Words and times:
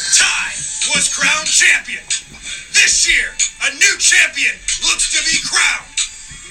Ty 0.00 0.56
was 0.96 1.12
crowned 1.12 1.46
champion. 1.46 2.00
This 2.72 3.04
year, 3.04 3.36
a 3.68 3.70
new 3.76 3.94
champion 4.00 4.56
looks 4.88 5.12
to 5.12 5.20
be 5.28 5.36
crowned. 5.44 5.92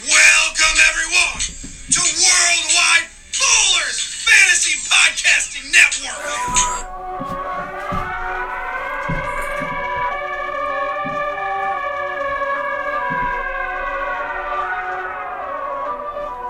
Welcome, 0.05 0.77
everyone, 0.93 1.41
to 1.89 2.01
Worldwide 2.21 3.09
Ballers 3.33 3.97
Fantasy 4.21 4.77
Podcasting 4.85 5.65
Network. 5.73 6.13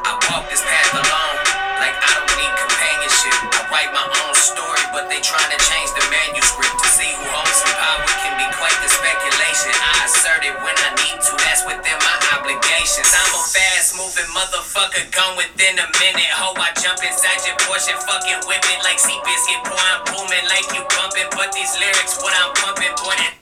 I 0.04 0.20
walk 0.28 0.50
this 0.52 0.62
path 0.68 0.94
alone, 1.00 1.38
like 1.80 1.96
I 1.96 2.12
don't 2.12 2.36
need 2.36 2.54
companionship. 2.60 3.40
I 3.56 3.64
write 3.72 3.92
my 3.96 4.04
own 4.04 4.36
story, 4.36 4.84
but 4.92 5.08
they 5.08 5.22
trying 5.24 5.48
to 5.48 5.60
change 5.64 5.89
see 7.00 7.16
who 7.16 7.24
holds 7.32 7.56
some 7.64 7.72
power 7.80 8.04
can 8.20 8.36
be 8.36 8.48
quite 8.60 8.76
the 8.84 8.92
speculation. 8.92 9.72
I 9.72 10.04
assert 10.04 10.44
it 10.44 10.52
when 10.60 10.76
I 10.76 10.92
need 11.00 11.16
to, 11.16 11.32
that's 11.40 11.64
within 11.64 11.96
my 12.04 12.16
obligations. 12.36 13.08
I'm 13.16 13.32
a 13.40 13.44
fast 13.56 13.96
moving 13.96 14.28
motherfucker, 14.36 15.08
gone 15.16 15.40
within 15.40 15.80
a 15.80 15.88
minute. 15.96 16.32
Ho, 16.44 16.52
I 16.60 16.76
jump 16.76 17.00
inside 17.00 17.40
your 17.48 17.56
Porsche, 17.64 17.96
fucking 18.04 18.44
whip 18.52 18.60
it 18.68 18.84
like 18.84 19.00
Seabiscuit. 19.00 19.64
Boy, 19.64 19.80
I'm 19.80 20.04
booming 20.12 20.44
like 20.52 20.68
you 20.76 20.84
bumping, 20.92 21.32
but 21.32 21.56
these 21.56 21.72
lyrics, 21.80 22.20
what 22.20 22.36
I'm 22.36 22.52
pumping, 22.60 22.92
boy, 23.00 23.16
that 23.16 23.34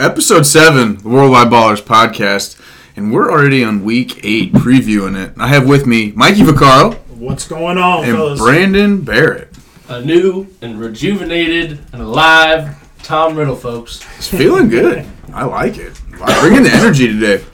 Episode 0.00 0.48
7, 0.48 1.04
the 1.04 1.08
Worldwide 1.08 1.52
Ballers 1.52 1.84
podcast, 1.84 2.56
and 2.96 3.12
we're 3.12 3.30
already 3.30 3.62
on 3.62 3.84
week 3.84 4.24
8 4.24 4.54
previewing 4.54 5.14
it. 5.22 5.34
I 5.36 5.48
have 5.48 5.68
with 5.68 5.86
me 5.86 6.12
Mikey 6.16 6.40
Vaccaro 6.40 6.96
What's 7.20 7.46
going 7.46 7.76
on, 7.76 8.04
and 8.04 8.16
fellas? 8.16 8.40
Brandon 8.40 9.02
Barrett. 9.02 9.52
a 9.90 10.00
new 10.00 10.48
and 10.62 10.80
rejuvenated 10.80 11.80
and 11.92 12.00
alive 12.00 12.80
Tom 13.04 13.36
Riddle, 13.36 13.56
folks. 13.56 14.04
It's 14.16 14.28
feeling 14.28 14.68
good. 14.68 15.06
I 15.32 15.44
like 15.44 15.76
it. 15.76 16.00
Bringing 16.40 16.62
the 16.62 16.70
energy 16.72 17.06
today. 17.06 17.44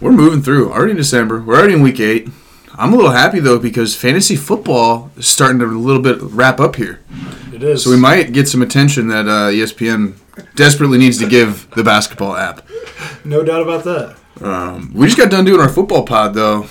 We're 0.00 0.12
moving 0.12 0.42
through. 0.42 0.72
Already 0.72 0.92
in 0.92 0.96
December. 0.96 1.42
We're 1.42 1.56
already 1.58 1.74
in 1.74 1.82
week 1.82 2.00
8. 2.00 2.28
I'm 2.78 2.92
a 2.92 2.96
little 2.96 3.10
happy 3.12 3.40
though 3.40 3.58
because 3.58 3.94
fantasy 3.96 4.36
football 4.36 5.10
is 5.16 5.26
starting 5.26 5.58
to 5.60 5.64
a 5.66 5.68
little 5.68 6.02
bit 6.02 6.18
wrap 6.20 6.60
up 6.60 6.76
here. 6.76 7.00
it 7.52 7.62
is. 7.62 7.84
So 7.84 7.90
we 7.90 7.96
might 7.96 8.32
get 8.32 8.48
some 8.48 8.60
attention 8.62 9.08
that 9.08 9.26
uh, 9.26 9.50
ESPN 9.50 10.14
desperately 10.54 10.98
needs 10.98 11.18
to 11.18 11.28
give 11.28 11.70
the 11.70 11.82
basketball 11.84 12.36
app. 12.36 12.66
no 13.24 13.42
doubt 13.42 13.62
about 13.62 13.84
that. 13.84 14.16
Um, 14.42 14.92
we 14.94 15.06
just 15.06 15.16
got 15.16 15.30
done 15.30 15.46
doing 15.46 15.60
our 15.60 15.68
football 15.70 16.04
pod 16.04 16.34
though. 16.34 16.66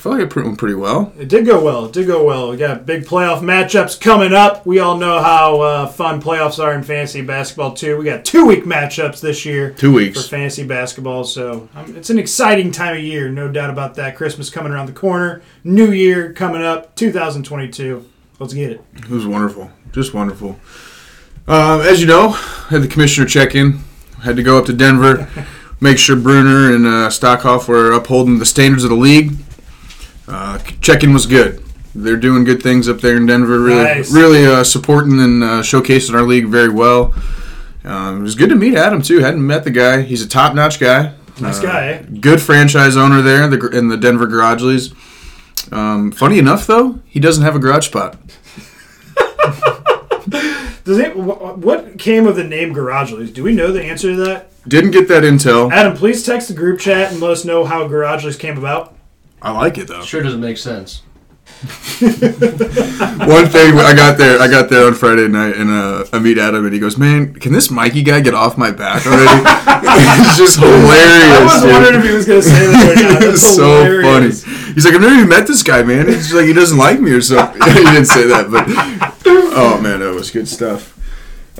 I 0.00 0.02
feel 0.02 0.12
like 0.12 0.34
it 0.34 0.34
went 0.34 0.56
pretty 0.56 0.76
well. 0.76 1.12
It 1.18 1.28
did 1.28 1.44
go 1.44 1.62
well. 1.62 1.84
It 1.84 1.92
did 1.92 2.06
go 2.06 2.24
well. 2.24 2.48
We 2.48 2.56
got 2.56 2.86
big 2.86 3.04
playoff 3.04 3.40
matchups 3.40 4.00
coming 4.00 4.32
up. 4.32 4.64
We 4.64 4.78
all 4.78 4.96
know 4.96 5.20
how 5.20 5.60
uh, 5.60 5.86
fun 5.88 6.22
playoffs 6.22 6.58
are 6.58 6.72
in 6.72 6.82
fantasy 6.82 7.20
basketball 7.20 7.74
too. 7.74 7.98
We 7.98 8.06
got 8.06 8.24
two 8.24 8.46
week 8.46 8.64
matchups 8.64 9.20
this 9.20 9.44
year 9.44 9.72
Two 9.72 9.92
weeks 9.92 10.22
for 10.22 10.26
fantasy 10.26 10.64
basketball. 10.64 11.24
So 11.24 11.68
um, 11.74 11.94
it's 11.98 12.08
an 12.08 12.18
exciting 12.18 12.72
time 12.72 12.96
of 12.96 13.02
year, 13.02 13.28
no 13.28 13.52
doubt 13.52 13.68
about 13.68 13.94
that. 13.96 14.16
Christmas 14.16 14.48
coming 14.48 14.72
around 14.72 14.86
the 14.86 14.94
corner, 14.94 15.42
New 15.64 15.92
Year 15.92 16.32
coming 16.32 16.62
up, 16.62 16.94
2022. 16.94 18.02
Let's 18.38 18.54
get 18.54 18.72
it. 18.72 18.82
It 18.94 19.10
was 19.10 19.26
wonderful, 19.26 19.70
just 19.92 20.14
wonderful. 20.14 20.58
Uh, 21.46 21.84
as 21.86 22.00
you 22.00 22.06
know, 22.06 22.30
had 22.30 22.80
the 22.80 22.88
commissioner 22.88 23.26
check 23.26 23.54
in. 23.54 23.80
Had 24.22 24.36
to 24.36 24.42
go 24.42 24.56
up 24.56 24.64
to 24.64 24.72
Denver, 24.72 25.28
make 25.80 25.98
sure 25.98 26.16
Bruner 26.16 26.74
and 26.74 26.86
uh, 26.86 27.10
Stockhoff 27.10 27.68
were 27.68 27.92
upholding 27.92 28.38
the 28.38 28.46
standards 28.46 28.82
of 28.82 28.88
the 28.88 28.96
league. 28.96 29.32
Uh, 30.30 30.58
check 30.80 31.02
in 31.02 31.12
was 31.12 31.26
good. 31.26 31.62
They're 31.94 32.16
doing 32.16 32.44
good 32.44 32.62
things 32.62 32.88
up 32.88 33.00
there 33.00 33.16
in 33.16 33.26
Denver. 33.26 33.58
Really, 33.58 33.82
Nice. 33.82 34.12
really 34.12 34.46
uh, 34.46 34.62
supporting 34.62 35.18
and 35.20 35.42
uh, 35.42 35.46
showcasing 35.62 36.14
our 36.14 36.22
league 36.22 36.46
very 36.46 36.68
well. 36.68 37.12
Uh, 37.84 38.14
it 38.16 38.22
was 38.22 38.34
good 38.36 38.48
to 38.50 38.54
meet 38.54 38.76
Adam 38.76 39.02
too. 39.02 39.18
Hadn't 39.20 39.44
met 39.44 39.64
the 39.64 39.70
guy. 39.70 40.02
He's 40.02 40.22
a 40.22 40.28
top 40.28 40.54
notch 40.54 40.78
guy. 40.78 41.14
Nice 41.40 41.58
Uh, 41.58 41.62
guy, 41.62 41.86
eh? 41.88 42.02
Good 42.20 42.40
franchise 42.40 42.96
owner 42.96 43.22
there 43.22 43.48
the, 43.48 43.68
in 43.70 43.88
the 43.88 43.96
Denver 43.96 44.26
Garage 44.26 44.62
Leagues. 44.62 44.92
Um, 45.72 46.12
funny 46.12 46.38
enough, 46.38 46.66
though, 46.66 47.00
he 47.06 47.18
doesn't 47.18 47.42
have 47.42 47.56
a 47.56 47.58
garage 47.58 47.86
spot. 47.86 48.16
Does 50.84 50.98
it, 50.98 51.14
what 51.16 51.98
came 51.98 52.26
of 52.26 52.36
the 52.36 52.44
name 52.44 52.72
Garage 52.72 53.12
Leagues? 53.12 53.30
Do 53.32 53.42
we 53.44 53.52
know 53.52 53.70
the 53.72 53.82
answer 53.84 54.10
to 54.14 54.16
that? 54.24 54.50
Didn't 54.68 54.90
get 54.92 55.08
that 55.08 55.22
intel. 55.22 55.70
Adam, 55.72 55.96
please 55.96 56.24
text 56.24 56.48
the 56.48 56.54
group 56.54 56.80
chat 56.80 57.12
and 57.12 57.20
let 57.20 57.30
us 57.32 57.44
know 57.44 57.64
how 57.64 57.86
Garage 57.88 58.24
Leagues 58.24 58.36
came 58.36 58.58
about. 58.58 58.94
I 59.42 59.50
like 59.52 59.78
it 59.78 59.88
though. 59.88 60.02
Sure 60.02 60.22
doesn't 60.22 60.40
make 60.40 60.58
sense. 60.58 61.02
One 62.00 63.46
thing 63.48 63.76
I 63.78 63.92
got 63.94 64.16
there, 64.18 64.40
I 64.40 64.48
got 64.48 64.70
there 64.70 64.86
on 64.86 64.94
Friday 64.94 65.28
night, 65.28 65.56
and 65.56 65.68
uh, 65.70 66.04
I 66.12 66.18
meet 66.18 66.38
Adam, 66.38 66.64
and 66.64 66.72
he 66.72 66.78
goes, 66.80 66.96
"Man, 66.96 67.34
can 67.34 67.52
this 67.52 67.70
Mikey 67.70 68.02
guy 68.02 68.20
get 68.20 68.34
off 68.34 68.56
my 68.56 68.70
back 68.70 69.04
already?" 69.06 69.42
it's 70.22 70.36
just 70.38 70.58
hilarious. 70.58 70.90
I 71.36 71.44
was 71.44 71.62
dude. 71.62 71.72
wondering 71.72 71.94
if 72.00 72.04
he 72.04 72.12
was 72.14 72.26
going 72.26 72.40
to 72.42 72.48
say 72.48 72.66
that 72.66 72.98
or 72.98 73.02
not. 73.12 73.20
That's 73.20 73.42
It's 73.42 73.56
so 73.56 73.84
hilarious. 73.84 74.44
funny. 74.44 74.74
He's 74.74 74.84
like, 74.84 74.94
I've 74.94 75.00
never 75.00 75.14
even 75.14 75.28
met 75.28 75.46
this 75.46 75.62
guy, 75.62 75.82
man. 75.82 76.06
He's 76.06 76.32
like, 76.32 76.46
he 76.46 76.52
doesn't 76.52 76.78
like 76.78 77.00
me 77.00 77.10
or 77.10 77.20
something. 77.20 77.60
he 77.62 77.74
didn't 77.84 78.06
say 78.06 78.26
that, 78.28 78.50
but 78.50 78.64
oh 79.26 79.80
man, 79.82 80.00
that 80.00 80.14
was 80.14 80.30
good 80.30 80.48
stuff. 80.48 80.96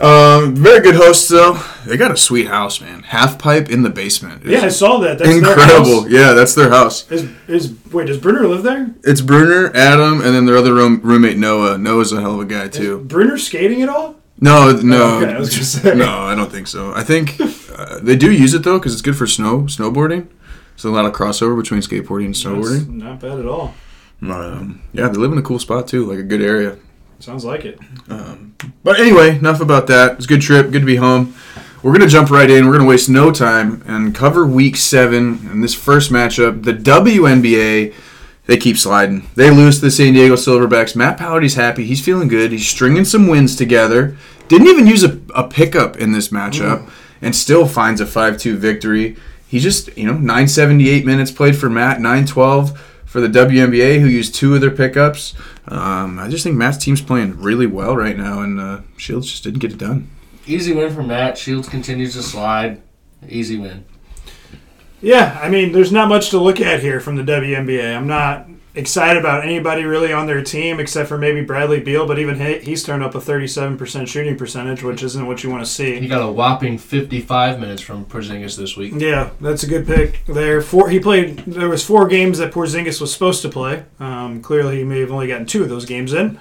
Um, 0.01 0.55
very 0.57 0.81
good 0.81 0.95
hosts 0.95 1.29
though. 1.29 1.61
They 1.85 1.97
got 1.97 2.11
a 2.11 2.17
sweet 2.17 2.49
house, 2.49 2.81
man. 2.81 3.03
Half 3.03 3.39
pipe 3.39 3.69
in 3.69 3.83
the 3.83 3.91
basement. 3.91 4.43
It's 4.45 4.51
Yeah, 4.51 4.63
I 4.67 4.69
saw 4.69 4.99
that. 5.01 5.19
That's 5.19 5.31
incredible. 5.31 6.09
Yeah, 6.11 6.33
that's 6.33 6.55
their 6.55 6.71
house. 6.71 7.11
Is, 7.11 7.29
is 7.49 7.75
wait? 7.93 8.07
Does 8.07 8.17
Bruner 8.19 8.47
live 8.49 8.63
there? 8.63 8.95
It's 9.05 9.21
Bruner, 9.21 9.71
Adam, 9.77 10.23
and 10.23 10.35
then 10.35 10.47
their 10.47 10.57
other 10.57 10.73
room, 10.73 11.01
roommate 11.03 11.37
Noah. 11.37 11.77
Noah's 11.77 12.13
a 12.13 12.21
hell 12.21 12.35
of 12.35 12.41
a 12.41 12.45
guy 12.47 12.69
too. 12.69 13.01
Bruner 13.01 13.37
skating 13.37 13.83
at 13.83 13.89
all? 13.91 14.17
No, 14.41 14.73
no, 14.73 15.19
okay, 15.23 15.35
I 15.35 15.39
was 15.39 15.51
gonna 15.51 15.65
say. 15.65 15.95
no. 15.95 16.21
I 16.21 16.35
don't 16.35 16.51
think 16.51 16.67
so. 16.67 16.95
I 16.95 17.03
think 17.05 17.39
uh, 17.77 17.99
they 18.01 18.17
do 18.17 18.33
use 18.33 18.55
it 18.55 18.63
though 18.63 18.79
because 18.79 18.95
it's 18.95 19.03
good 19.03 19.17
for 19.17 19.27
snow 19.27 19.63
snowboarding. 19.65 20.29
There's 20.77 20.85
a 20.87 20.91
lot 20.91 21.05
of 21.05 21.13
crossover 21.13 21.61
between 21.61 21.81
skateboarding 21.83 22.25
and 22.27 22.35
That's 22.35 22.45
snowboarding. 22.45 22.89
not 22.89 23.21
bad 23.21 23.39
at 23.39 23.47
all. 23.47 23.75
Um, 24.23 24.81
yeah, 24.95 25.09
they 25.09 25.19
live 25.19 25.33
in 25.33 25.39
a 25.39 25.43
cool 25.43 25.59
spot 25.59 25.89
too, 25.89 26.07
like 26.07 26.19
a 26.19 26.23
good 26.23 26.41
area. 26.41 26.79
Sounds 27.21 27.45
like 27.45 27.67
it. 27.67 27.79
Um, 28.09 28.57
but 28.83 28.99
anyway, 28.99 29.37
enough 29.37 29.61
about 29.61 29.87
that. 29.89 30.13
It's 30.13 30.25
a 30.25 30.29
good 30.29 30.41
trip. 30.41 30.71
Good 30.71 30.81
to 30.81 30.87
be 30.87 30.97
home. 30.97 31.35
We're 31.83 31.93
gonna 31.93 32.09
jump 32.09 32.31
right 32.31 32.51
in. 32.51 32.67
We're 32.67 32.73
gonna 32.73 32.89
waste 32.89 33.11
no 33.11 33.31
time 33.31 33.83
and 33.87 34.15
cover 34.15 34.47
Week 34.47 34.75
Seven 34.77 35.47
and 35.51 35.63
this 35.63 35.75
first 35.75 36.11
matchup. 36.11 36.65
The 36.65 36.73
WNBA. 36.73 37.95
They 38.47 38.57
keep 38.57 38.79
sliding. 38.79 39.29
They 39.37 39.51
lose 39.51 39.77
to 39.77 39.83
the 39.83 39.91
San 39.91 40.15
Diego 40.15 40.35
Silverbacks. 40.35 40.97
Matt 40.97 41.19
Pallardy's 41.19 41.55
happy. 41.55 41.85
He's 41.85 42.03
feeling 42.03 42.27
good. 42.27 42.53
He's 42.53 42.69
stringing 42.69 43.05
some 43.05 43.29
wins 43.29 43.55
together. 43.55 44.17
Didn't 44.49 44.67
even 44.67 44.87
use 44.87 45.05
a, 45.05 45.21
a 45.35 45.47
pickup 45.47 45.99
in 45.99 46.13
this 46.13 46.29
matchup 46.29 46.85
mm. 46.85 46.91
and 47.23 47.37
still 47.37 47.69
finds 47.69 48.01
a 48.01 48.07
5-2 48.07 48.57
victory. 48.57 49.17
He 49.47 49.61
just, 49.61 49.97
you 49.97 50.05
know, 50.05 50.15
978 50.15 51.07
minutes 51.07 51.31
played 51.31 51.55
for 51.55 51.71
Matt, 51.71 52.01
912 52.01 52.90
for 53.11 53.21
the 53.21 53.27
WNBA, 53.27 54.01
who 54.01 54.07
used 54.07 54.37
two 54.37 54.55
of 54.55 54.61
their 54.61 54.71
pickups. 54.71 55.35
Um, 55.67 56.21
I 56.21 56.29
just 56.29 56.45
think 56.45 56.55
Matt's 56.55 56.79
team's 56.79 57.03
playing 57.03 57.41
really 57.41 57.67
well 57.67 57.97
right 57.97 58.17
now, 58.17 58.41
and 58.41 58.61
uh, 58.61 58.81
Shields 58.97 59.29
just 59.29 59.43
didn't 59.43 59.59
get 59.59 59.73
it 59.73 59.79
done. 59.79 60.09
Easy 60.47 60.73
win 60.73 60.95
for 60.95 61.03
Matt. 61.03 61.37
Shields 61.37 61.69
continues 61.69 62.15
to 62.15 62.23
slide. 62.23 62.81
Easy 63.29 63.59
win. 63.59 63.85
Yeah, 65.01 65.37
I 65.43 65.49
mean, 65.49 65.73
there's 65.73 65.91
not 65.91 66.09
much 66.09 66.31
to 66.31 66.39
look 66.39 66.61
at 66.61 66.83
here 66.83 67.01
from 67.01 67.17
the 67.17 67.25
WNBA. 67.25 67.97
I'm 67.97 68.07
not 68.07 68.49
excited 68.75 69.19
about 69.19 69.45
anybody 69.45 69.83
really 69.85 70.13
on 70.13 70.27
their 70.27 70.43
team 70.43 70.79
except 70.79 71.09
for 71.09 71.19
maybe 71.19 71.41
Bradley 71.43 71.81
Beal, 71.81 72.07
but 72.07 72.19
even 72.19 72.39
he, 72.39 72.59
he's 72.59 72.85
turned 72.85 73.03
up 73.03 73.15
a 73.15 73.19
37% 73.19 74.07
shooting 74.07 74.37
percentage, 74.37 74.83
which 74.83 75.03
isn't 75.03 75.27
what 75.27 75.43
you 75.43 75.51
want 75.51 75.65
to 75.65 75.71
see. 75.71 75.99
He 75.99 76.07
got 76.09 76.23
a 76.23 76.31
whopping 76.31 76.79
55 76.79 77.59
minutes 77.59 77.83
from 77.83 78.05
Porzingis 78.05 78.57
this 78.57 78.77
week. 78.77 78.93
Yeah, 78.97 79.31
that's 79.41 79.63
a 79.63 79.67
good 79.67 79.87
pick 79.87 80.25
there. 80.27 80.63
Four, 80.63 80.89
he 80.91 81.01
played. 81.01 81.39
There 81.47 81.69
was 81.69 81.85
four 81.85 82.07
games 82.07 82.39
that 82.39 82.53
Porzingis 82.53 83.01
was 83.01 83.13
supposed 83.13 83.43
to 83.43 83.49
play. 83.49 83.85
Um, 83.99 84.41
clearly, 84.43 84.79
he 84.79 84.85
may 84.85 85.01
have 85.01 85.11
only 85.11 85.27
gotten 85.27 85.47
two 85.47 85.63
of 85.63 85.69
those 85.69 85.85
games 85.85 86.13
in. 86.13 86.39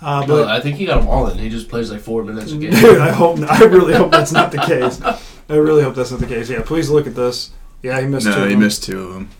Uh, 0.00 0.20
But 0.20 0.26
but 0.26 0.48
I 0.48 0.60
think 0.60 0.76
he 0.76 0.86
got 0.86 1.00
them 1.00 1.08
all 1.08 1.26
in. 1.28 1.38
He 1.38 1.48
just 1.48 1.68
plays 1.68 1.90
like 1.90 2.00
four 2.00 2.22
minutes 2.24 2.52
a 2.52 2.58
game. 2.58 2.70
dude, 2.72 2.98
I 2.98 3.10
hope. 3.10 3.38
I 3.40 3.64
really 3.64 3.94
hope 3.94 4.10
that's 4.10 4.32
not 4.32 4.52
the 4.52 4.58
case. 4.58 5.00
I 5.48 5.56
really 5.56 5.82
hope 5.82 5.94
that's 5.94 6.10
not 6.10 6.20
the 6.20 6.26
case. 6.26 6.48
Yeah, 6.50 6.62
please 6.62 6.88
look 6.90 7.06
at 7.06 7.14
this. 7.14 7.50
Yeah, 7.82 8.00
he 8.00 8.06
missed. 8.06 8.26
two 8.26 8.30
No, 8.32 8.42
of 8.42 8.48
he 8.48 8.54
them. 8.54 8.60
missed 8.60 8.84
two 8.84 9.00
of 9.02 9.14
them. 9.14 9.30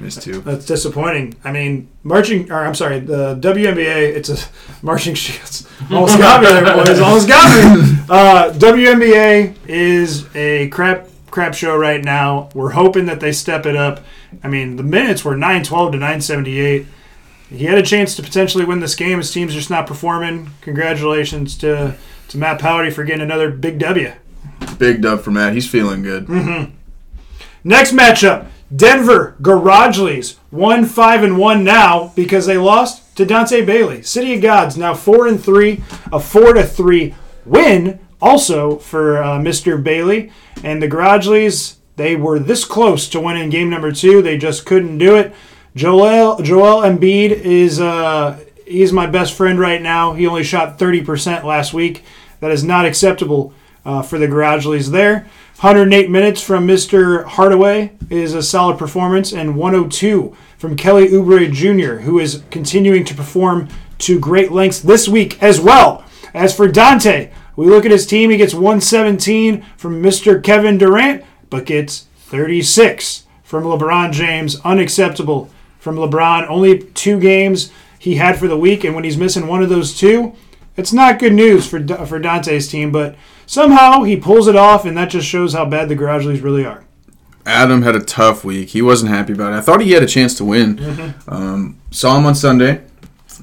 Missed 0.00 0.22
two. 0.22 0.40
That's 0.40 0.64
disappointing. 0.64 1.34
I 1.44 1.52
mean, 1.52 1.88
marching. 2.02 2.50
Or 2.50 2.64
I'm 2.64 2.74
sorry, 2.74 2.98
the 3.00 3.36
WNBA. 3.36 4.14
It's 4.16 4.28
a 4.30 4.48
marching 4.82 5.14
shields. 5.14 5.68
Almost 5.90 6.18
got 6.18 6.40
me 6.42 6.48
there, 6.48 6.74
boys. 6.74 6.98
Almost 7.00 7.28
got 7.28 7.76
me. 7.78 7.98
Uh, 8.12 8.52
WNBA 8.52 9.54
is 9.66 10.26
a 10.36 10.68
crap 10.68 11.08
crap 11.30 11.54
show 11.54 11.74
right 11.76 12.04
now. 12.04 12.50
We're 12.54 12.70
hoping 12.72 13.06
that 13.06 13.20
they 13.20 13.32
step 13.32 13.64
it 13.64 13.74
up. 13.74 14.00
I 14.42 14.48
mean, 14.48 14.76
the 14.76 14.82
minutes 14.82 15.24
were 15.24 15.34
912 15.34 15.92
to 15.92 15.98
978. 15.98 16.86
He 17.50 17.64
had 17.64 17.78
a 17.78 17.82
chance 17.82 18.14
to 18.16 18.22
potentially 18.22 18.64
win 18.64 18.80
this 18.80 18.94
game. 18.94 19.18
His 19.18 19.30
team's 19.30 19.54
just 19.54 19.70
not 19.70 19.86
performing. 19.86 20.50
Congratulations 20.62 21.56
to 21.58 21.96
to 22.28 22.38
Matt 22.38 22.60
Pallardy 22.60 22.92
for 22.92 23.04
getting 23.04 23.22
another 23.22 23.50
big 23.50 23.78
W. 23.78 24.12
Big 24.78 25.00
dub 25.02 25.20
for 25.22 25.30
Matt. 25.30 25.52
He's 25.54 25.68
feeling 25.68 26.02
good. 26.02 26.28
Next 27.64 27.92
matchup, 27.92 28.46
Denver 28.74 29.36
Garage 29.42 29.98
Leagues, 29.98 30.36
one 30.50 30.86
five 30.86 31.22
and 31.22 31.38
one 31.38 31.62
now 31.64 32.12
because 32.16 32.46
they 32.46 32.56
lost 32.56 33.16
to 33.16 33.26
Dante 33.26 33.64
Bailey. 33.64 34.02
City 34.02 34.34
of 34.34 34.42
Gods 34.42 34.76
now 34.76 34.94
four 34.94 35.26
and 35.26 35.42
three, 35.42 35.82
a 36.10 36.18
four 36.18 36.54
to 36.54 36.64
three 36.64 37.14
win 37.44 37.98
also 38.20 38.78
for 38.78 39.22
uh, 39.22 39.38
Mr. 39.38 39.82
Bailey 39.82 40.32
and 40.62 40.82
the 40.82 40.88
Garage 40.88 41.26
Leagues. 41.26 41.76
They 41.96 42.16
were 42.16 42.38
this 42.38 42.64
close 42.64 43.08
to 43.10 43.20
winning 43.20 43.50
game 43.50 43.68
number 43.68 43.92
two. 43.92 44.22
They 44.22 44.38
just 44.38 44.64
couldn't 44.64 44.98
do 44.98 45.16
it. 45.16 45.34
Joel 45.74 46.40
Joel 46.42 46.82
Embiid 46.82 47.30
is 47.30 47.80
uh, 47.80 48.42
he's 48.66 48.92
my 48.92 49.06
best 49.06 49.34
friend 49.34 49.58
right 49.58 49.82
now. 49.82 50.14
He 50.14 50.26
only 50.26 50.44
shot 50.44 50.78
30% 50.78 51.44
last 51.44 51.74
week. 51.74 52.04
That 52.40 52.50
is 52.50 52.64
not 52.64 52.86
acceptable 52.86 53.52
uh, 53.84 54.02
for 54.02 54.18
the 54.18 54.26
Garage 54.28 54.66
Leagues 54.66 54.90
there. 54.90 55.28
108 55.62 56.10
minutes 56.10 56.42
from 56.42 56.66
Mr. 56.66 57.24
Hardaway 57.24 57.92
is 58.10 58.34
a 58.34 58.42
solid 58.42 58.76
performance, 58.76 59.32
and 59.32 59.54
102 59.54 60.36
from 60.58 60.74
Kelly 60.74 61.06
Oubre 61.10 61.52
Jr., 61.52 62.02
who 62.02 62.18
is 62.18 62.42
continuing 62.50 63.04
to 63.04 63.14
perform 63.14 63.68
to 63.98 64.18
great 64.18 64.50
lengths 64.50 64.80
this 64.80 65.06
week 65.08 65.40
as 65.40 65.60
well. 65.60 66.04
As 66.34 66.52
for 66.52 66.66
Dante, 66.66 67.30
we 67.54 67.66
look 67.66 67.84
at 67.84 67.92
his 67.92 68.08
team, 68.08 68.30
he 68.30 68.38
gets 68.38 68.52
117 68.52 69.64
from 69.76 70.02
Mr. 70.02 70.42
Kevin 70.42 70.78
Durant, 70.78 71.22
but 71.48 71.66
gets 71.66 72.08
36 72.16 73.26
from 73.44 73.62
LeBron 73.62 74.10
James. 74.10 74.60
Unacceptable 74.62 75.48
from 75.78 75.94
LeBron. 75.94 76.44
Only 76.50 76.80
two 76.80 77.20
games 77.20 77.70
he 78.00 78.16
had 78.16 78.36
for 78.36 78.48
the 78.48 78.58
week, 78.58 78.82
and 78.82 78.96
when 78.96 79.04
he's 79.04 79.16
missing 79.16 79.46
one 79.46 79.62
of 79.62 79.68
those 79.68 79.96
two, 79.96 80.34
it's 80.76 80.92
not 80.92 81.20
good 81.20 81.34
news 81.34 81.68
for 81.68 81.86
for 82.04 82.18
Dante's 82.18 82.66
team. 82.66 82.90
But 82.90 83.14
somehow 83.46 84.02
he 84.02 84.16
pulls 84.16 84.48
it 84.48 84.56
off, 84.56 84.84
and 84.84 84.96
that 84.96 85.10
just 85.10 85.26
shows 85.26 85.52
how 85.52 85.64
bad 85.64 85.88
the 85.88 85.94
Garage 85.94 86.24
Leagues 86.24 86.40
really 86.40 86.64
are. 86.64 86.84
Adam 87.44 87.82
had 87.82 87.96
a 87.96 88.00
tough 88.00 88.44
week. 88.44 88.70
He 88.70 88.82
wasn't 88.82 89.10
happy 89.10 89.32
about 89.32 89.52
it. 89.52 89.56
I 89.56 89.60
thought 89.60 89.80
he 89.80 89.92
had 89.92 90.02
a 90.02 90.06
chance 90.06 90.36
to 90.36 90.44
win. 90.44 90.76
Mm-hmm. 90.76 91.30
Um, 91.30 91.80
saw 91.90 92.16
him 92.16 92.26
on 92.26 92.34
Sunday. 92.34 92.82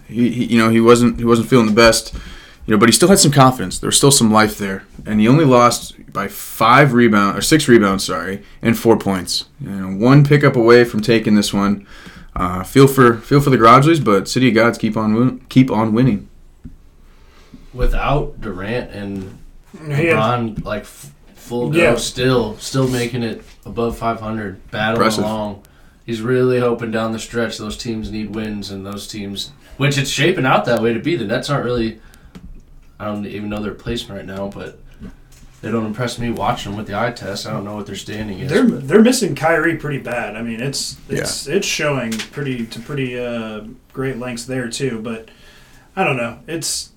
He, 0.07 0.29
he, 0.29 0.45
you 0.45 0.57
know, 0.57 0.69
he 0.69 0.79
wasn't 0.79 1.19
he 1.19 1.25
wasn't 1.25 1.49
feeling 1.49 1.67
the 1.67 1.73
best. 1.73 2.13
You 2.65 2.75
know, 2.75 2.77
but 2.77 2.87
he 2.87 2.93
still 2.93 3.09
had 3.09 3.19
some 3.19 3.31
confidence. 3.31 3.79
There 3.79 3.87
was 3.87 3.97
still 3.97 4.11
some 4.11 4.31
life 4.31 4.57
there, 4.57 4.83
and 5.05 5.19
he 5.19 5.27
only 5.27 5.43
lost 5.43 5.95
by 6.13 6.27
five 6.27 6.93
rebound 6.93 7.37
or 7.37 7.41
six 7.41 7.67
rebounds, 7.67 8.03
sorry, 8.03 8.43
and 8.61 8.77
four 8.77 8.97
points. 8.97 9.45
You 9.59 9.69
know, 9.69 10.05
one 10.05 10.23
pickup 10.23 10.55
away 10.55 10.83
from 10.83 11.01
taking 11.01 11.35
this 11.35 11.53
one. 11.53 11.87
Uh, 12.35 12.63
feel 12.63 12.87
for 12.87 13.17
feel 13.17 13.41
for 13.41 13.49
the 13.49 13.57
Garage 13.57 13.87
Leagues, 13.87 13.99
but 13.99 14.29
City 14.29 14.49
of 14.49 14.55
Gods 14.55 14.77
keep 14.77 14.95
on 14.95 15.13
win- 15.13 15.45
keep 15.49 15.71
on 15.71 15.93
winning. 15.93 16.29
Without 17.73 18.39
Durant 18.39 18.91
and 18.91 19.38
He 19.85 20.07
had- 20.07 20.17
LeBron, 20.17 20.63
like 20.65 20.81
f- 20.83 21.11
full 21.35 21.69
go, 21.71 21.77
Yeah. 21.77 21.95
still 21.95 22.57
still 22.57 22.87
making 22.87 23.23
it 23.23 23.43
above 23.65 23.97
500, 23.97 24.59
battling 24.71 24.95
Impressive. 24.97 25.23
along. 25.23 25.61
He's 26.05 26.21
really 26.21 26.59
hoping 26.59 26.91
down 26.91 27.11
the 27.11 27.19
stretch 27.19 27.57
those 27.57 27.77
teams 27.77 28.11
need 28.11 28.33
wins, 28.35 28.71
and 28.71 28.85
those 28.85 29.07
teams, 29.07 29.51
which 29.77 29.97
it's 29.97 30.09
shaping 30.09 30.45
out 30.45 30.65
that 30.65 30.81
way 30.81 30.93
to 30.93 30.99
be. 30.99 31.15
The 31.15 31.25
Nets 31.25 31.49
aren't 31.49 31.65
really, 31.65 31.99
I 32.99 33.05
don't 33.05 33.25
even 33.25 33.49
know 33.49 33.61
their 33.61 33.73
placement 33.73 34.17
right 34.17 34.25
now, 34.37 34.47
but 34.53 34.79
they 35.61 35.69
don't 35.71 35.85
impress 35.85 36.17
me 36.17 36.29
watching 36.31 36.71
them 36.71 36.77
with 36.77 36.87
the 36.87 36.97
eye 36.99 37.11
test. 37.11 37.45
I 37.45 37.51
don't 37.51 37.63
know 37.63 37.75
what 37.75 37.85
their 37.85 37.95
standing 37.95 38.39
is. 38.39 38.49
They're 38.49 38.63
but- 38.63 38.87
they're 38.87 39.01
missing 39.01 39.35
Kyrie 39.35 39.75
pretty 39.77 39.99
bad. 39.99 40.35
I 40.35 40.41
mean, 40.41 40.61
it's 40.61 40.97
it's 41.09 41.47
it's 41.47 41.67
showing 41.67 42.11
pretty 42.11 42.65
to 42.65 42.79
pretty 42.79 43.19
uh, 43.19 43.61
great 43.93 44.17
lengths 44.17 44.45
there 44.45 44.67
too. 44.69 44.99
But 45.03 45.29
I 45.95 46.03
don't 46.03 46.17
know. 46.17 46.39
It's 46.47 46.89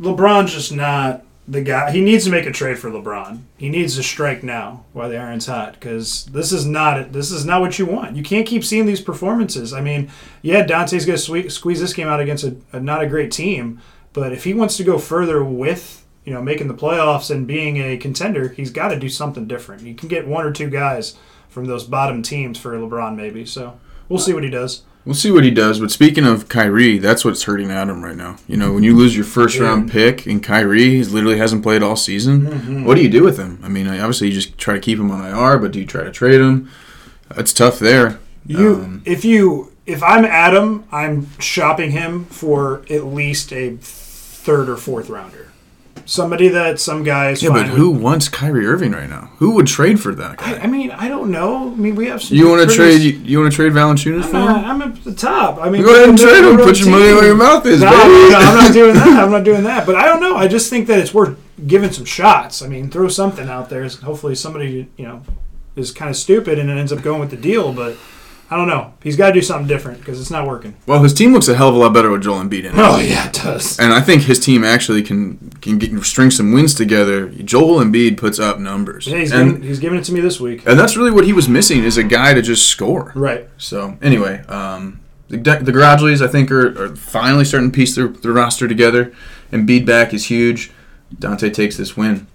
LeBron's 0.00 0.52
just 0.52 0.72
not 0.72 1.24
the 1.48 1.62
guy. 1.62 1.90
He 1.90 2.02
needs 2.02 2.24
to 2.24 2.30
make 2.30 2.46
a 2.46 2.52
trade 2.52 2.78
for 2.78 2.90
LeBron. 2.90 3.40
He 3.56 3.70
needs 3.70 3.96
to 3.96 4.02
strike 4.02 4.42
now 4.42 4.84
while 4.92 5.08
the 5.08 5.16
iron's 5.16 5.46
hot 5.46 5.72
because 5.72 6.26
this 6.26 6.52
is 6.52 6.66
not 6.66 7.12
this 7.12 7.30
is 7.30 7.46
not 7.46 7.62
what 7.62 7.78
you 7.78 7.86
want. 7.86 8.16
You 8.16 8.22
can't 8.22 8.46
keep 8.46 8.62
seeing 8.62 8.84
these 8.84 9.00
performances. 9.00 9.72
I 9.72 9.80
mean, 9.80 10.10
yeah, 10.42 10.62
Dante's 10.62 11.06
gonna 11.06 11.16
sque- 11.16 11.50
squeeze 11.50 11.80
this 11.80 11.94
game 11.94 12.06
out 12.06 12.20
against 12.20 12.44
a, 12.44 12.56
a 12.72 12.80
not 12.80 13.02
a 13.02 13.08
great 13.08 13.32
team, 13.32 13.80
but 14.12 14.32
if 14.32 14.44
he 14.44 14.52
wants 14.52 14.76
to 14.76 14.84
go 14.84 14.98
further 14.98 15.42
with 15.42 16.04
you 16.24 16.34
know 16.34 16.42
making 16.42 16.68
the 16.68 16.74
playoffs 16.74 17.30
and 17.30 17.46
being 17.46 17.78
a 17.78 17.96
contender, 17.96 18.50
he's 18.50 18.70
got 18.70 18.88
to 18.88 18.98
do 18.98 19.08
something 19.08 19.48
different. 19.48 19.82
You 19.82 19.94
can 19.94 20.08
get 20.08 20.28
one 20.28 20.44
or 20.44 20.52
two 20.52 20.68
guys 20.68 21.16
from 21.48 21.64
those 21.64 21.84
bottom 21.84 22.22
teams 22.22 22.58
for 22.58 22.74
LeBron 22.74 23.16
maybe. 23.16 23.46
So 23.46 23.80
we'll 24.08 24.18
see 24.18 24.34
what 24.34 24.44
he 24.44 24.50
does. 24.50 24.82
We'll 25.08 25.14
see 25.14 25.30
what 25.30 25.42
he 25.42 25.50
does. 25.50 25.80
But 25.80 25.90
speaking 25.90 26.26
of 26.26 26.50
Kyrie, 26.50 26.98
that's 26.98 27.24
what's 27.24 27.44
hurting 27.44 27.70
Adam 27.70 28.04
right 28.04 28.14
now. 28.14 28.36
You 28.46 28.58
know, 28.58 28.74
when 28.74 28.82
you 28.82 28.94
lose 28.94 29.16
your 29.16 29.24
first 29.24 29.58
round 29.58 29.90
pick 29.90 30.26
and 30.26 30.42
Kyrie 30.42 30.90
he 30.90 31.04
literally 31.04 31.38
hasn't 31.38 31.62
played 31.62 31.82
all 31.82 31.96
season, 31.96 32.42
Mm-hmm. 32.42 32.84
what 32.84 32.96
do 32.96 33.02
you 33.02 33.08
do 33.08 33.24
with 33.24 33.38
him? 33.38 33.58
I 33.64 33.68
mean, 33.68 33.88
obviously 33.88 34.28
you 34.28 34.34
just 34.34 34.58
try 34.58 34.74
to 34.74 34.80
keep 34.80 34.98
him 34.98 35.10
on 35.10 35.24
IR, 35.24 35.56
but 35.58 35.72
do 35.72 35.80
you 35.80 35.86
try 35.86 36.04
to 36.04 36.10
trade 36.10 36.42
him? 36.42 36.70
It's 37.38 37.54
tough 37.54 37.78
there. 37.78 38.18
You, 38.46 38.74
Um, 38.74 39.02
if 39.06 39.24
you, 39.24 39.72
if 39.86 40.02
I'm 40.02 40.26
Adam, 40.26 40.84
I'm 40.92 41.28
shopping 41.40 41.92
him 41.92 42.26
for 42.26 42.82
at 42.90 43.06
least 43.06 43.50
a 43.50 43.78
third 43.80 44.68
or 44.68 44.76
fourth 44.76 45.08
rounder. 45.08 45.47
Somebody 46.08 46.48
that 46.48 46.80
some 46.80 47.02
guys. 47.02 47.42
Yeah, 47.42 47.50
but 47.50 47.66
with. 47.66 47.76
who 47.76 47.90
wants 47.90 48.30
Kyrie 48.30 48.64
Irving 48.66 48.92
right 48.92 49.10
now? 49.10 49.30
Who 49.40 49.50
would 49.56 49.66
trade 49.66 50.00
for 50.00 50.14
that 50.14 50.40
I, 50.42 50.54
guy? 50.54 50.58
I 50.62 50.66
mean, 50.66 50.90
I 50.90 51.06
don't 51.06 51.30
know. 51.30 51.70
I 51.70 51.74
mean, 51.74 51.96
we 51.96 52.06
have 52.06 52.22
some. 52.22 52.34
You 52.34 52.48
want 52.48 52.66
to 52.66 52.74
trade? 52.74 53.02
You, 53.02 53.10
you 53.18 53.38
want 53.38 53.52
to 53.52 53.54
trade 53.54 53.72
Valanciunas 53.72 54.22
I'm, 54.22 54.30
for 54.30 54.32
not- 54.32 54.64
him? 54.64 54.70
I'm 54.70 54.82
at 54.82 55.04
the 55.04 55.12
top. 55.12 55.58
I 55.58 55.68
mean, 55.68 55.82
Go 55.82 55.94
ahead 55.94 56.08
and 56.08 56.16
trade 56.16 56.42
him. 56.42 56.56
Put 56.56 56.80
your 56.80 56.88
money 56.88 57.12
where 57.12 57.26
your 57.26 57.36
mouth 57.36 57.66
is, 57.66 57.82
No, 57.82 57.90
baby. 57.90 58.32
no, 58.32 58.38
I'm 58.38 58.54
not 58.56 58.72
doing 58.72 58.94
that. 58.94 59.06
I'm 59.22 59.30
not 59.30 59.44
doing 59.44 59.64
that. 59.64 59.84
But 59.86 59.96
I 59.96 60.06
don't 60.06 60.20
know. 60.22 60.34
I 60.34 60.48
just 60.48 60.70
think 60.70 60.86
that 60.86 60.98
it's 60.98 61.12
worth 61.12 61.38
giving 61.66 61.92
some 61.92 62.06
shots. 62.06 62.62
I 62.62 62.68
mean, 62.68 62.88
throw 62.90 63.08
something 63.08 63.46
out 63.46 63.68
there. 63.68 63.86
Hopefully, 63.86 64.34
somebody 64.34 64.88
you 64.96 65.06
know 65.06 65.22
is 65.76 65.92
kind 65.92 66.08
of 66.08 66.16
stupid 66.16 66.58
and 66.58 66.70
it 66.70 66.78
ends 66.78 66.90
up 66.90 67.02
going 67.02 67.20
with 67.20 67.30
the 67.30 67.36
deal. 67.36 67.74
But 67.74 67.98
I 68.50 68.56
don't 68.56 68.66
know. 68.68 68.94
He's 69.02 69.16
got 69.16 69.26
to 69.28 69.32
do 69.34 69.42
something 69.42 69.66
different 69.66 69.98
because 70.00 70.18
it's 70.20 70.30
not 70.30 70.46
working. 70.46 70.74
Well, 70.86 71.02
his 71.02 71.12
team 71.12 71.34
looks 71.34 71.48
a 71.48 71.54
hell 71.54 71.68
of 71.68 71.74
a 71.74 71.78
lot 71.78 71.92
better 71.92 72.10
with 72.10 72.22
Joel 72.22 72.40
Embiid 72.42 72.60
in 72.60 72.66
it. 72.66 72.74
Oh 72.76 72.98
yeah, 72.98 73.28
it 73.28 73.34
does. 73.34 73.78
And 73.78 73.92
I 73.92 74.00
think 74.00 74.22
his 74.22 74.40
team 74.40 74.64
actually 74.64 75.02
can 75.02 75.50
can 75.60 75.78
get, 75.78 75.92
string 76.04 76.30
some 76.30 76.52
wins 76.52 76.74
together. 76.74 77.28
Joel 77.28 77.84
Embiid 77.84 78.16
puts 78.16 78.38
up 78.38 78.58
numbers, 78.58 79.06
Yeah, 79.06 79.18
he's, 79.18 79.32
and 79.32 79.52
giving, 79.52 79.62
he's 79.68 79.78
giving 79.80 79.98
it 79.98 80.04
to 80.04 80.12
me 80.12 80.20
this 80.20 80.40
week. 80.40 80.62
and 80.66 80.78
that's 80.78 80.96
really 80.96 81.10
what 81.10 81.24
he 81.24 81.32
was 81.34 81.48
missing 81.48 81.84
is 81.84 81.98
a 81.98 82.04
guy 82.04 82.32
to 82.32 82.40
just 82.40 82.66
score. 82.68 83.12
Right. 83.14 83.48
So 83.58 83.98
anyway, 84.00 84.42
um, 84.48 85.00
the 85.28 85.36
the 85.36 85.72
Garage 85.72 86.00
Leagues 86.00 86.22
I 86.22 86.26
think 86.28 86.50
are, 86.50 86.84
are 86.84 86.96
finally 86.96 87.44
starting 87.44 87.70
to 87.70 87.76
piece 87.76 87.94
their, 87.94 88.08
their 88.08 88.32
roster 88.32 88.66
together. 88.66 89.12
And 89.52 89.68
Embiid 89.68 89.84
back 89.84 90.14
is 90.14 90.26
huge. 90.26 90.70
Dante 91.18 91.50
takes 91.50 91.76
this 91.76 91.96
win. 91.98 92.26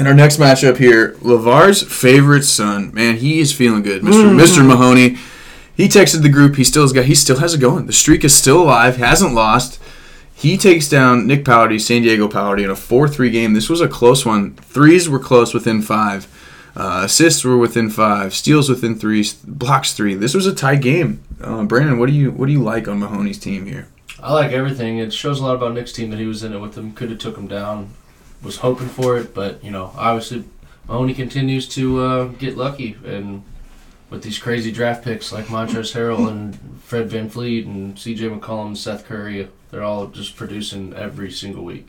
And 0.00 0.08
our 0.08 0.14
next 0.14 0.38
matchup 0.38 0.78
here, 0.78 1.14
Lavar's 1.20 1.82
favorite 1.82 2.44
son, 2.44 2.90
man, 2.94 3.16
he 3.18 3.38
is 3.38 3.52
feeling 3.52 3.82
good, 3.82 4.02
mister 4.02 4.22
Mm-hmm. 4.22 4.40
Mr. 4.40 4.66
Mahoney. 4.66 5.18
He 5.76 5.88
texted 5.88 6.22
the 6.22 6.30
group. 6.30 6.56
He 6.56 6.64
still 6.64 6.84
has 6.84 6.94
got. 6.94 7.04
He 7.04 7.14
still 7.14 7.36
has 7.40 7.52
it 7.52 7.60
going. 7.60 7.84
The 7.84 7.92
streak 7.92 8.24
is 8.24 8.34
still 8.34 8.62
alive. 8.62 8.96
Hasn't 8.96 9.34
lost. 9.34 9.78
He 10.32 10.56
takes 10.56 10.88
down 10.88 11.26
Nick 11.26 11.44
Pallardy, 11.44 11.78
San 11.78 12.00
Diego 12.00 12.28
Pallardy, 12.28 12.64
in 12.64 12.70
a 12.70 12.74
4-3 12.74 13.30
game. 13.30 13.52
This 13.52 13.68
was 13.68 13.82
a 13.82 13.88
close 13.88 14.24
one. 14.24 14.54
Threes 14.54 15.06
were 15.06 15.18
close 15.18 15.52
within 15.52 15.82
five. 15.82 16.26
Uh, 16.74 17.02
assists 17.04 17.44
were 17.44 17.58
within 17.58 17.90
five. 17.90 18.32
Steals 18.32 18.70
within 18.70 18.94
three. 18.98 19.22
Blocks 19.46 19.92
three. 19.92 20.14
This 20.14 20.32
was 20.32 20.46
a 20.46 20.54
tight 20.54 20.80
game. 20.80 21.20
Uh, 21.42 21.64
Brandon, 21.64 21.98
what 21.98 22.06
do 22.06 22.14
you 22.14 22.30
what 22.30 22.46
do 22.46 22.52
you 22.52 22.62
like 22.62 22.88
on 22.88 23.00
Mahoney's 23.00 23.38
team 23.38 23.66
here? 23.66 23.86
I 24.18 24.32
like 24.32 24.52
everything. 24.52 24.96
It 24.96 25.12
shows 25.12 25.40
a 25.40 25.44
lot 25.44 25.56
about 25.56 25.74
Nick's 25.74 25.92
team 25.92 26.08
that 26.08 26.18
he 26.18 26.24
was 26.24 26.42
in 26.42 26.54
it 26.54 26.58
with 26.58 26.72
them. 26.72 26.92
Could 26.94 27.10
have 27.10 27.18
took 27.18 27.36
him 27.36 27.46
down. 27.48 27.90
Was 28.42 28.56
hoping 28.56 28.88
for 28.88 29.18
it, 29.18 29.34
but 29.34 29.62
you 29.62 29.70
know, 29.70 29.92
obviously, 29.96 30.44
Mahoney 30.88 31.14
continues 31.14 31.68
to 31.68 32.00
uh, 32.00 32.24
get 32.24 32.56
lucky 32.56 32.96
and 33.04 33.44
with 34.10 34.22
these 34.22 34.38
crazy 34.38 34.72
draft 34.72 35.04
picks 35.04 35.32
like 35.32 35.46
Montrezl 35.46 35.94
Harrell 35.94 36.28
and 36.28 36.58
Fred 36.82 37.08
VanVleet 37.08 37.64
and 37.64 37.98
C.J. 37.98 38.28
McCollum, 38.28 38.68
and 38.68 38.78
Seth 38.78 39.04
Curry, 39.06 39.48
they're 39.70 39.84
all 39.84 40.08
just 40.08 40.36
producing 40.36 40.92
every 40.94 41.30
single 41.30 41.64
week. 41.64 41.86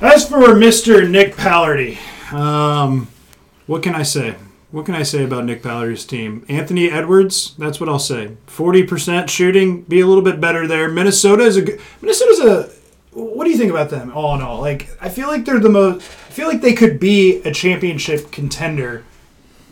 As 0.00 0.28
for 0.28 0.54
Mr. 0.54 1.08
Nick 1.08 1.34
Pallardy, 1.34 1.98
um, 2.32 3.08
what 3.66 3.82
can 3.82 3.94
I 3.94 4.02
say? 4.04 4.36
What 4.70 4.86
can 4.86 4.94
I 4.94 5.02
say 5.02 5.22
about 5.24 5.44
Nick 5.44 5.62
Pallardy's 5.62 6.06
team? 6.06 6.46
Anthony 6.48 6.90
Edwards, 6.90 7.54
that's 7.58 7.78
what 7.78 7.88
I'll 7.88 7.98
say. 7.98 8.36
Forty 8.46 8.84
percent 8.84 9.28
shooting, 9.28 9.82
be 9.82 10.00
a 10.00 10.06
little 10.06 10.22
bit 10.22 10.40
better 10.40 10.66
there. 10.66 10.88
Minnesota 10.88 11.42
is 11.42 11.58
a. 11.58 11.62
Minnesota's 12.00 12.40
a. 12.40 12.70
What 13.12 13.44
do 13.44 13.50
you 13.50 13.58
think 13.58 13.70
about 13.70 13.90
them? 13.90 14.10
All 14.14 14.34
in 14.34 14.42
all, 14.42 14.60
like 14.60 14.88
I 15.00 15.08
feel 15.08 15.28
like 15.28 15.44
they're 15.44 15.60
the 15.60 15.68
most. 15.68 15.96
I 16.00 16.32
feel 16.32 16.48
like 16.48 16.62
they 16.62 16.72
could 16.72 16.98
be 16.98 17.42
a 17.42 17.52
championship 17.52 18.30
contender, 18.32 19.04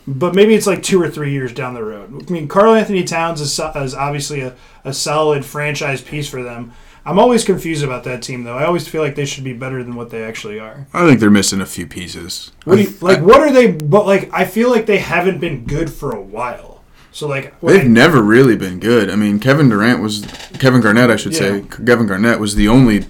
but 0.06 0.34
maybe 0.34 0.54
it's 0.54 0.66
like 0.66 0.82
two 0.82 1.00
or 1.00 1.08
three 1.08 1.32
years 1.32 1.52
down 1.54 1.72
the 1.74 1.82
road. 1.82 2.26
I 2.28 2.32
mean, 2.32 2.48
Karl-Anthony 2.48 3.04
Towns 3.04 3.40
is, 3.40 3.58
is 3.58 3.94
obviously 3.94 4.42
a, 4.42 4.54
a 4.84 4.92
solid 4.92 5.44
franchise 5.46 6.02
piece 6.02 6.28
for 6.28 6.42
them. 6.42 6.72
I'm 7.06 7.18
always 7.18 7.44
confused 7.46 7.82
about 7.82 8.04
that 8.04 8.22
team, 8.22 8.44
though. 8.44 8.58
I 8.58 8.66
always 8.66 8.86
feel 8.86 9.00
like 9.00 9.14
they 9.14 9.24
should 9.24 9.42
be 9.42 9.54
better 9.54 9.82
than 9.82 9.94
what 9.94 10.10
they 10.10 10.22
actually 10.22 10.60
are. 10.60 10.86
I 10.92 11.06
think 11.06 11.18
they're 11.18 11.30
missing 11.30 11.62
a 11.62 11.66
few 11.66 11.86
pieces. 11.86 12.52
What 12.64 12.78
you, 12.78 12.92
like? 13.00 13.22
What 13.22 13.40
are 13.40 13.50
they? 13.50 13.72
But 13.72 14.04
like, 14.04 14.28
I 14.34 14.44
feel 14.44 14.68
like 14.68 14.84
they 14.84 14.98
haven't 14.98 15.38
been 15.40 15.64
good 15.64 15.90
for 15.90 16.10
a 16.14 16.20
while. 16.20 16.82
So 17.10 17.26
like, 17.26 17.58
They've 17.60 17.80
I- 17.80 17.88
never 17.88 18.20
really 18.20 18.54
been 18.54 18.80
good. 18.80 19.08
I 19.08 19.16
mean, 19.16 19.40
Kevin 19.40 19.70
Durant 19.70 20.02
was 20.02 20.26
Kevin 20.58 20.82
Garnett, 20.82 21.08
I 21.10 21.16
should 21.16 21.34
say. 21.34 21.62
Kevin 21.86 22.06
Garnett 22.06 22.38
was 22.38 22.54
the 22.54 22.68
only 22.68 23.06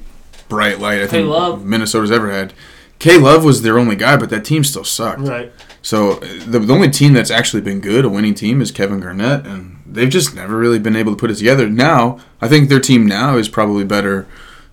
bright 0.51 0.79
light 0.79 1.01
I 1.01 1.07
think 1.07 1.29
Love. 1.29 1.65
Minnesota's 1.65 2.11
ever 2.11 2.31
had. 2.31 2.53
K 2.99 3.17
Love 3.17 3.43
was 3.45 3.63
their 3.63 3.79
only 3.79 3.97
guy, 3.97 4.19
but 4.19 4.29
that 4.29 4.45
team 4.45 4.63
still 4.63 4.85
sucked. 4.85 5.23
right. 5.23 5.51
So 5.83 6.19
uh, 6.19 6.19
the, 6.47 6.59
the 6.59 6.75
only 6.75 6.91
team 6.91 7.15
that's 7.15 7.31
actually 7.31 7.63
been 7.63 7.81
good, 7.81 8.05
a 8.05 8.11
winning 8.11 8.35
team, 8.35 8.61
is 8.61 8.71
Kevin 8.71 9.01
Garnett, 9.01 9.47
and 9.47 9.81
they've 9.87 10.11
just 10.11 10.35
never 10.35 10.59
really 10.59 10.79
been 10.79 10.95
able 10.97 11.13
to 11.13 11.19
put 11.19 11.31
it 11.31 11.37
together. 11.37 11.71
Now, 11.71 12.19
I 12.43 12.49
think 12.49 12.69
their 12.69 12.81
team 12.81 13.07
now 13.07 13.39
is 13.39 13.49
probably 13.49 13.85
better 13.85 14.27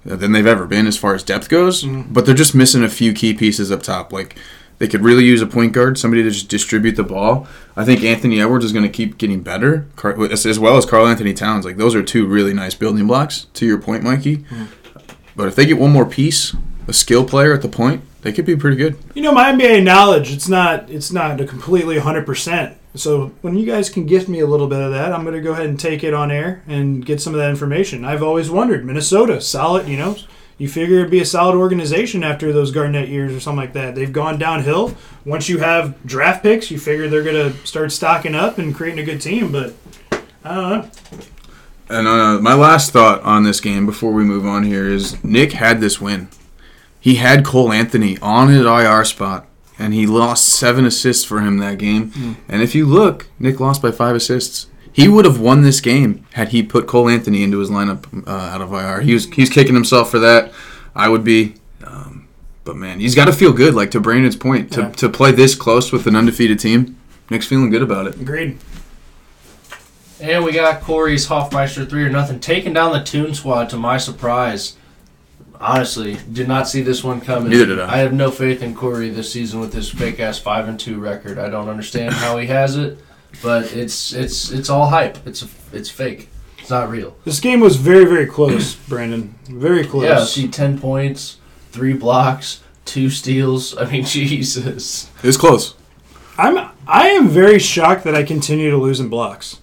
uh, 0.09 0.17
than 0.17 0.33
they've 0.33 0.45
ever 0.45 0.65
been 0.67 0.85
as 0.85 0.97
far 0.97 1.15
as 1.15 1.23
depth 1.23 1.47
goes. 1.47 1.83
Mm-hmm. 1.83 2.11
But 2.11 2.25
they're 2.25 2.35
just 2.35 2.53
missing 2.53 2.83
a 2.83 2.89
few 2.89 3.13
key 3.13 3.33
pieces 3.33 3.71
up 3.71 3.83
top. 3.83 4.11
Like 4.11 4.35
they 4.79 4.87
could 4.89 5.01
really 5.01 5.23
use 5.23 5.41
a 5.41 5.47
point 5.47 5.71
guard, 5.71 5.97
somebody 5.97 6.23
to 6.23 6.29
just 6.29 6.49
distribute 6.49 6.97
the 6.97 7.03
ball. 7.03 7.47
I 7.77 7.85
think 7.85 8.03
Anthony 8.03 8.41
Edwards 8.41 8.65
is 8.65 8.73
going 8.73 8.83
to 8.83 8.91
keep 8.91 9.17
getting 9.17 9.41
better, 9.41 9.87
as 10.29 10.45
as 10.45 10.59
well 10.59 10.75
as 10.75 10.85
Karl-Anthony 10.85 11.33
Towns. 11.33 11.63
Like 11.63 11.77
those 11.77 11.95
are 11.95 12.03
two 12.03 12.27
really 12.27 12.53
nice 12.53 12.75
building 12.75 13.07
blocks. 13.07 13.45
To 13.53 13.65
your 13.65 13.79
point, 13.79 14.03
Mikey. 14.03 14.37
Mm-hmm. 14.39 14.65
But 15.37 15.47
if 15.47 15.55
they 15.55 15.65
get 15.65 15.77
one 15.77 15.91
more 15.91 16.05
piece, 16.05 16.53
a 16.87 16.93
skill 16.93 17.23
player 17.23 17.53
at 17.53 17.61
the 17.61 17.69
point, 17.69 18.01
they 18.23 18.33
could 18.33 18.45
be 18.45 18.57
pretty 18.57 18.75
good. 18.75 18.97
You 19.13 19.21
know, 19.21 19.31
my 19.31 19.51
NBA 19.53 19.83
knowledge, 19.83 20.33
it's 20.33 20.49
not 20.49 20.89
it's 20.89 21.11
not 21.11 21.39
a 21.39 21.45
completely 21.45 21.97
100%. 21.97 22.75
So 22.95 23.27
when 23.41 23.55
you 23.55 23.65
guys 23.65 23.91
can 23.91 24.07
gift 24.07 24.27
me 24.27 24.39
a 24.39 24.47
little 24.47 24.67
bit 24.67 24.81
of 24.81 24.91
that, 24.91 25.13
I'm 25.13 25.23
going 25.23 25.35
to 25.35 25.41
go 25.41 25.51
ahead 25.51 25.67
and 25.67 25.79
take 25.79 26.03
it 26.03 26.15
on 26.15 26.31
air 26.31 26.63
and 26.67 27.05
get 27.05 27.21
some 27.21 27.33
of 27.33 27.39
that 27.39 27.51
information. 27.51 28.03
I've 28.03 28.23
always 28.23 28.49
wondered, 28.49 28.83
Minnesota, 28.83 29.39
solid, 29.39 29.87
you 29.87 29.97
know, 29.97 30.17
you 30.57 30.67
figure 30.67 30.97
it'd 30.97 31.11
be 31.11 31.19
a 31.19 31.25
solid 31.25 31.55
organization 31.55 32.23
after 32.23 32.51
those 32.51 32.71
Garnett 32.71 33.09
years 33.09 33.31
or 33.31 33.39
something 33.39 33.59
like 33.59 33.73
that. 33.73 33.93
They've 33.93 34.11
gone 34.11 34.39
downhill. 34.39 34.95
Once 35.23 35.47
you 35.47 35.59
have 35.59 36.03
draft 36.03 36.41
picks, 36.41 36.71
you 36.71 36.79
figure 36.79 37.07
they're 37.07 37.23
going 37.23 37.53
to 37.53 37.67
start 37.67 37.91
stocking 37.91 38.33
up 38.33 38.57
and 38.57 38.73
creating 38.73 38.99
a 38.99 39.03
good 39.03 39.21
team, 39.21 39.51
but 39.51 39.75
I 40.43 40.55
don't 40.55 40.69
know. 40.71 40.89
And 41.89 42.07
uh, 42.07 42.39
my 42.41 42.53
last 42.53 42.91
thought 42.91 43.21
on 43.23 43.43
this 43.43 43.59
game 43.61 43.85
before 43.85 44.11
we 44.11 44.23
move 44.23 44.45
on 44.45 44.63
here 44.63 44.87
is 44.87 45.23
Nick 45.23 45.53
had 45.53 45.79
this 45.79 46.01
win. 46.01 46.27
He 46.99 47.15
had 47.15 47.45
Cole 47.45 47.71
Anthony 47.71 48.17
on 48.21 48.49
his 48.49 48.65
IR 48.65 49.05
spot, 49.05 49.47
and 49.79 49.93
he 49.93 50.05
lost 50.05 50.49
seven 50.49 50.85
assists 50.85 51.23
for 51.23 51.39
him 51.39 51.57
that 51.59 51.77
game. 51.77 52.37
And 52.49 52.61
if 52.61 52.75
you 52.75 52.85
look, 52.85 53.27
Nick 53.39 53.59
lost 53.61 53.81
by 53.81 53.91
five 53.91 54.15
assists. 54.15 54.67
He 54.91 55.07
would 55.07 55.25
have 55.25 55.39
won 55.39 55.61
this 55.61 55.79
game 55.79 56.25
had 56.33 56.49
he 56.49 56.63
put 56.63 56.87
Cole 56.87 57.07
Anthony 57.07 57.43
into 57.43 57.59
his 57.59 57.69
lineup 57.69 58.27
uh, 58.27 58.31
out 58.31 58.61
of 58.61 58.73
IR. 58.73 59.01
He 59.01 59.13
was 59.13 59.25
he's 59.27 59.49
kicking 59.49 59.75
himself 59.75 60.09
for 60.09 60.17
that. 60.19 60.51
I 60.95 61.07
would 61.07 61.23
be. 61.23 61.53
Um, 61.85 62.27
but 62.63 62.75
man, 62.75 62.99
he's 62.99 63.13
got 63.15 63.25
to 63.25 63.31
feel 63.33 63.53
good. 63.53 63.75
Like 63.75 63.91
to 63.91 63.99
Brandon's 64.01 64.35
point, 64.35 64.71
to, 64.73 64.81
Yeah. 64.81 64.89
to 64.93 65.07
play 65.07 65.31
this 65.31 65.53
close 65.53 65.91
with 65.91 66.07
an 66.07 66.15
undefeated 66.15 66.59
team, 66.59 66.97
Nick's 67.29 67.45
feeling 67.45 67.69
good 67.69 67.83
about 67.83 68.07
it. 68.07 68.15
Agreed. 68.19 68.57
And 70.19 70.43
we 70.43 70.51
got 70.51 70.81
Corey's 70.81 71.27
Hoffmeister 71.27 71.85
three 71.85 72.03
or 72.03 72.09
nothing 72.09 72.39
taking 72.39 72.73
down 72.73 72.93
the 72.93 73.03
Toon 73.03 73.33
Squad 73.33 73.69
to 73.69 73.77
my 73.77 73.97
surprise. 73.97 74.75
Honestly, 75.59 76.17
did 76.31 76.47
not 76.47 76.67
see 76.67 76.81
this 76.81 77.03
one 77.03 77.19
coming. 77.19 77.49
Neither 77.49 77.65
did 77.65 77.79
I. 77.79 77.95
I 77.95 77.97
have 77.97 78.13
no 78.13 78.29
faith 78.29 78.61
in 78.61 78.75
Corey 78.75 79.09
this 79.09 79.31
season 79.31 79.59
with 79.59 79.73
his 79.73 79.89
fake 79.89 80.19
ass 80.19 80.37
five 80.37 80.67
and 80.67 80.79
two 80.79 80.99
record. 80.99 81.39
I 81.39 81.49
don't 81.49 81.69
understand 81.69 82.13
how 82.13 82.37
he 82.37 82.47
has 82.47 82.77
it, 82.77 82.99
but 83.41 83.73
it's 83.73 84.13
it's 84.13 84.51
it's 84.51 84.69
all 84.69 84.87
hype. 84.89 85.25
It's 85.25 85.45
it's 85.71 85.89
fake. 85.89 86.29
It's 86.59 86.69
not 86.69 86.89
real. 86.89 87.15
This 87.23 87.39
game 87.39 87.59
was 87.59 87.77
very, 87.77 88.05
very 88.05 88.25
close, 88.27 88.75
Brandon. 88.89 89.33
Very 89.45 89.85
close. 89.85 90.03
Yeah, 90.03 90.23
see, 90.25 90.47
ten 90.47 90.77
points, 90.77 91.37
three 91.71 91.93
blocks, 91.93 92.61
two 92.85 93.09
steals. 93.09 93.75
I 93.79 93.89
mean, 93.89 94.03
Jesus. 94.03 95.09
It's 95.23 95.37
close. 95.37 95.75
I'm 96.37 96.69
I 96.87 97.07
am 97.09 97.29
very 97.29 97.57
shocked 97.57 98.03
that 98.03 98.13
I 98.15 98.23
continue 98.23 98.69
to 98.69 98.77
lose 98.77 98.99
in 98.99 99.09
blocks. 99.09 99.59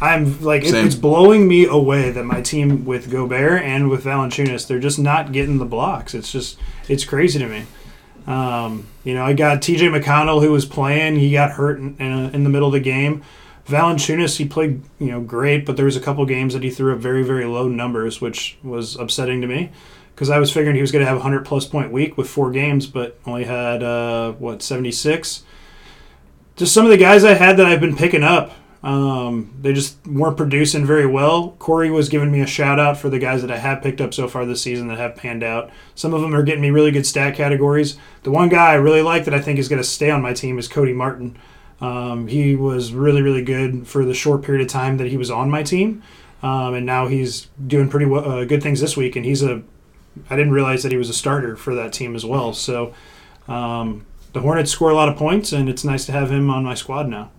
I'm 0.00 0.40
like 0.42 0.64
it, 0.64 0.74
it's 0.74 0.94
blowing 0.94 1.48
me 1.48 1.66
away 1.66 2.10
that 2.10 2.24
my 2.24 2.40
team 2.40 2.84
with 2.84 3.10
Gobert 3.10 3.62
and 3.62 3.90
with 3.90 4.04
Valanciunas 4.04 4.66
they're 4.66 4.78
just 4.78 4.98
not 4.98 5.32
getting 5.32 5.58
the 5.58 5.64
blocks. 5.64 6.14
It's 6.14 6.30
just 6.30 6.58
it's 6.88 7.04
crazy 7.04 7.38
to 7.38 7.46
me. 7.46 7.64
Um, 8.26 8.86
you 9.04 9.14
know, 9.14 9.24
I 9.24 9.32
got 9.32 9.62
T.J. 9.62 9.88
McConnell 9.88 10.42
who 10.42 10.52
was 10.52 10.66
playing. 10.66 11.16
He 11.16 11.32
got 11.32 11.52
hurt 11.52 11.78
in, 11.78 11.96
in, 11.98 12.34
in 12.34 12.44
the 12.44 12.50
middle 12.50 12.68
of 12.68 12.74
the 12.74 12.80
game. 12.80 13.22
Valanciunas 13.66 14.36
he 14.36 14.46
played 14.46 14.82
you 14.98 15.10
know 15.10 15.20
great, 15.20 15.66
but 15.66 15.76
there 15.76 15.86
was 15.86 15.96
a 15.96 16.00
couple 16.00 16.24
games 16.26 16.54
that 16.54 16.62
he 16.62 16.70
threw 16.70 16.92
up 16.94 16.98
very 16.98 17.22
very 17.22 17.44
low 17.44 17.68
numbers, 17.68 18.20
which 18.20 18.58
was 18.62 18.96
upsetting 18.96 19.40
to 19.40 19.46
me 19.46 19.70
because 20.14 20.30
I 20.30 20.38
was 20.38 20.52
figuring 20.52 20.76
he 20.76 20.82
was 20.82 20.92
going 20.92 21.04
to 21.04 21.08
have 21.08 21.18
a 21.18 21.22
hundred 21.22 21.44
plus 21.44 21.66
point 21.66 21.92
week 21.92 22.16
with 22.16 22.28
four 22.28 22.50
games, 22.50 22.86
but 22.86 23.18
only 23.26 23.44
had 23.44 23.82
uh, 23.82 24.32
what 24.32 24.62
seventy 24.62 24.92
six 24.92 25.42
just 26.58 26.74
some 26.74 26.84
of 26.84 26.90
the 26.90 26.96
guys 26.96 27.24
I 27.24 27.34
had 27.34 27.56
that 27.56 27.66
I've 27.66 27.80
been 27.80 27.96
picking 27.96 28.24
up. 28.24 28.52
Um, 28.88 29.54
they 29.60 29.74
just 29.74 29.98
weren't 30.06 30.38
producing 30.38 30.86
very 30.86 31.04
well. 31.04 31.50
Corey 31.58 31.90
was 31.90 32.08
giving 32.08 32.32
me 32.32 32.40
a 32.40 32.46
shout 32.46 32.80
out 32.80 32.96
for 32.96 33.10
the 33.10 33.18
guys 33.18 33.42
that 33.42 33.50
I 33.50 33.58
have 33.58 33.82
picked 33.82 34.00
up 34.00 34.14
so 34.14 34.28
far 34.28 34.46
this 34.46 34.62
season 34.62 34.88
that 34.88 34.96
have 34.96 35.14
panned 35.14 35.42
out. 35.44 35.70
Some 35.94 36.14
of 36.14 36.22
them 36.22 36.34
are 36.34 36.42
getting 36.42 36.62
me 36.62 36.70
really 36.70 36.90
good 36.90 37.04
stat 37.04 37.34
categories. 37.34 37.98
The 38.22 38.30
one 38.30 38.48
guy 38.48 38.70
I 38.70 38.76
really 38.76 39.02
like 39.02 39.26
that 39.26 39.34
I 39.34 39.42
think 39.42 39.58
is 39.58 39.68
going 39.68 39.82
to 39.82 39.86
stay 39.86 40.10
on 40.10 40.22
my 40.22 40.32
team 40.32 40.58
is 40.58 40.68
Cody 40.68 40.94
Martin. 40.94 41.36
Um, 41.82 42.28
he 42.28 42.56
was 42.56 42.94
really, 42.94 43.20
really 43.20 43.44
good 43.44 43.86
for 43.86 44.06
the 44.06 44.14
short 44.14 44.40
period 44.42 44.62
of 44.62 44.72
time 44.72 44.96
that 44.96 45.08
he 45.08 45.18
was 45.18 45.30
on 45.30 45.50
my 45.50 45.62
team, 45.62 46.02
um, 46.42 46.72
and 46.72 46.86
now 46.86 47.08
he's 47.08 47.48
doing 47.66 47.90
pretty 47.90 48.06
well, 48.06 48.26
uh, 48.26 48.44
good 48.46 48.62
things 48.62 48.80
this 48.80 48.96
week. 48.96 49.16
And 49.16 49.24
he's 49.26 49.42
a, 49.42 49.62
I 50.30 50.36
didn't 50.36 50.52
realize 50.52 50.82
that 50.82 50.92
he 50.92 50.98
was 50.98 51.10
a 51.10 51.14
starter 51.14 51.56
for 51.56 51.74
that 51.74 51.92
team 51.92 52.16
as 52.16 52.24
well. 52.24 52.54
So 52.54 52.94
um, 53.48 54.06
the 54.32 54.40
Hornets 54.40 54.70
score 54.70 54.88
a 54.88 54.94
lot 54.94 55.10
of 55.10 55.16
points, 55.18 55.52
and 55.52 55.68
it's 55.68 55.84
nice 55.84 56.06
to 56.06 56.12
have 56.12 56.30
him 56.30 56.48
on 56.48 56.64
my 56.64 56.74
squad 56.74 57.06
now. 57.06 57.30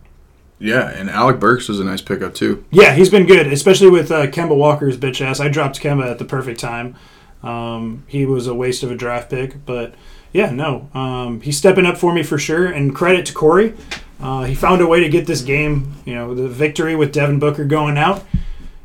Yeah, 0.59 0.89
and 0.89 1.09
Alec 1.09 1.39
Burks 1.39 1.69
was 1.69 1.79
a 1.79 1.85
nice 1.85 2.01
pickup 2.01 2.33
too. 2.33 2.65
Yeah, 2.69 2.93
he's 2.93 3.09
been 3.09 3.25
good, 3.25 3.47
especially 3.47 3.89
with 3.89 4.11
uh, 4.11 4.27
Kemba 4.27 4.55
Walker's 4.55 4.97
bitch 4.97 5.21
ass. 5.21 5.39
I 5.39 5.47
dropped 5.47 5.81
Kemba 5.81 6.11
at 6.11 6.19
the 6.19 6.25
perfect 6.25 6.59
time. 6.59 6.95
Um, 7.41 8.03
he 8.07 8.25
was 8.25 8.47
a 8.47 8.53
waste 8.53 8.83
of 8.83 8.91
a 8.91 8.95
draft 8.95 9.29
pick, 9.29 9.65
but 9.65 9.95
yeah, 10.33 10.51
no, 10.51 10.89
um, 10.93 11.41
he's 11.41 11.57
stepping 11.57 11.85
up 11.85 11.97
for 11.97 12.13
me 12.13 12.23
for 12.23 12.37
sure. 12.37 12.67
And 12.67 12.93
credit 12.93 13.25
to 13.27 13.33
Corey, 13.33 13.73
uh, 14.19 14.43
he 14.43 14.53
found 14.53 14.81
a 14.81 14.87
way 14.87 14.99
to 14.99 15.09
get 15.09 15.25
this 15.25 15.41
game. 15.41 15.93
You 16.05 16.15
know, 16.15 16.35
the 16.35 16.49
victory 16.49 16.95
with 16.95 17.13
Devin 17.13 17.39
Booker 17.39 17.63
going 17.63 17.97
out. 17.97 18.25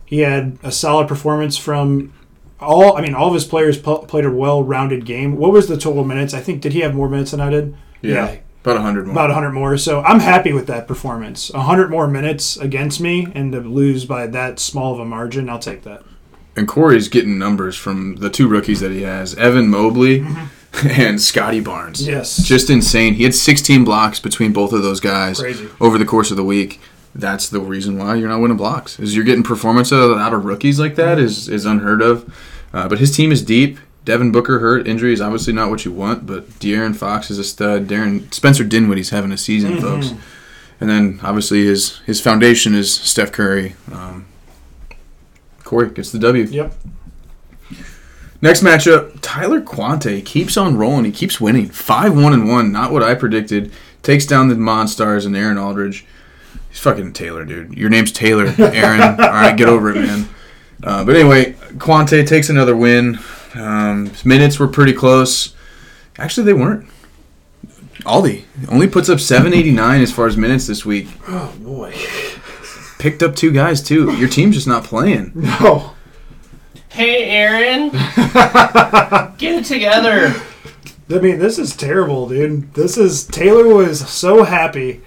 He 0.07 0.21
had 0.21 0.59
a 0.62 0.71
solid 0.71 1.09
performance 1.09 1.57
from 1.57 2.12
all. 2.61 2.97
I 2.97 3.00
mean, 3.00 3.14
all 3.14 3.28
of 3.28 3.35
his 3.35 3.45
players 3.45 3.76
pl- 3.78 4.07
played 4.07 4.25
a 4.25 4.31
well-rounded 4.31 5.04
game. 5.04 5.37
What 5.37 5.50
was 5.50 5.66
the 5.66 5.76
total 5.76 6.04
minutes? 6.04 6.33
I 6.35 6.40
think 6.40 6.62
did 6.62 6.73
he 6.73 6.81
have 6.81 6.95
more 6.95 7.09
minutes 7.09 7.33
than 7.33 7.40
I 7.40 7.50
did? 7.50 7.76
About 8.64 8.80
hundred 8.80 9.06
more. 9.06 9.12
about 9.12 9.28
100 9.28 9.50
more. 9.52 9.76
So 9.76 10.00
I'm 10.00 10.21
happy 10.21 10.52
with 10.54 10.66
that 10.68 10.88
performance. 10.88 11.50
100 11.52 11.90
more 11.90 12.09
minutes 12.09 12.56
against 12.56 12.99
me, 12.99 13.28
and 13.35 13.52
to 13.52 13.61
lose 13.61 14.06
by 14.06 14.26
that 14.28 14.59
small 14.59 14.94
of 14.94 15.00
a 15.00 15.04
margin, 15.04 15.50
I'll 15.50 15.59
take 15.59 15.83
that. 15.83 16.02
And 16.56 16.66
Corey's 16.66 17.09
getting 17.09 17.37
numbers 17.38 17.76
from 17.76 18.16
the 18.16 18.30
two 18.30 18.49
rookies 18.49 18.80
that 18.80 18.90
he 18.90 19.02
has, 19.02 19.35
Evan 19.35 19.68
Mobley 19.68 20.25
and 20.88 21.21
Scottie 21.21 21.61
Barnes. 21.61 22.00
Mm-hmm. 22.00 22.12
Yes. 22.12 22.38
Just 22.38 22.71
insane. 22.71 23.14
He 23.14 23.25
had 23.25 23.35
16 23.35 23.85
blocks 23.85 24.18
between 24.18 24.54
both 24.54 24.73
of 24.73 24.83
those 24.83 25.00
guys 25.00 25.40
Crazy. 25.40 25.68
over 25.78 25.99
the 25.99 26.06
course 26.06 26.30
of 26.30 26.38
the 26.38 26.44
week. 26.44 26.80
That's 27.14 27.49
the 27.50 27.61
reason 27.61 27.99
why 27.99 28.14
you're 28.14 28.30
not 28.30 28.40
winning 28.40 28.56
blocks. 28.56 28.99
Is 28.99 29.14
you're 29.14 29.25
getting 29.25 29.44
performance 29.44 29.92
out 29.92 30.11
of, 30.11 30.16
out 30.18 30.33
of 30.33 30.44
rookies 30.47 30.80
like 30.80 30.94
that 30.94 31.18
is 31.18 31.49
is 31.50 31.66
unheard 31.66 32.00
of. 32.00 32.35
Uh, 32.73 32.88
but 32.88 32.99
his 32.99 33.14
team 33.14 33.30
is 33.30 33.42
deep. 33.42 33.78
Devin 34.04 34.32
Booker 34.32 34.58
hurt. 34.58 34.87
Injury 34.87 35.12
is 35.12 35.20
obviously 35.20 35.52
not 35.52 35.70
what 35.70 35.84
you 35.84 35.92
want, 35.92 36.26
but 36.26 36.49
De'Aaron 36.61 36.94
Fox 36.94 37.30
is 37.30 37.38
a 37.38 37.44
stud. 37.44 37.87
Darren 37.88 38.32
Spencer 38.34 38.64
Dinwiddie's 38.64 39.11
having 39.11 39.32
a 39.32 39.38
season, 39.38 39.73
Mm-hmm. 39.73 39.80
folks. 39.82 40.12
And 40.80 40.90
then 40.90 41.20
obviously 41.23 41.64
his 41.64 41.99
his 42.00 42.20
foundation 42.20 42.75
is 42.75 42.92
Steph 42.94 43.32
Curry. 43.32 43.76
Um, 43.92 44.26
Corey 45.62 45.88
gets 45.90 46.11
the 46.12 46.18
W. 46.18 46.44
Yep. 46.44 46.75
Next 48.42 48.62
matchup, 48.62 49.16
Tyler 49.23 49.62
Quante 49.62 50.23
keeps 50.25 50.56
on 50.58 50.76
rolling. 50.76 51.06
He 51.06 51.12
keeps 51.12 51.40
winning. 51.40 51.68
5 51.68 52.14
1 52.14 52.32
and 52.34 52.49
1, 52.49 52.73
not 52.73 52.92
what 52.92 53.02
I 53.02 53.14
predicted. 53.14 53.73
Takes 54.02 54.26
down 54.26 54.49
the 54.49 54.54
Monstars 54.54 55.25
and 55.25 55.34
Aaron 55.34 55.56
Aldridge. 55.56 56.04
He's 56.68 56.80
fucking 56.80 57.14
Taylor, 57.14 57.44
dude. 57.46 57.73
Your 57.75 57.88
name's 57.88 58.12
Taylor, 58.12 58.52
Aaron. 58.58 59.00
All 59.20 59.30
right, 59.30 59.56
get 59.56 59.68
over 59.68 59.90
it, 59.90 59.94
man. 59.96 60.28
Uh, 60.82 61.04
but 61.04 61.16
anyway, 61.16 61.52
Quante 61.78 62.26
takes 62.26 62.50
another 62.50 62.76
win. 62.76 63.18
Um, 63.54 64.12
minutes 64.25 64.58
were 64.58 64.68
pretty 64.68 64.92
close. 64.92 65.54
Actually, 66.18 66.46
they 66.46 66.52
weren't. 66.54 66.88
Aldi 68.02 68.44
only 68.68 68.87
puts 68.88 69.08
up 69.08 69.20
789 69.20 70.00
as 70.02 70.12
far 70.12 70.26
as 70.26 70.37
minutes 70.37 70.66
this 70.66 70.84
week. 70.84 71.08
Oh 71.28 71.54
boy. 71.61 71.94
Picked 72.99 73.23
up 73.23 73.34
two 73.34 73.52
guys, 73.52 73.82
too. 73.82 74.12
Your 74.16 74.28
team's 74.28 74.54
just 74.56 74.66
not 74.66 74.84
playing. 74.84 75.32
No. 75.61 75.90
Hey, 76.88 77.25
Aaron, 77.28 77.90
get 79.37 79.56
it 79.56 79.64
together. 79.64 80.32
I 81.11 81.18
mean, 81.18 81.40
this 81.40 81.58
is 81.58 81.75
terrible, 81.75 82.28
dude. 82.28 82.73
This 82.75 82.96
is 82.96 83.25
Taylor 83.26 83.66
was 83.66 84.08
so 84.08 84.44
happy. 84.44 85.00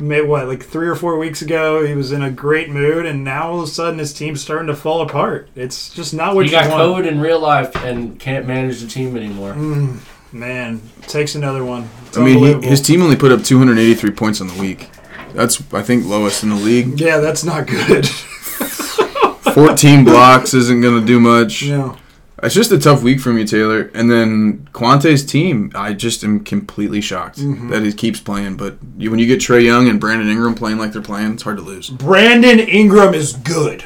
Maybe 0.00 0.26
what, 0.26 0.46
like 0.48 0.62
three 0.62 0.88
or 0.88 0.94
four 0.94 1.18
weeks 1.18 1.42
ago, 1.42 1.84
he 1.86 1.94
was 1.94 2.12
in 2.12 2.22
a 2.22 2.30
great 2.30 2.70
mood, 2.70 3.06
and 3.06 3.24
now 3.24 3.50
all 3.50 3.58
of 3.58 3.64
a 3.64 3.66
sudden 3.66 3.98
his 3.98 4.12
team's 4.12 4.42
starting 4.42 4.66
to 4.68 4.76
fall 4.76 5.02
apart. 5.02 5.48
It's 5.56 5.90
just 5.90 6.14
not 6.14 6.34
what 6.34 6.42
You 6.46 6.46
you, 6.46 6.50
got 6.52 6.70
want. 6.70 6.82
COVID 6.82 7.06
in 7.08 7.20
real 7.20 7.40
life 7.40 7.74
and 7.84 8.18
can't 8.18 8.46
manage 8.46 8.80
the 8.80 8.88
team 8.88 9.16
anymore. 9.16 9.52
Mm, 9.54 9.98
man, 10.32 10.80
takes 11.02 11.34
another 11.34 11.64
one. 11.64 11.88
It's 12.06 12.16
I 12.18 12.24
mean, 12.24 12.62
he, 12.62 12.68
his 12.68 12.80
team 12.80 13.02
only 13.02 13.16
put 13.16 13.32
up 13.32 13.42
283 13.42 14.10
points 14.12 14.40
on 14.40 14.46
the 14.48 14.60
week. 14.60 14.88
That's, 15.32 15.60
I 15.72 15.82
think, 15.82 16.06
lowest 16.06 16.42
in 16.44 16.50
the 16.50 16.56
league. 16.56 17.00
yeah, 17.00 17.18
that's 17.18 17.42
not 17.44 17.66
good. 17.66 18.06
14 19.54 20.04
blocks 20.04 20.54
isn't 20.54 20.80
going 20.80 21.00
to 21.00 21.06
do 21.06 21.20
much. 21.20 21.66
no. 21.68 21.96
It's 22.44 22.54
just 22.54 22.70
a 22.72 22.78
tough 22.78 23.02
week 23.02 23.20
for 23.20 23.32
me, 23.32 23.44
Taylor. 23.46 23.90
And 23.94 24.10
then 24.10 24.68
Quante's 24.72 25.24
team, 25.24 25.72
I 25.74 25.94
just 25.94 26.22
am 26.22 26.40
completely 26.44 27.00
shocked 27.00 27.38
Mm-hmm. 27.38 27.70
that 27.70 27.82
he 27.82 27.92
keeps 27.92 28.20
playing. 28.20 28.56
But 28.56 28.76
you, 28.98 29.10
when 29.10 29.18
you 29.18 29.26
get 29.26 29.40
Trae 29.40 29.64
Young 29.64 29.88
and 29.88 29.98
Brandon 29.98 30.28
Ingram 30.28 30.54
playing 30.54 30.78
like 30.78 30.92
they're 30.92 31.02
playing, 31.02 31.32
it's 31.32 31.42
hard 31.42 31.56
to 31.56 31.62
lose. 31.62 31.88
Brandon 31.90 32.58
Ingram 32.60 33.14
is 33.14 33.32
good. 33.32 33.84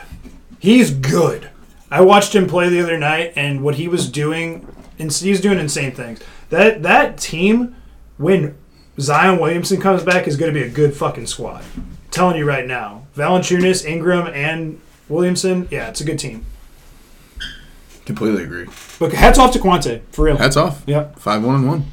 He's 0.58 0.90
good. 0.90 1.50
I 1.90 2.00
watched 2.02 2.34
him 2.34 2.46
play 2.48 2.68
the 2.68 2.80
other 2.82 2.98
night, 2.98 3.32
and 3.36 3.62
what 3.62 3.76
he 3.76 3.88
was 3.88 4.10
doing, 4.10 4.66
and 4.98 5.10
he 5.12 5.30
was 5.30 5.40
doing 5.40 5.58
insane 5.58 5.92
things. 5.92 6.20
That 6.50 6.82
that 6.82 7.16
team, 7.16 7.76
when 8.18 8.56
Zion 9.00 9.38
Williamson 9.40 9.80
comes 9.80 10.02
back, 10.02 10.26
is 10.26 10.36
going 10.36 10.52
to 10.52 10.60
be 10.60 10.66
a 10.66 10.70
good 10.70 10.94
fucking 10.94 11.26
squad. 11.28 11.64
telling 12.10 12.36
you 12.36 12.44
right 12.44 12.66
now, 12.66 13.06
Valanciunas, 13.16 13.86
Ingram, 13.86 14.26
and 14.34 14.80
Williamson, 15.08 15.68
yeah, 15.70 15.88
it's 15.88 16.00
a 16.00 16.04
good 16.04 16.18
team. 16.18 16.44
Completely 18.08 18.42
agree. 18.44 18.66
But 18.98 19.12
hats 19.12 19.38
off 19.38 19.52
to 19.52 19.58
Quante 19.58 20.00
for 20.12 20.24
real. 20.24 20.38
Hats 20.38 20.56
off. 20.56 20.82
Yep. 20.86 21.18
Five 21.18 21.44
one 21.44 21.56
and 21.56 21.68
one. 21.68 21.84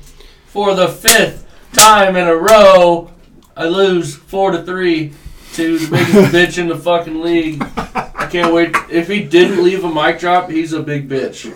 For 0.45 0.73
the 0.73 0.87
fifth 0.87 1.45
time 1.73 2.15
in 2.15 2.25
a 2.25 2.33
row, 2.33 3.11
I 3.57 3.65
lose 3.65 4.15
four 4.15 4.51
to 4.51 4.63
three 4.63 5.11
to 5.55 5.77
the 5.77 5.91
biggest 5.91 6.33
bitch 6.33 6.57
in 6.57 6.69
the 6.69 6.77
fucking 6.77 7.19
league. 7.19 7.61
I 7.75 8.29
can't 8.31 8.53
wait. 8.53 8.73
If 8.89 9.09
he 9.09 9.23
didn't 9.25 9.61
leave 9.61 9.83
a 9.83 9.93
mic 9.93 10.19
drop, 10.19 10.49
he's 10.49 10.71
a 10.71 10.81
big 10.81 11.09
bitch. 11.09 11.51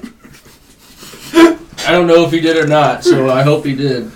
I 1.34 1.94
don't 1.94 2.08
know 2.08 2.26
if 2.26 2.32
he 2.34 2.42
did 2.42 2.58
or 2.58 2.68
not, 2.68 3.06
so 3.06 3.30
I 3.30 3.44
hope 3.44 3.64
he 3.64 3.76
did. 3.76 4.12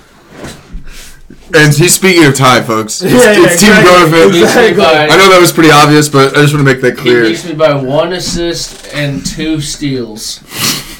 And 1.55 1.73
he's 1.73 1.93
speaking 1.93 2.23
of 2.25 2.35
Ty, 2.35 2.63
folks. 2.63 3.01
It's, 3.01 3.13
Yeah, 3.13 3.31
yeah, 3.31 3.45
it's 3.45 3.61
Team 3.61 3.69
exactly. 3.71 4.11
Growth. 4.11 4.33
He 4.33 4.73
by- 4.75 5.07
I 5.07 5.17
know 5.17 5.29
that 5.29 5.39
was 5.39 5.51
pretty 5.51 5.71
obvious, 5.71 6.09
but 6.09 6.35
I 6.35 6.41
just 6.41 6.53
want 6.53 6.65
to 6.67 6.73
make 6.73 6.81
that 6.81 6.97
clear. 6.97 7.23
He 7.23 7.29
clear. 7.29 7.31
beats 7.31 7.45
me 7.45 7.53
by 7.53 7.73
one 7.75 8.13
assist 8.13 8.93
and 8.93 9.25
two 9.25 9.61
steals. 9.61 10.39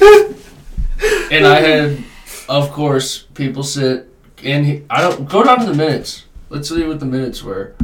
and 1.30 1.46
I 1.46 1.60
had, 1.60 2.04
of 2.48 2.70
course, 2.70 3.22
people 3.34 3.62
sit 3.62 4.08
and 4.44 4.64
he, 4.66 4.82
I 4.88 5.00
don't 5.00 5.28
go 5.28 5.42
down 5.42 5.60
to 5.60 5.66
the 5.66 5.74
minutes. 5.74 6.24
Let's 6.50 6.68
see 6.68 6.84
what 6.86 7.00
the 7.00 7.06
minutes 7.06 7.42
were. 7.42 7.74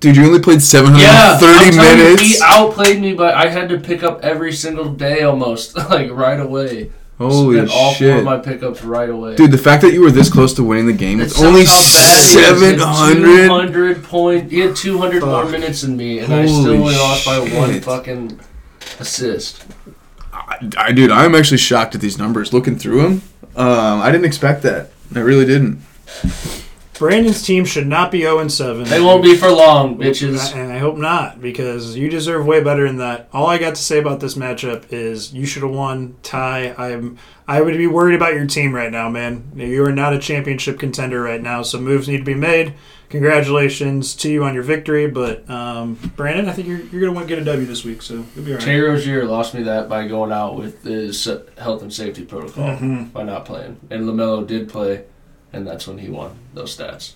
Dude, 0.00 0.16
you 0.16 0.26
only 0.26 0.40
played 0.40 0.60
730 0.60 1.00
I'm 1.06 1.72
telling 1.72 1.98
you, 1.98 2.04
minutes. 2.04 2.22
he 2.22 2.42
outplayed 2.42 3.00
me, 3.00 3.14
but 3.14 3.34
I 3.34 3.48
had 3.48 3.68
to 3.70 3.78
pick 3.78 4.02
up 4.02 4.20
every 4.22 4.52
single 4.52 4.92
day 4.92 5.22
almost, 5.22 5.76
like 5.90 6.10
right 6.10 6.40
away. 6.40 6.90
Holy 7.18 7.56
Spent 7.56 7.70
all 7.70 7.90
four 7.92 7.96
shit. 7.98 8.18
of 8.18 8.24
my 8.24 8.38
pickups 8.38 8.82
right 8.82 9.08
away. 9.08 9.36
Dude, 9.36 9.52
the 9.52 9.58
fact 9.58 9.82
that 9.82 9.92
you 9.92 10.00
were 10.02 10.10
this 10.10 10.28
close 10.32 10.52
to 10.54 10.64
winning 10.64 10.86
the 10.86 10.92
game 10.92 11.18
with 11.18 11.40
only 11.40 11.64
how 11.64 11.80
bad 11.80 12.24
he 12.24 12.24
is. 12.24 12.32
He 12.34 12.40
had 12.40 12.58
700. 12.58 13.46
200 13.46 14.02
point. 14.04 14.50
He 14.50 14.58
had 14.60 14.74
200 14.74 15.22
more 15.22 15.42
Fuck. 15.42 15.52
minutes 15.52 15.82
than 15.82 15.96
me, 15.96 16.18
and 16.18 16.34
I 16.34 16.46
Holy 16.46 16.48
still 16.48 16.72
only 16.74 16.94
lost 16.96 17.24
by 17.24 17.38
one 17.38 17.72
shit. 17.74 17.84
fucking 17.84 18.40
assist. 18.98 19.64
I, 20.32 20.68
I, 20.76 20.92
dude, 20.92 21.12
I'm 21.12 21.36
actually 21.36 21.58
shocked 21.58 21.94
at 21.94 22.00
these 22.00 22.18
numbers. 22.18 22.52
Looking 22.52 22.76
through 22.76 23.02
them, 23.02 23.22
um, 23.54 24.00
I 24.00 24.10
didn't 24.10 24.26
expect 24.26 24.62
that. 24.64 24.90
I 25.14 25.20
really 25.20 25.44
didn't. 25.46 25.80
Brandon's 26.98 27.42
team 27.42 27.64
should 27.64 27.86
not 27.86 28.10
be 28.10 28.20
0 28.20 28.46
7. 28.48 28.84
They 28.84 29.00
won't 29.00 29.22
be 29.22 29.36
for 29.36 29.50
long, 29.50 29.98
bitches. 29.98 30.54
And 30.54 30.72
I 30.72 30.78
hope 30.78 30.96
not, 30.96 31.40
because 31.40 31.96
you 31.96 32.08
deserve 32.08 32.46
way 32.46 32.62
better 32.62 32.86
than 32.86 32.98
that. 32.98 33.28
All 33.32 33.46
I 33.46 33.58
got 33.58 33.74
to 33.74 33.82
say 33.82 33.98
about 33.98 34.20
this 34.20 34.34
matchup 34.36 34.92
is 34.92 35.32
you 35.34 35.44
should 35.46 35.62
have 35.62 35.72
won. 35.72 36.16
Ty, 36.22 36.74
I'm 36.78 37.18
I 37.46 37.60
would 37.60 37.76
be 37.76 37.86
worried 37.86 38.14
about 38.14 38.34
your 38.34 38.46
team 38.46 38.74
right 38.74 38.90
now, 38.92 39.08
man. 39.08 39.52
You 39.56 39.84
are 39.84 39.92
not 39.92 40.14
a 40.14 40.18
championship 40.18 40.78
contender 40.78 41.20
right 41.20 41.42
now, 41.42 41.62
so 41.62 41.78
moves 41.80 42.08
need 42.08 42.18
to 42.18 42.24
be 42.24 42.34
made. 42.34 42.74
Congratulations 43.10 44.14
to 44.16 44.30
you 44.30 44.44
on 44.44 44.54
your 44.54 44.62
victory, 44.62 45.06
but 45.08 45.48
um, 45.50 45.94
Brandon, 46.16 46.48
I 46.48 46.52
think 46.52 46.68
you're, 46.68 46.80
you're 46.80 47.00
gonna 47.00 47.12
want 47.12 47.28
to 47.28 47.34
get 47.34 47.40
a 47.40 47.44
W 47.44 47.66
this 47.66 47.84
week, 47.84 48.02
so 48.02 48.24
you'll 48.34 48.44
be 48.44 48.52
all 48.52 48.58
right. 48.58 48.64
Terry 48.64 48.80
Rozier 48.88 49.24
lost 49.24 49.54
me 49.54 49.62
that 49.64 49.88
by 49.88 50.06
going 50.08 50.32
out 50.32 50.56
with 50.56 50.82
his 50.84 51.24
health 51.58 51.82
and 51.82 51.92
safety 51.92 52.24
protocol 52.24 52.64
Mhm. 52.76 53.12
by 53.12 53.22
not 53.22 53.44
playing, 53.44 53.78
and 53.90 54.04
LaMelo 54.04 54.46
did 54.46 54.68
play, 54.68 55.04
and 55.54 55.66
that's 55.66 55.86
when 55.86 55.98
he 55.98 56.08
won 56.08 56.36
those 56.52 56.76
stats. 56.76 57.12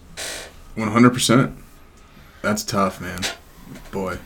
100%. 0.76 1.54
That's 2.40 2.62
tough, 2.62 3.00
man. 3.00 3.20
Boy. 3.90 4.18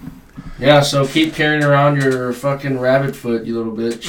Yeah, 0.59 0.83
so 0.83 1.07
keep 1.07 1.35
carrying 1.35 1.65
around 1.65 2.01
your 2.01 2.33
fucking 2.33 2.79
rabbit 2.79 3.17
foot, 3.17 3.45
you 3.45 3.57
little 3.57 3.73
bitch. 3.73 4.09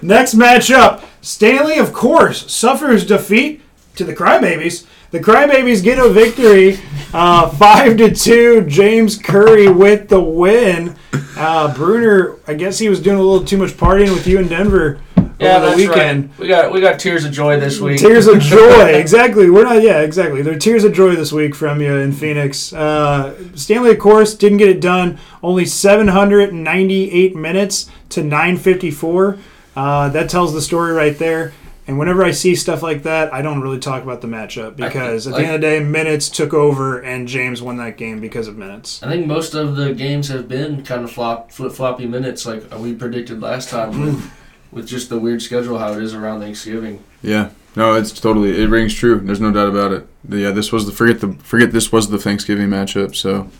Next 0.02 0.34
matchup, 0.34 1.04
Stanley, 1.20 1.78
of 1.78 1.92
course, 1.92 2.52
suffers 2.52 3.06
defeat 3.06 3.62
to 3.94 4.04
the 4.04 4.14
Crybabies. 4.14 4.86
The 5.12 5.20
Crybabies 5.20 5.82
get 5.82 5.98
a 5.98 6.08
victory, 6.08 6.78
uh, 7.12 7.48
five 7.56 7.96
to 7.98 8.12
two. 8.12 8.66
James 8.66 9.16
Curry 9.16 9.68
with 9.68 10.08
the 10.08 10.20
win. 10.20 10.96
Uh, 11.36 11.72
Bruner, 11.74 12.36
I 12.48 12.54
guess 12.54 12.78
he 12.78 12.88
was 12.88 13.00
doing 13.00 13.18
a 13.18 13.22
little 13.22 13.46
too 13.46 13.56
much 13.56 13.70
partying 13.70 14.12
with 14.12 14.26
you 14.26 14.38
in 14.40 14.48
Denver 14.48 15.00
yeah, 15.40 15.56
over 15.56 15.60
the 15.60 15.66
that's 15.76 15.76
weekend. 15.88 16.30
right. 16.30 16.38
We 16.38 16.48
got 16.48 16.72
we 16.72 16.80
got 16.80 16.98
tears 17.00 17.24
of 17.24 17.32
joy 17.32 17.58
this 17.58 17.80
week. 17.80 17.98
Tears 17.98 18.26
of 18.26 18.40
joy, 18.40 18.86
exactly. 18.94 19.50
We're 19.50 19.64
not, 19.64 19.82
yeah, 19.82 20.00
exactly. 20.00 20.42
There 20.42 20.54
are 20.54 20.58
tears 20.58 20.84
of 20.84 20.92
joy 20.92 21.16
this 21.16 21.32
week 21.32 21.54
from 21.54 21.80
you 21.80 21.96
in 21.96 22.12
Phoenix. 22.12 22.72
Uh, 22.72 23.34
Stanley, 23.56 23.90
of 23.90 23.98
course, 23.98 24.34
didn't 24.34 24.58
get 24.58 24.68
it 24.68 24.80
done. 24.80 25.18
Only 25.42 25.64
798 25.66 27.34
minutes 27.36 27.90
to 28.10 28.22
954. 28.22 29.38
Uh, 29.76 30.08
that 30.10 30.30
tells 30.30 30.52
the 30.54 30.62
story 30.62 30.92
right 30.92 31.18
there. 31.18 31.52
And 31.86 31.98
whenever 31.98 32.24
I 32.24 32.30
see 32.30 32.54
stuff 32.56 32.82
like 32.82 33.02
that, 33.02 33.34
I 33.34 33.42
don't 33.42 33.60
really 33.60 33.78
talk 33.78 34.02
about 34.02 34.22
the 34.22 34.26
matchup 34.26 34.74
because 34.76 35.26
at 35.26 35.32
the 35.32 35.38
like- 35.40 35.46
end 35.46 35.54
of 35.56 35.60
the 35.60 35.66
day, 35.66 35.80
minutes 35.84 36.30
took 36.30 36.54
over 36.54 36.98
and 36.98 37.28
James 37.28 37.60
won 37.60 37.76
that 37.76 37.98
game 37.98 38.20
because 38.20 38.48
of 38.48 38.56
minutes. 38.56 39.02
I 39.02 39.08
think 39.10 39.26
most 39.26 39.52
of 39.54 39.76
the 39.76 39.92
games 39.92 40.28
have 40.28 40.48
been 40.48 40.82
kind 40.82 41.04
of 41.04 41.10
flop 41.12 41.52
flip 41.52 41.72
floppy 41.72 42.06
minutes, 42.06 42.46
like 42.46 42.72
we 42.78 42.94
predicted 42.94 43.42
last 43.42 43.68
time, 43.68 43.92
with, 44.74 44.82
with 44.82 44.88
just 44.88 45.08
the 45.08 45.18
weird 45.18 45.40
schedule 45.42 45.78
how 45.78 45.92
it 45.92 46.02
is 46.02 46.14
around 46.14 46.40
Thanksgiving. 46.40 47.02
Yeah. 47.22 47.50
No, 47.76 47.94
it's 47.94 48.12
totally 48.12 48.62
it 48.62 48.68
rings 48.68 48.94
true. 48.94 49.18
There's 49.20 49.40
no 49.40 49.50
doubt 49.50 49.68
about 49.68 49.92
it. 49.92 50.06
Yeah, 50.28 50.50
this 50.52 50.70
was 50.72 50.86
the 50.86 50.92
forget 50.92 51.20
the 51.20 51.32
forget 51.42 51.72
this 51.72 51.90
was 51.90 52.08
the 52.08 52.18
Thanksgiving 52.18 52.68
matchup. 52.68 53.16
So 53.16 53.50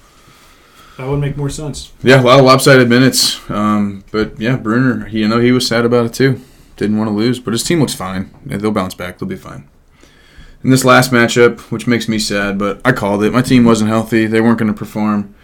That 0.97 1.09
would 1.09 1.19
make 1.21 1.37
more 1.37 1.51
sense. 1.51 1.93
yeah, 2.03 2.21
a 2.21 2.23
lot 2.23 2.39
of 2.39 2.45
lopsided 2.45 2.89
minutes. 2.89 3.41
Um, 3.51 4.05
but 4.13 4.39
yeah, 4.41 4.57
Bruner, 4.57 5.07
he, 5.07 5.21
you 5.21 5.29
know, 5.29 5.41
he 5.41 5.51
was 5.51 5.67
sad 5.67 5.85
about 5.85 6.07
it 6.07 6.13
too. 6.15 6.41
Didn't 6.77 6.97
want 6.99 7.09
to 7.09 7.15
lose, 7.15 7.41
but 7.41 7.53
his 7.53 7.65
team 7.65 7.81
looks 7.81 7.95
fine. 7.95 8.31
Yeah, 8.47 8.57
they'll 8.59 8.71
bounce 8.71 8.95
back. 8.95 9.19
They'll 9.19 9.29
be 9.29 9.37
fine. 9.37 9.69
In 10.63 10.71
this 10.71 10.85
last 10.85 11.11
matchup, 11.11 11.61
which 11.73 11.87
makes 11.87 12.09
me 12.09 12.19
sad, 12.19 12.57
but 12.59 12.81
I 12.85 12.93
called 12.93 13.23
it. 13.23 13.33
My 13.33 13.43
team 13.43 13.65
wasn't 13.65 13.91
healthy. 13.91 14.27
They 14.27 14.41
weren't 14.41 14.59
going 14.59 14.73
to 14.73 14.79
perform. 14.79 15.35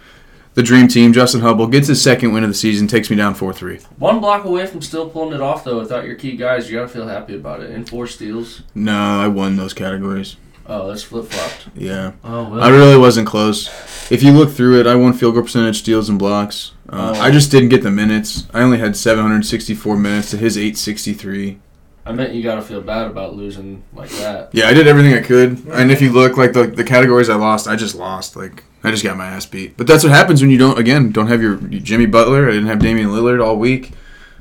The 0.53 0.63
dream 0.63 0.87
team, 0.89 1.13
Justin 1.13 1.41
Hubble, 1.41 1.67
gets 1.67 1.87
his 1.87 2.01
second 2.01 2.33
win 2.33 2.43
of 2.43 2.49
the 2.49 2.53
season, 2.53 2.85
takes 2.87 3.09
me 3.09 3.15
down 3.15 3.33
4 3.35 3.53
3. 3.53 3.77
One 3.99 4.19
block 4.19 4.43
away 4.43 4.65
from 4.67 4.81
still 4.81 5.09
pulling 5.09 5.33
it 5.33 5.41
off, 5.41 5.63
though. 5.63 5.79
Without 5.79 6.05
your 6.05 6.15
key 6.15 6.35
guys, 6.35 6.69
you 6.69 6.77
gotta 6.77 6.89
feel 6.89 7.07
happy 7.07 7.35
about 7.35 7.61
it. 7.61 7.69
And 7.71 7.87
four 7.87 8.05
steals. 8.07 8.61
No, 8.75 8.93
I 9.21 9.27
won 9.27 9.55
those 9.55 9.73
categories. 9.73 10.35
Oh, 10.67 10.87
that's 10.89 11.03
flip 11.03 11.25
flopped. 11.25 11.67
Yeah. 11.75 12.11
Oh 12.23 12.49
well. 12.49 12.61
I 12.61 12.69
really 12.69 12.97
wasn't 12.97 13.27
close. 13.27 13.67
If 14.11 14.23
you 14.23 14.31
look 14.31 14.51
through 14.51 14.79
it, 14.81 14.87
I 14.87 14.95
won 14.95 15.13
field 15.13 15.33
goal 15.35 15.43
percentage, 15.43 15.79
steals, 15.79 16.09
and 16.09 16.19
blocks. 16.19 16.73
Uh, 16.89 17.13
Oh. 17.15 17.21
I 17.21 17.31
just 17.31 17.49
didn't 17.51 17.69
get 17.69 17.83
the 17.83 17.91
minutes. 17.91 18.45
I 18.53 18.61
only 18.61 18.77
had 18.77 18.95
764 18.97 19.95
minutes 19.97 20.31
to 20.31 20.37
his 20.37 20.57
863. 20.57 21.59
I 22.05 22.11
meant 22.13 22.33
you 22.33 22.41
gotta 22.41 22.61
feel 22.61 22.81
bad 22.81 23.07
about 23.07 23.35
losing 23.35 23.83
like 23.93 24.09
that. 24.11 24.49
Yeah, 24.53 24.67
I 24.67 24.73
did 24.73 24.87
everything 24.87 25.13
I 25.13 25.21
could. 25.21 25.65
And 25.67 25.91
if 25.91 26.01
you 26.01 26.11
look, 26.11 26.35
like 26.37 26.53
the, 26.53 26.65
the 26.67 26.83
categories 26.83 27.29
I 27.29 27.35
lost, 27.35 27.67
I 27.67 27.75
just 27.75 27.95
lost. 27.95 28.35
Like 28.35 28.63
I 28.83 28.89
just 28.91 29.03
got 29.03 29.17
my 29.17 29.27
ass 29.27 29.45
beat. 29.45 29.77
But 29.77 29.85
that's 29.87 30.03
what 30.03 30.11
happens 30.11 30.41
when 30.41 30.49
you 30.49 30.57
don't. 30.57 30.79
Again, 30.79 31.11
don't 31.11 31.27
have 31.27 31.41
your 31.41 31.57
Jimmy 31.57 32.07
Butler. 32.07 32.47
I 32.47 32.51
didn't 32.53 32.67
have 32.67 32.79
Damian 32.79 33.09
Lillard 33.09 33.43
all 33.45 33.55
week. 33.57 33.91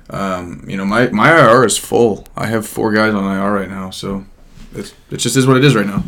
Um, 0.09 0.64
you 0.66 0.77
know, 0.77 0.85
my 0.85 1.09
my 1.11 1.31
IR 1.38 1.64
is 1.64 1.77
full. 1.77 2.27
I 2.37 2.46
have 2.46 2.66
four 2.66 2.92
guys 2.92 3.14
on 3.14 3.25
IR 3.25 3.53
right 3.53 3.68
now, 3.68 3.90
so 3.90 4.25
it's 4.75 4.94
it 5.11 5.18
just 5.18 5.37
is 5.37 5.46
what 5.46 5.57
it 5.57 5.64
is 5.64 5.75
right 5.75 5.87
now. 5.87 6.03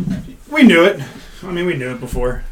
We 0.51 0.63
knew 0.63 0.85
it. 0.85 1.01
I 1.43 1.51
mean, 1.53 1.67
we 1.67 1.75
knew 1.75 1.91
it 1.91 2.01
before. 2.01 2.45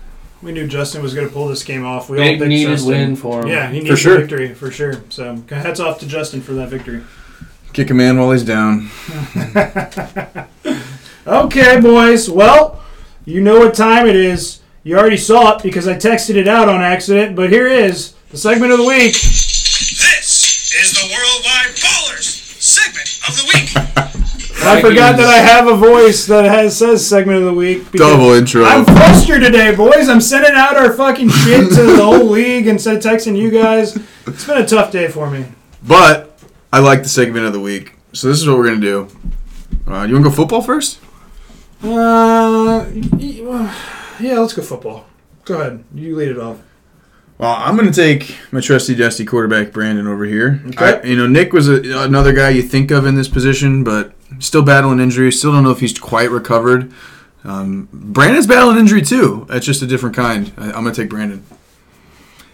We 0.42 0.52
knew 0.52 0.66
Justin 0.66 1.02
was 1.02 1.12
going 1.14 1.26
to 1.26 1.32
pull 1.32 1.48
this 1.48 1.62
game 1.64 1.84
off. 1.84 2.08
We 2.08 2.18
all 2.18 2.24
Big 2.24 2.38
picked 2.38 2.48
needed 2.48 2.70
Justin. 2.70 2.88
win 2.90 3.16
for 3.16 3.42
him. 3.42 3.48
Yeah, 3.48 3.70
he 3.70 3.80
For 3.80 3.84
needs 3.88 4.00
sure. 4.00 4.16
a 4.16 4.20
victory 4.20 4.54
for 4.54 4.70
sure. 4.70 5.02
So 5.10 5.36
hats 5.50 5.80
off 5.80 5.98
to 6.00 6.06
Justin 6.06 6.40
for 6.40 6.52
that 6.54 6.68
victory. 6.70 7.02
Kick 7.72 7.90
a 7.90 7.94
man 7.94 8.18
while 8.18 8.33
he's 8.33 8.44
down. 8.44 8.90
Okay, 11.30 11.80
boys. 11.80 12.28
Well, 12.28 12.83
you 13.24 13.40
know 13.40 13.61
what 13.61 13.74
time 13.74 14.06
it 14.09 14.16
is. 14.16 14.61
You 14.83 14.98
already 14.98 15.16
saw 15.16 15.56
it 15.56 15.62
because 15.62 15.87
I 15.87 15.94
texted 15.94 16.35
it 16.35 16.48
out 16.48 16.68
on 16.68 16.80
accident, 16.80 17.37
but 17.37 17.50
here 17.50 17.68
is 17.68 18.14
the 18.30 18.37
segment 18.37 18.72
of 18.72 18.78
the 18.78 18.85
week. 18.85 19.12
This 19.12 20.72
is 20.74 20.92
the 20.92 21.06
Worldwide 21.09 21.76
Ballers 21.76 22.61
segment 22.61 23.20
of 23.28 23.37
the 23.37 23.44
week. 23.54 23.70
I 24.66 24.80
forgot 24.80 25.16
that 25.18 25.26
I 25.26 25.37
have 25.38 25.68
a 25.68 25.76
voice 25.76 26.26
that 26.26 26.46
has 26.46 26.76
says 26.76 27.06
segment 27.06 27.38
of 27.38 27.44
the 27.44 27.54
week. 27.54 27.92
Double 27.92 28.33
intro. 28.33 28.64
I'm 28.64 28.85
flustered 28.85 29.42
today, 29.42 29.74
boys. 29.74 30.09
I'm 30.09 30.20
sending 30.20 30.52
out 30.54 30.76
our 30.76 30.92
fucking 30.94 31.28
shit 31.28 31.68
to 31.74 31.83
the 31.83 32.04
whole 32.04 32.24
league 32.24 32.66
instead 32.66 32.96
of 32.96 33.02
texting 33.02 33.37
you 33.37 33.50
guys. 33.50 33.96
It's 34.26 34.46
been 34.46 34.59
a 34.61 34.66
tough 34.66 34.90
day 34.90 35.09
for 35.09 35.30
me. 35.30 35.44
But 35.83 36.29
I 36.72 36.78
like 36.78 37.02
the 37.02 37.09
segment 37.09 37.46
of 37.46 37.52
the 37.52 37.61
week. 37.61 37.94
So 38.12 38.28
this 38.28 38.40
is 38.40 38.48
what 38.48 38.59
we're 38.59 38.68
gonna 38.68 38.80
do. 38.80 39.09
Uh, 39.87 40.04
you 40.04 40.14
want 40.14 40.24
to 40.24 40.30
go 40.30 40.30
football 40.30 40.62
first? 40.62 41.00
Uh, 41.83 42.87
yeah, 43.18 44.38
let's 44.38 44.52
go 44.52 44.62
football. 44.62 45.06
Go 45.44 45.61
ahead. 45.61 45.85
You 45.94 46.14
lead 46.14 46.28
it 46.28 46.38
off. 46.38 46.61
Well, 47.38 47.54
I'm 47.56 47.74
going 47.74 47.90
to 47.90 47.94
take 47.94 48.37
my 48.52 48.61
trusty 48.61 48.94
dusty 48.94 49.24
quarterback 49.24 49.72
Brandon 49.72 50.06
over 50.06 50.26
here. 50.26 50.62
Okay. 50.68 51.00
I, 51.00 51.02
you 51.02 51.16
know, 51.16 51.26
Nick 51.26 51.54
was 51.54 51.68
a, 51.68 52.02
another 52.02 52.35
guy 52.35 52.50
you 52.50 52.61
think 52.61 52.90
of 52.90 53.06
in 53.06 53.14
this 53.14 53.28
position, 53.28 53.83
but 53.83 54.12
still 54.40 54.62
battling 54.62 55.00
injury. 55.00 55.33
Still 55.33 55.52
don't 55.52 55.64
know 55.64 55.70
if 55.70 55.80
he's 55.80 55.98
quite 55.98 56.30
recovered. 56.30 56.92
Um, 57.42 57.88
Brandon's 57.92 58.46
battling 58.46 58.76
injury 58.78 59.00
too. 59.00 59.46
It's 59.48 59.64
just 59.64 59.80
a 59.80 59.87
different 59.87 60.14
kind. 60.14 60.52
I, 60.59 60.66
I'm 60.66 60.83
going 60.83 60.94
to 60.94 61.02
take 61.02 61.09
Brandon. 61.09 61.42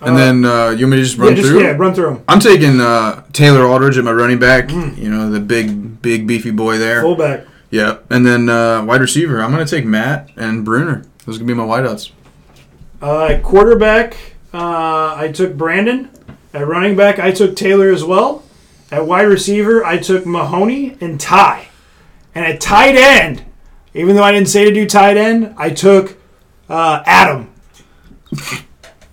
And 0.00 0.16
then 0.16 0.44
uh, 0.44 0.70
you 0.70 0.84
want 0.86 0.90
me 0.92 0.96
to 0.98 1.02
just 1.02 1.16
Yeah, 1.16 1.24
run 1.24 1.36
just 1.36 1.48
through? 1.48 1.62
yeah, 1.62 1.70
run 1.70 1.94
through 1.94 2.06
them. 2.14 2.24
I'm 2.28 2.38
taking 2.40 2.80
uh, 2.80 3.24
Taylor 3.32 3.64
Aldridge 3.64 3.96
at 3.98 4.04
my 4.04 4.12
running 4.12 4.38
back. 4.38 4.70
You 4.70 5.08
know, 5.10 5.30
the 5.30 5.40
big, 5.40 6.02
big, 6.02 6.26
beefy 6.26 6.50
boy 6.50 6.76
there. 6.78 7.00
Fullback. 7.02 7.46
Yeah. 7.70 7.98
And 8.10 8.24
then 8.26 8.48
uh, 8.48 8.84
wide 8.84 9.00
receiver, 9.00 9.40
I'm 9.42 9.50
going 9.52 9.64
to 9.64 9.70
take 9.70 9.84
Matt 9.86 10.30
and 10.36 10.64
Bruner. 10.64 11.04
Those 11.24 11.36
are 11.36 11.38
going 11.44 11.48
to 11.48 11.54
be 11.54 11.54
my 11.54 11.64
wideouts. 11.64 12.10
Uh, 13.02 13.24
at 13.26 13.42
quarterback, 13.42 14.16
uh, 14.54 15.14
I 15.16 15.30
took 15.34 15.56
Brandon. 15.56 16.10
At 16.54 16.66
running 16.66 16.94
back, 16.96 17.18
I 17.18 17.32
took 17.32 17.56
Taylor 17.56 17.90
as 17.90 18.04
well. 18.04 18.42
At 18.90 19.06
wide 19.06 19.22
receiver, 19.26 19.84
I 19.84 19.98
took 19.98 20.24
Mahoney 20.26 20.96
and 21.00 21.18
Ty. 21.20 21.68
And 22.34 22.44
at 22.44 22.60
tight 22.60 22.94
end, 22.96 23.44
even 23.94 24.14
though 24.14 24.22
I 24.22 24.30
didn't 24.32 24.48
say 24.48 24.64
to 24.66 24.72
do 24.72 24.86
tight 24.86 25.16
end, 25.16 25.54
I 25.58 25.70
took 25.70 26.16
uh, 26.68 27.02
Adam. 27.06 27.52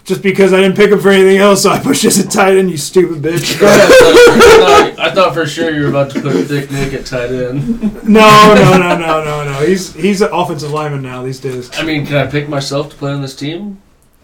Just 0.04 0.22
because 0.22 0.52
I 0.52 0.60
didn't 0.60 0.76
pick 0.76 0.92
him 0.92 1.00
for 1.00 1.10
anything 1.12 1.38
else, 1.38 1.64
so 1.64 1.70
I 1.70 1.80
pushed 1.80 2.04
this 2.04 2.24
at 2.24 2.30
tight 2.30 2.58
end, 2.58 2.70
you 2.70 2.76
stupid 2.76 3.22
bitch. 3.22 3.58
Go 3.58 3.66
ahead. 3.70 3.90
I, 3.90 4.60
thought, 4.60 5.00
I 5.00 5.14
thought 5.14 5.34
for 5.34 5.46
sure 5.46 5.72
you 5.72 5.84
were 5.84 5.88
about 5.88 6.12
to 6.12 6.22
put 6.22 6.36
a 6.36 6.44
Thick 6.44 6.70
Nick 6.72 6.94
at 6.94 7.06
tight 7.06 7.32
end. 7.32 7.82
No, 8.04 8.54
no, 8.54 8.78
no, 8.78 8.98
no, 8.98 9.24
no, 9.24 9.44
no. 9.46 9.66
He's 9.66 9.94
he's 9.94 10.22
an 10.22 10.30
offensive 10.34 10.72
lineman 10.72 11.04
now 11.04 11.24
these 11.24 11.40
days. 11.40 11.70
I 11.80 11.84
mean, 11.84 12.06
can 12.06 12.18
I 12.18 12.28
pick 12.30 12.50
myself 12.50 12.90
to 12.90 12.98
play 12.98 13.14
on 13.14 13.22
this 13.22 13.34
team? 13.34 13.82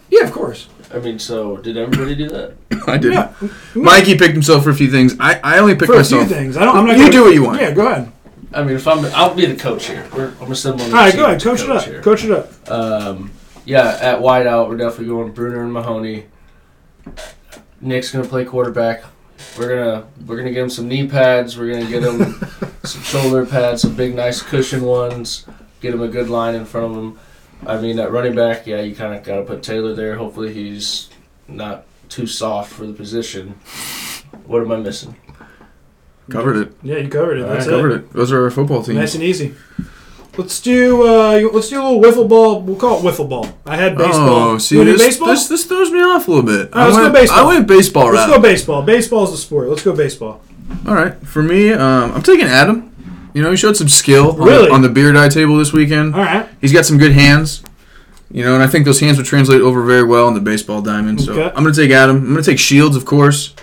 Yeah, 0.09 0.23
of 0.25 0.33
course. 0.33 0.67
I 0.93 0.99
mean, 0.99 1.17
so 1.17 1.55
did 1.57 1.77
everybody 1.77 2.13
do 2.15 2.27
that? 2.29 2.55
I 2.87 2.97
did. 2.97 3.13
Yeah. 3.13 3.31
Mikey 3.73 4.17
picked 4.17 4.33
himself 4.33 4.65
for 4.65 4.71
a 4.71 4.75
few 4.75 4.91
things. 4.91 5.15
I, 5.19 5.39
I 5.43 5.59
only 5.59 5.75
picked 5.75 5.85
For 5.85 5.93
a 5.93 5.97
myself. 5.97 6.27
few 6.27 6.35
things. 6.35 6.57
I 6.57 6.65
don't. 6.65 6.75
I'm 6.75 6.85
not. 6.87 6.97
You 6.97 7.03
gonna, 7.03 7.11
do 7.11 7.23
what 7.23 7.33
you 7.33 7.43
want. 7.43 7.61
Yeah, 7.61 7.71
go 7.71 7.87
ahead. 7.87 8.11
I 8.51 8.63
mean, 8.63 8.75
if 8.75 8.87
I'm, 8.87 9.05
I'll 9.15 9.33
be 9.35 9.45
the 9.45 9.55
coach 9.55 9.85
here. 9.85 10.05
We're, 10.13 10.29
I'm 10.29 10.39
gonna 10.39 10.55
send 10.55 10.79
one. 10.79 10.89
All 10.89 10.95
right, 10.97 11.15
go 11.15 11.25
ahead. 11.25 11.41
Coach 11.41 11.61
it 11.61 11.69
up. 11.69 11.83
Here. 11.85 12.01
Coach 12.01 12.25
it 12.25 12.31
up. 12.31 12.69
Um, 12.69 13.31
yeah, 13.69 13.99
at 14.01 14.17
wideout, 14.19 14.67
we're 14.67 14.77
definitely 14.77 15.05
going 15.05 15.31
Bruner 15.31 15.61
and 15.61 15.71
Mahoney. 15.71 16.25
Nick's 17.79 18.11
gonna 18.11 18.27
play 18.27 18.43
quarterback. 18.43 19.03
We're 19.59 19.75
gonna 19.75 20.07
we're 20.25 20.37
gonna 20.37 20.49
get 20.49 20.63
him 20.63 20.71
some 20.71 20.87
knee 20.87 21.07
pads. 21.07 21.55
We're 21.55 21.71
gonna 21.71 21.89
get 21.89 22.01
him 22.01 22.33
some 22.83 23.03
shoulder 23.03 23.45
pads, 23.45 23.83
some 23.83 23.95
big 23.95 24.15
nice 24.15 24.41
cushion 24.41 24.81
ones. 24.83 25.45
Get 25.81 25.93
him 25.93 26.01
a 26.01 26.07
good 26.07 26.29
line 26.29 26.55
in 26.55 26.65
front 26.65 26.91
of 26.91 26.97
him. 26.97 27.19
I 27.67 27.79
mean, 27.79 27.99
at 27.99 28.11
running 28.11 28.33
back, 28.33 28.65
yeah, 28.65 28.81
you 28.81 28.95
kind 28.95 29.13
of 29.13 29.23
got 29.23 29.35
to 29.35 29.43
put 29.43 29.61
Taylor 29.61 29.93
there. 29.93 30.15
Hopefully, 30.15 30.51
he's 30.51 31.09
not 31.47 31.85
too 32.09 32.25
soft 32.25 32.73
for 32.73 32.87
the 32.87 32.93
position. 32.93 33.51
What 34.45 34.63
am 34.63 34.71
I 34.71 34.77
missing? 34.77 35.15
Covered 36.29 36.57
it. 36.57 36.73
Yeah, 36.81 36.97
you 36.97 37.09
covered 37.09 37.37
it. 37.37 37.43
All 37.43 37.49
That's 37.49 37.67
right, 37.67 37.73
it. 37.73 37.77
Covered 37.77 37.91
it. 37.91 38.13
Those 38.13 38.31
are 38.31 38.43
our 38.43 38.51
football 38.51 38.81
teams. 38.81 38.97
Nice 38.97 39.15
and 39.15 39.23
easy. 39.23 39.55
Let's 40.37 40.61
do 40.61 41.05
uh, 41.05 41.49
let's 41.53 41.69
do 41.69 41.81
a 41.81 41.83
little 41.83 42.01
wiffle 42.01 42.29
ball. 42.29 42.61
We'll 42.61 42.77
call 42.77 42.99
it 42.99 43.03
wiffle 43.03 43.27
ball. 43.27 43.47
I 43.65 43.75
had 43.75 43.97
baseball. 43.97 44.29
Oh, 44.29 44.57
see, 44.57 44.75
You 44.75 44.79
wanna 44.81 44.91
do 44.91 44.97
this, 44.97 45.07
baseball? 45.07 45.27
this 45.29 45.47
this 45.47 45.65
throws 45.65 45.91
me 45.91 46.01
off 46.01 46.27
a 46.27 46.31
little 46.31 46.45
bit. 46.45 46.73
All 46.73 46.79
right, 46.79 46.85
let's 46.87 46.97
I 46.97 47.01
go 47.01 47.03
went, 47.03 47.13
baseball. 47.13 47.39
I 47.39 47.47
went 47.53 47.67
baseball 47.67 48.05
Let's 48.13 48.29
route. 48.29 48.35
go 48.37 48.41
baseball. 48.41 48.81
Baseball 48.83 49.23
is 49.25 49.31
the 49.31 49.37
sport. 49.37 49.67
Let's 49.69 49.83
go 49.83 49.93
baseball. 49.95 50.41
All 50.87 50.93
right, 50.95 51.15
for 51.27 51.41
me, 51.43 51.71
um, 51.73 52.11
I'm 52.13 52.21
taking 52.21 52.45
Adam. 52.45 52.85
You 53.33 53.41
know, 53.43 53.51
he 53.51 53.57
showed 53.57 53.75
some 53.75 53.89
skill 53.89 54.31
on, 54.41 54.47
Really? 54.47 54.67
the, 54.67 54.71
on 54.73 54.81
the 54.81 54.89
beer 54.89 55.11
die 55.11 55.29
table 55.29 55.57
this 55.57 55.73
weekend. 55.73 56.15
All 56.15 56.21
right. 56.21 56.47
He's 56.61 56.73
got 56.73 56.85
some 56.85 56.97
good 56.97 57.11
hands. 57.11 57.61
You 58.31 58.43
know, 58.43 58.53
and 58.53 58.63
I 58.63 58.67
think 58.67 58.85
those 58.85 58.99
hands 58.99 59.17
would 59.17 59.25
translate 59.25 59.61
over 59.61 59.83
very 59.83 60.03
well 60.03 60.27
in 60.27 60.35
the 60.35 60.39
baseball 60.41 60.81
diamond. 60.81 61.21
So 61.21 61.33
Okay. 61.33 61.51
I'm 61.55 61.63
going 61.63 61.73
to 61.73 61.81
take 61.81 61.91
Adam. 61.91 62.17
I'm 62.17 62.31
going 62.31 62.43
to 62.43 62.49
take 62.49 62.59
Shields, 62.59 62.95
of 62.95 63.05
course. 63.05 63.53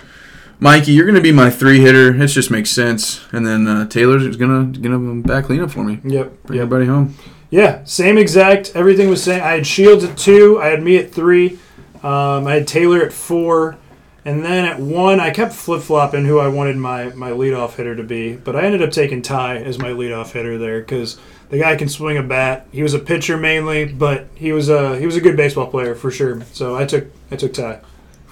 Mikey, 0.59 0.91
you're 0.91 1.05
going 1.05 1.15
to 1.15 1.21
be 1.21 1.31
my 1.31 1.49
three 1.49 1.79
hitter. 1.79 2.19
It 2.21 2.27
just 2.27 2.49
makes 2.49 2.69
sense. 2.71 3.21
And 3.31 3.45
then 3.45 3.67
uh, 3.67 3.87
Taylor's 3.87 4.35
going 4.37 4.73
to 4.73 4.79
gonna 4.79 5.21
back 5.21 5.45
clean 5.45 5.61
up 5.61 5.71
for 5.71 5.83
me. 5.83 5.99
Yep. 6.03 6.43
Bring 6.43 6.57
Yep. 6.57 6.63
everybody 6.65 6.85
home. 6.85 7.15
Yeah. 7.49 7.83
Same 7.83 8.17
exact. 8.17 8.71
Everything 8.73 9.09
was 9.09 9.23
same. 9.23 9.43
I 9.43 9.51
had 9.53 9.67
Shields 9.67 10.03
at 10.03 10.17
two. 10.17 10.59
I 10.59 10.67
had 10.67 10.81
me 10.81 10.97
at 10.97 11.11
three. 11.11 11.59
Um, 12.03 12.47
I 12.47 12.55
had 12.55 12.67
Taylor 12.67 13.01
at 13.03 13.13
four. 13.13 13.77
And 14.25 14.43
then 14.43 14.65
at 14.65 14.77
one, 14.79 15.21
I 15.21 15.29
kept 15.29 15.53
flip 15.53 15.81
flopping 15.81 16.25
who 16.25 16.37
I 16.39 16.49
wanted 16.49 16.75
my, 16.75 17.05
my 17.13 17.31
leadoff 17.31 17.75
hitter 17.75 17.95
to 17.95 18.03
be, 18.03 18.35
but 18.35 18.57
I 18.57 18.63
ended 18.63 18.81
up 18.81 18.91
taking 18.91 19.21
Ty 19.21 19.59
as 19.59 19.79
my 19.79 19.87
leadoff 19.91 20.31
hitter 20.33 20.57
there 20.57 20.81
because 20.81 21.17
the 21.49 21.57
guy 21.59 21.77
can 21.77 21.87
swing 21.87 22.17
a 22.17 22.23
bat. 22.23 22.67
He 22.73 22.83
was 22.83 22.93
a 22.93 22.99
pitcher 22.99 23.37
mainly, 23.37 23.85
but 23.85 24.27
he 24.35 24.51
was 24.51 24.67
a 24.67 24.99
he 24.99 25.05
was 25.05 25.15
a 25.15 25.21
good 25.21 25.37
baseball 25.37 25.67
player 25.67 25.95
for 25.95 26.11
sure. 26.11 26.41
So 26.51 26.75
I 26.75 26.83
took 26.83 27.05
I 27.31 27.37
took 27.37 27.53
Ty. 27.53 27.79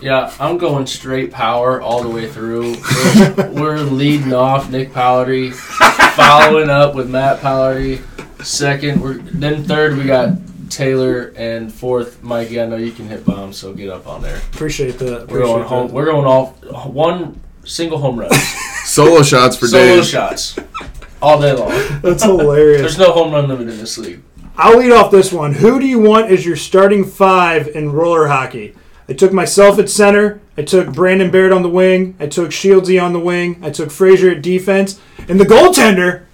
Yeah, 0.02 0.32
I'm 0.40 0.58
going 0.58 0.86
straight 0.88 1.32
power 1.32 1.82
all 1.82 2.04
the 2.04 2.10
way 2.10 2.30
through. 2.30 2.76
We're, 3.38 3.52
we're 3.52 3.78
leading 3.80 4.34
off 4.34 4.70
Nick 4.70 4.92
Pallardy, 4.92 5.54
following 5.54 6.70
up 6.70 6.96
with 6.96 7.10
Matt 7.10 7.40
Pallardy. 7.40 8.02
Second, 8.44 9.02
we're 9.02 9.14
then 9.20 9.64
third 9.64 9.98
we 9.98 10.04
got 10.04 10.34
Taylor, 10.70 11.34
and 11.38 11.72
fourth 11.74 12.22
Mikey. 12.22 12.60
I 12.62 12.66
know 12.66 12.76
you 12.76 12.92
can 12.92 13.08
hit 13.08 13.26
bombs, 13.26 13.58
so 13.58 13.74
get 13.74 13.90
up 13.90 14.06
on 14.06 14.22
there. 14.22 14.38
Appreciate 14.54 15.00
that. 15.00 15.28
We're 15.30 15.42
Appreciate 15.42 15.44
going 15.46 15.60
that. 15.62 15.68
home. 15.70 15.92
We're 15.92 16.06
going 16.06 16.26
off 16.26 16.86
one 16.88 17.40
single 17.64 17.98
home 17.98 18.20
run, 18.20 18.32
Solo 18.84 19.24
shots 19.24 19.56
for 19.56 19.66
day. 19.68 19.72
solo 19.72 19.96
Dave. 20.02 20.06
shots, 20.06 20.60
all 21.22 21.40
day 21.40 21.54
long. 21.54 21.72
That's 22.02 22.24
hilarious. 22.24 22.82
There's 22.82 22.98
no 23.00 23.14
home 23.14 23.32
run 23.32 23.48
limit 23.48 23.70
in 23.70 23.78
this 23.78 23.98
league. 23.98 24.22
I'll 24.58 24.78
lead 24.78 24.92
off 24.92 25.10
this 25.12 25.32
one. 25.32 25.54
Who 25.54 25.80
do 25.80 25.88
you 25.88 26.00
want 26.00 26.30
as 26.32 26.46
your 26.46 26.56
starting 26.58 27.06
five 27.06 27.68
in 27.70 27.92
roller 27.92 28.28
hockey? 28.28 28.76
I 29.08 29.14
took 29.14 29.34
myself 29.34 29.78
at 29.80 29.90
center. 29.90 30.42
I 30.58 30.64
took 30.64 30.94
Brandon 30.94 31.30
Baird 31.30 31.52
on 31.52 31.62
the 31.62 31.70
wing. 31.70 32.16
I 32.20 32.28
took 32.28 32.50
Shieldsy 32.50 33.02
on 33.02 33.14
the 33.14 33.20
wing. 33.20 33.60
I 33.62 33.70
took 33.70 33.92
Frazier 33.92 34.32
at 34.32 34.42
defense. 34.42 35.00
And 35.28 35.40
the 35.40 35.46
goaltender, 35.46 36.26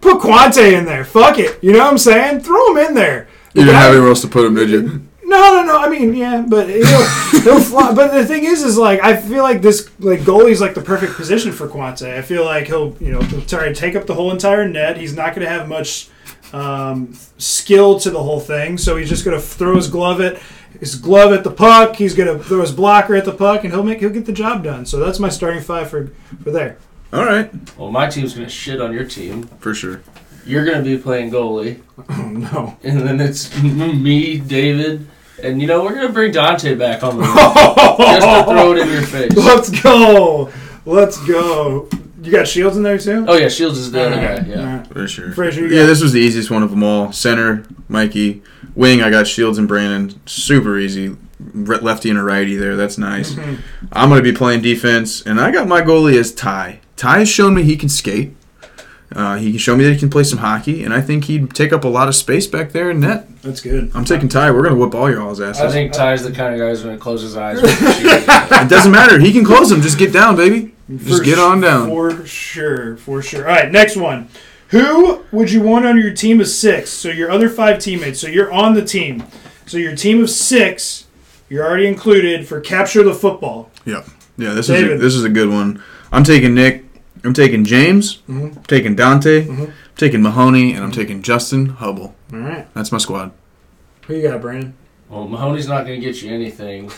put 0.00 0.20
Quante 0.20 0.72
in 0.72 0.84
there. 0.84 1.04
Fuck 1.04 1.38
it. 1.38 1.62
You 1.62 1.72
know 1.72 1.80
what 1.80 1.90
I'm 1.90 1.98
saying? 1.98 2.40
Throw 2.40 2.72
him 2.72 2.78
in 2.78 2.94
there. 2.94 3.28
You 3.54 3.64
didn't 3.64 3.76
have 3.76 3.92
anywhere 3.92 4.10
else 4.10 4.22
to 4.22 4.28
put 4.28 4.44
him, 4.44 4.54
did 4.54 4.70
you? 4.70 5.06
no, 5.26 5.54
no, 5.54 5.64
no. 5.64 5.78
I 5.78 5.88
mean, 5.88 6.14
yeah, 6.14 6.44
but 6.46 6.68
he'll, 6.68 7.40
he'll 7.40 7.60
fly. 7.60 7.92
But 7.94 8.12
the 8.12 8.24
thing 8.24 8.44
is, 8.44 8.62
is 8.62 8.78
like 8.78 9.02
I 9.02 9.16
feel 9.16 9.42
like 9.42 9.60
this 9.60 9.90
like 9.98 10.20
goalie's 10.20 10.60
like 10.60 10.74
the 10.74 10.82
perfect 10.82 11.14
position 11.14 11.52
for 11.52 11.68
Quante. 11.68 12.16
I 12.16 12.22
feel 12.22 12.44
like 12.44 12.66
he'll 12.66 12.96
you 13.00 13.10
know 13.12 13.20
he'll 13.22 13.42
try 13.42 13.68
to 13.68 13.74
take 13.74 13.96
up 13.96 14.06
the 14.06 14.14
whole 14.14 14.30
entire 14.30 14.68
net. 14.68 14.96
He's 14.96 15.16
not 15.16 15.34
going 15.34 15.46
to 15.46 15.52
have 15.52 15.68
much 15.68 16.08
um, 16.52 17.12
skill 17.38 17.98
to 18.00 18.10
the 18.10 18.22
whole 18.22 18.40
thing, 18.40 18.78
so 18.78 18.96
he's 18.96 19.08
just 19.08 19.24
going 19.24 19.36
to 19.36 19.44
throw 19.44 19.76
his 19.76 19.88
glove 19.88 20.20
at 20.20 20.40
his 20.80 20.94
glove 20.96 21.32
at 21.32 21.44
the 21.44 21.50
puck. 21.50 21.96
He's 21.96 22.14
going 22.14 22.36
to 22.36 22.42
throw 22.42 22.60
his 22.60 22.72
blocker 22.72 23.14
at 23.14 23.24
the 23.24 23.32
puck, 23.32 23.64
and 23.64 23.72
he'll 23.72 23.82
make 23.82 24.00
he'll 24.00 24.10
get 24.10 24.26
the 24.26 24.32
job 24.32 24.62
done. 24.64 24.86
So 24.86 24.98
that's 24.98 25.18
my 25.18 25.28
starting 25.28 25.62
five 25.62 25.88
for 25.90 26.08
for 26.42 26.50
there. 26.50 26.78
All 27.12 27.24
right, 27.24 27.50
Well, 27.78 27.90
my 27.92 28.08
team's 28.08 28.34
gonna 28.34 28.48
shit 28.48 28.80
on 28.80 28.92
your 28.92 29.04
team. 29.04 29.44
for 29.60 29.74
sure. 29.74 30.02
You're 30.44 30.64
gonna 30.64 30.82
be 30.82 30.98
playing 30.98 31.30
goalie, 31.30 31.80
Oh 32.08 32.28
no! 32.28 32.76
and 32.82 33.00
then 33.00 33.20
it's 33.20 33.56
me, 33.62 34.38
David, 34.38 35.06
and 35.42 35.60
you 35.60 35.66
know 35.68 35.82
we're 35.84 35.94
gonna 35.94 36.12
bring 36.12 36.32
Dante 36.32 36.74
back 36.74 37.02
on 37.04 37.16
the 37.18 37.24
just 37.98 38.26
to 38.26 38.44
throw 38.44 38.72
it 38.72 38.78
in 38.78 38.88
your 38.90 39.02
face. 39.02 39.32
Let's 39.36 39.70
go! 39.82 40.50
Let's 40.84 41.18
go! 41.26 41.88
You 42.26 42.32
got 42.32 42.48
Shields 42.48 42.76
in 42.76 42.82
there 42.82 42.98
too. 42.98 43.24
Oh 43.28 43.36
yeah, 43.36 43.48
Shields 43.48 43.78
is 43.78 43.90
the 43.92 44.04
other 44.06 44.16
guy. 44.16 44.38
All 44.38 44.44
Yeah. 44.46 44.76
right. 44.78 44.86
For 44.88 45.06
sure. 45.08 45.32
Frazier, 45.32 45.66
you 45.66 45.76
yeah, 45.76 45.86
this 45.86 46.02
was 46.02 46.12
the 46.12 46.20
easiest 46.20 46.50
one 46.50 46.62
of 46.62 46.70
them 46.70 46.82
all. 46.82 47.12
Center, 47.12 47.64
Mikey. 47.88 48.42
Wing, 48.74 49.00
I 49.02 49.10
got 49.10 49.26
Shields 49.26 49.58
and 49.58 49.66
Brandon. 49.68 50.20
Super 50.26 50.78
easy. 50.78 51.16
Re- 51.38 51.78
Lefty 51.78 52.10
and 52.10 52.18
a 52.18 52.22
righty 52.22 52.56
there. 52.56 52.76
That's 52.76 52.98
nice. 52.98 53.32
Mhm. 53.34 53.58
I'm 53.92 54.08
going 54.08 54.22
to 54.22 54.30
be 54.30 54.36
playing 54.36 54.62
defense, 54.62 55.22
and 55.22 55.40
I 55.40 55.50
got 55.50 55.68
my 55.68 55.82
goalie 55.82 56.18
as 56.18 56.32
Ty. 56.32 56.80
Ty 56.96 57.20
has 57.20 57.28
shown 57.28 57.54
me 57.54 57.62
he 57.62 57.76
can 57.76 57.88
skate. 57.88 58.34
Uh, 59.14 59.36
he 59.36 59.50
can 59.50 59.58
show 59.58 59.76
me 59.76 59.84
that 59.84 59.92
he 59.92 59.98
can 59.98 60.10
play 60.10 60.24
some 60.24 60.40
hockey, 60.40 60.82
and 60.82 60.92
I 60.92 61.00
think 61.00 61.24
he'd 61.26 61.54
take 61.54 61.72
up 61.72 61.84
a 61.84 61.88
lot 61.88 62.08
of 62.08 62.14
space 62.16 62.46
back 62.46 62.72
there 62.72 62.90
in 62.90 63.00
net. 63.00 63.28
That's 63.42 63.60
good. 63.60 63.90
I'm 63.94 64.04
taking 64.04 64.28
Ty. 64.28 64.50
We're 64.50 64.62
going 64.62 64.74
to 64.74 64.80
whoop 64.80 64.94
all 64.94 65.08
your 65.10 65.22
all's 65.22 65.40
I 65.40 65.52
think 65.70 65.92
Ty's 65.92 66.24
the 66.24 66.32
kind 66.32 66.52
of 66.54 66.60
guy 66.60 66.70
who's 66.70 66.82
gonna 66.82 66.98
close 66.98 67.22
his 67.22 67.36
eyes. 67.36 67.62
When. 67.62 67.70
It 68.66 68.68
doesn't 68.68 68.90
matter. 68.90 69.18
He 69.20 69.32
can 69.32 69.44
close 69.44 69.68
them. 69.70 69.80
Just 69.80 69.98
get 69.98 70.12
down, 70.12 70.34
baby. 70.36 70.74
Just 70.88 71.18
For 71.18 71.24
get 71.24 71.38
on 71.38 71.60
down. 71.60 71.88
For 71.88 72.24
sure, 72.26 72.96
for 72.96 73.20
sure. 73.22 73.48
All 73.48 73.54
right, 73.54 73.70
next 73.70 73.96
one. 73.96 74.28
Who 74.68 75.24
would 75.32 75.50
you 75.50 75.60
want 75.60 75.86
on 75.86 75.98
your 75.98 76.12
team 76.12 76.40
of 76.40 76.48
six? 76.48 76.90
So 76.90 77.08
your 77.08 77.30
other 77.30 77.48
five 77.48 77.78
teammates. 77.80 78.20
So 78.20 78.26
you're 78.28 78.52
on 78.52 78.74
the 78.74 78.84
team. 78.84 79.24
So 79.66 79.78
your 79.78 79.94
team 79.96 80.22
of 80.22 80.30
six, 80.30 81.06
you're 81.48 81.64
already 81.64 81.86
included 81.86 82.46
for 82.46 82.60
capture 82.60 83.02
the 83.02 83.14
football. 83.14 83.70
Yeah, 83.84 84.04
yeah. 84.36 84.54
This 84.54 84.68
is 84.68 84.82
a, 84.82 84.96
this 84.98 85.14
is 85.14 85.24
a 85.24 85.28
good 85.28 85.48
one. 85.48 85.82
I'm 86.12 86.24
taking 86.24 86.54
Nick. 86.54 86.84
I'm 87.24 87.32
taking 87.34 87.64
James. 87.64 88.18
Mhm. 88.28 88.56
I'm 88.56 88.62
taking 88.64 88.94
Dante. 88.94 89.46
Mhm. 89.46 89.66
I'm 89.68 89.72
taking 89.96 90.22
Mahoney, 90.22 90.72
and 90.74 90.84
I'm 90.84 90.92
taking 90.92 91.22
Justin 91.22 91.66
Hubble. 91.70 92.14
All 92.32 92.38
right. 92.38 92.72
That's 92.74 92.92
my 92.92 92.98
squad. 92.98 93.32
Who 94.06 94.14
you 94.14 94.28
got, 94.28 94.40
Brandon? 94.40 94.74
well, 95.08 95.26
Mahoney's 95.26 95.66
not 95.68 95.82
gonna 95.82 95.98
get 95.98 96.22
you 96.22 96.32
anything. 96.32 96.90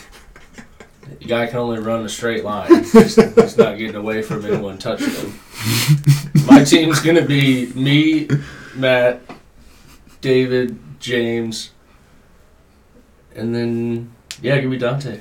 The 1.19 1.25
guy 1.25 1.47
can 1.47 1.57
only 1.57 1.79
run 1.79 2.05
a 2.05 2.09
straight 2.09 2.43
line. 2.43 2.69
He's, 2.83 3.15
he's 3.15 3.57
not 3.57 3.77
getting 3.77 3.95
away 3.95 4.21
from 4.21 4.45
anyone 4.45 4.77
touching 4.77 5.09
him. 5.09 5.33
My 6.45 6.63
team's 6.63 6.99
gonna 7.01 7.25
be 7.25 7.67
me, 7.73 8.27
Matt, 8.75 9.21
David, 10.21 10.77
James, 10.99 11.71
and 13.35 13.53
then 13.53 14.11
yeah, 14.41 14.59
give 14.59 14.69
me 14.69 14.77
Dante. 14.77 15.19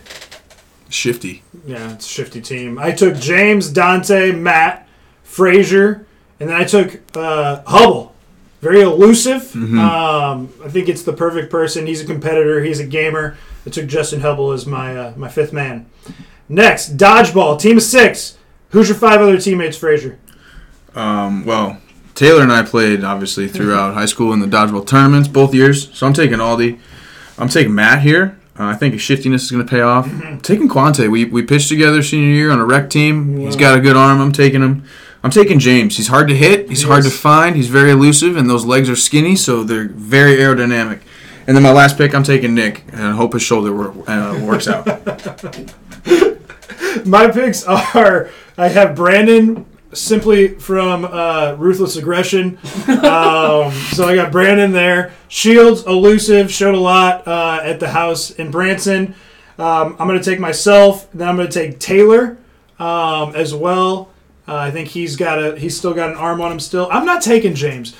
Shifty. 0.88 1.42
Yeah, 1.66 1.92
it's 1.92 2.06
a 2.06 2.08
shifty 2.08 2.40
team. 2.40 2.78
I 2.78 2.92
took 2.92 3.16
James, 3.16 3.70
Dante, 3.70 4.32
Matt, 4.32 4.88
Frazier, 5.22 6.06
and 6.40 6.48
then 6.48 6.56
I 6.56 6.64
took 6.64 7.00
uh, 7.16 7.62
Hubble. 7.66 8.14
very 8.60 8.80
elusive. 8.80 9.42
Mm-hmm. 9.42 9.78
Um, 9.78 10.52
I 10.64 10.68
think 10.68 10.88
it's 10.88 11.02
the 11.02 11.12
perfect 11.12 11.50
person. 11.50 11.86
He's 11.86 12.00
a 12.02 12.06
competitor. 12.06 12.62
He's 12.62 12.80
a 12.80 12.86
gamer. 12.86 13.36
I 13.68 13.70
took 13.70 13.86
Justin 13.86 14.22
Hubble 14.22 14.52
as 14.52 14.64
my 14.66 14.96
uh, 14.96 15.12
my 15.14 15.28
fifth 15.28 15.52
man. 15.52 15.84
Next, 16.48 16.96
dodgeball 16.96 17.60
team 17.60 17.76
of 17.76 17.82
six. 17.82 18.38
Who's 18.70 18.88
your 18.88 18.96
five 18.96 19.20
other 19.20 19.38
teammates, 19.38 19.76
Frazier? 19.76 20.18
Um, 20.94 21.44
well, 21.44 21.78
Taylor 22.14 22.42
and 22.42 22.50
I 22.50 22.62
played 22.62 23.04
obviously 23.04 23.46
throughout 23.46 23.92
high 23.92 24.06
school 24.06 24.32
in 24.32 24.40
the 24.40 24.46
dodgeball 24.46 24.86
tournaments 24.86 25.28
both 25.28 25.54
years. 25.54 25.94
So 25.94 26.06
I'm 26.06 26.14
taking 26.14 26.38
Aldi. 26.38 26.80
I'm 27.36 27.50
taking 27.50 27.74
Matt 27.74 28.00
here. 28.00 28.38
Uh, 28.58 28.64
I 28.64 28.74
think 28.74 28.94
his 28.94 29.02
shiftiness 29.02 29.44
is 29.44 29.50
going 29.50 29.64
to 29.66 29.70
pay 29.70 29.82
off. 29.82 30.06
I'm 30.06 30.40
taking 30.40 30.66
Quante. 30.66 31.10
We 31.10 31.26
we 31.26 31.42
pitched 31.42 31.68
together 31.68 32.02
senior 32.02 32.30
year 32.30 32.50
on 32.50 32.60
a 32.60 32.64
rec 32.64 32.88
team. 32.88 33.36
He's 33.38 33.54
got 33.54 33.76
a 33.76 33.82
good 33.82 33.96
arm. 33.98 34.18
I'm 34.22 34.32
taking 34.32 34.62
him. 34.62 34.82
I'm 35.22 35.30
taking 35.30 35.58
James. 35.58 35.98
He's 35.98 36.08
hard 36.08 36.28
to 36.28 36.34
hit. 36.34 36.70
He's 36.70 36.80
He 36.80 36.86
hard 36.86 37.04
is. 37.04 37.12
to 37.12 37.18
find. 37.18 37.54
He's 37.54 37.68
very 37.68 37.90
elusive, 37.90 38.34
and 38.38 38.48
those 38.48 38.64
legs 38.64 38.88
are 38.88 38.96
skinny, 38.96 39.36
so 39.36 39.62
they're 39.62 39.88
very 39.88 40.36
aerodynamic. 40.38 41.00
And 41.48 41.56
then 41.56 41.62
my 41.62 41.72
last 41.72 41.96
pick, 41.96 42.14
I'm 42.14 42.24
taking 42.24 42.54
Nick, 42.54 42.84
and 42.92 43.00
I 43.00 43.12
hope 43.12 43.32
his 43.32 43.40
shoulder 43.40 43.90
uh, 44.06 44.38
works 44.44 44.68
out. 44.68 44.86
My 47.06 47.30
picks 47.30 47.64
are 47.64 48.28
I 48.58 48.68
have 48.68 48.94
Brandon 48.94 49.64
simply 49.94 50.48
from 50.48 51.06
uh, 51.06 51.56
Ruthless 51.58 51.96
Aggression. 51.96 52.58
Um, 52.86 53.72
so 53.72 54.06
I 54.06 54.14
got 54.14 54.30
Brandon 54.30 54.72
there. 54.72 55.14
Shields, 55.28 55.86
elusive, 55.86 56.52
showed 56.52 56.74
a 56.74 56.80
lot 56.80 57.26
uh, 57.26 57.60
at 57.62 57.80
the 57.80 57.88
house 57.88 58.30
in 58.32 58.50
Branson. 58.50 59.14
Um, 59.58 59.96
I'm 59.98 60.06
going 60.06 60.18
to 60.18 60.24
take 60.24 60.40
myself. 60.40 61.10
Then 61.14 61.28
I'm 61.28 61.36
going 61.36 61.48
to 61.48 61.52
take 61.52 61.78
Taylor 61.78 62.36
um, 62.78 63.34
as 63.34 63.54
well. 63.54 64.10
Uh, 64.46 64.56
I 64.56 64.70
think 64.70 64.88
he's 64.88 65.16
got 65.16 65.42
a 65.42 65.58
he's 65.58 65.78
still 65.78 65.94
got 65.94 66.10
an 66.10 66.16
arm 66.16 66.42
on 66.42 66.52
him 66.52 66.60
still. 66.60 66.88
I'm 66.90 67.06
not 67.06 67.22
taking 67.22 67.54
James. 67.54 67.96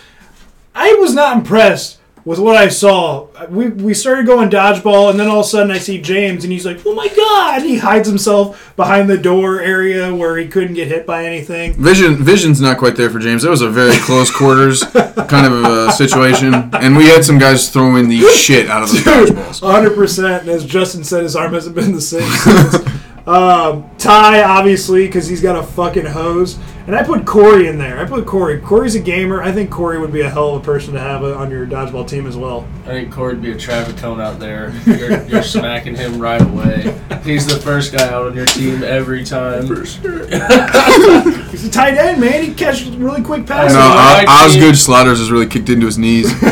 I 0.75 0.93
was 1.01 1.15
not 1.15 1.39
impressed 1.39 1.98
with 2.29 2.39
what 2.39 2.57
I 2.57 2.69
saw. 2.69 3.27
We, 3.49 3.69
we 3.69 3.95
started 3.95 4.27
going 4.27 4.51
dodgeball, 4.51 5.09
and 5.09 5.19
then 5.19 5.29
all 5.29 5.41
of 5.41 5.47
a 5.47 5.49
sudden 5.49 5.71
I 5.73 5.79
see 5.79 5.99
James, 5.99 6.45
and 6.45 6.53
he's 6.53 6.67
like, 6.67 6.79
"Oh 6.85 6.95
my 6.95 7.09
god!" 7.09 7.63
He 7.63 7.79
hides 7.79 8.07
himself 8.07 8.75
behind 8.77 9.09
the 9.09 9.17
door 9.17 9.63
area 9.63 10.15
where 10.15 10.37
he 10.37 10.47
couldn't 10.47 10.75
get 10.75 10.89
hit 10.89 11.07
by 11.07 11.25
anything. 11.25 11.73
Vision 11.73 12.23
vision's 12.23 12.61
not 12.61 12.77
quite 12.77 12.97
there 12.97 13.09
for 13.09 13.19
James. 13.19 13.45
That 13.45 13.51
was 13.51 13.63
a 13.63 13.71
very 13.71 13.97
close 13.97 14.31
quarters 14.31 14.83
kind 15.27 15.47
of 15.47 15.65
a 15.65 15.69
uh, 15.69 15.91
situation, 15.91 16.53
and 16.75 16.95
we 16.99 17.07
had 17.07 17.25
some 17.25 17.39
guys 17.39 17.71
throwing 17.71 18.11
the 18.11 18.21
shit 18.37 18.69
out 18.69 18.83
of 18.83 18.91
the 18.91 18.99
dodgeballs. 18.99 19.63
100. 19.63 19.95
percent 19.95 20.43
And 20.43 20.51
as 20.51 20.67
Justin 20.67 21.05
said, 21.05 21.23
his 21.23 21.35
arm 21.35 21.55
hasn't 21.55 21.75
been 21.75 21.93
the 21.93 22.01
same 22.03 22.31
since. 22.31 22.98
Um, 23.29 23.91
Ty, 23.99 24.43
obviously, 24.43 25.07
because 25.07 25.29
he's 25.29 25.43
got 25.43 25.57
a 25.57 25.63
fucking 25.63 26.07
hose. 26.07 26.59
And 26.87 26.97
I 26.97 27.03
put 27.05 27.27
Corey 27.27 27.67
in 27.67 27.77
there. 27.77 27.99
I 27.99 28.07
put 28.07 28.25
Corey. 28.25 28.59
Corey's 28.59 28.95
a 28.95 29.01
gamer. 29.01 29.43
I 29.43 29.53
think 29.53 29.71
Corey 29.71 29.99
would 29.99 30.11
be 30.13 30.23
a 30.23 30.31
hell 30.31 30.55
of 30.55 30.63
a 30.63 30.65
person 30.65 30.95
to 30.95 31.01
have 31.01 31.23
on 31.23 31.51
your 31.51 31.67
dodgeball 31.67 32.09
team 32.09 32.27
as 32.27 32.35
well. 32.35 32.67
I 32.85 32.89
think 32.89 33.13
Corey'd 33.13 33.43
be 33.43 33.53
a 33.53 33.59
traffic 33.59 33.99
cone 33.99 34.23
out 34.23 34.39
there. 34.39 34.73
You're, 34.87 35.23
you're 35.25 35.43
smacking 35.59 35.95
him 35.97 36.19
right 36.19 36.41
away. 36.41 36.99
He's 37.25 37.47
the 37.47 37.61
first 37.61 37.93
guy 37.93 38.09
out 38.09 38.25
on 38.29 38.35
your 38.35 38.47
team 38.47 38.83
every 38.83 39.23
time. 39.23 39.67
For 39.67 39.85
sure. 39.85 40.27
He's 41.51 41.67
a 41.67 41.71
tight 41.71 41.99
end, 41.99 42.23
man. 42.23 42.43
He 42.43 42.55
catches 42.55 42.89
really 42.97 43.23
quick 43.23 43.47
passes. 43.47 43.77
No, 43.77 43.81
my 43.81 44.25
O- 44.27 44.47
Osgood 44.47 44.79
Slaughters 44.79 45.19
has 45.19 45.31
really 45.31 45.47
kicked 45.47 45.69
into 45.69 45.85
his 45.85 45.99
knees. 45.99 46.33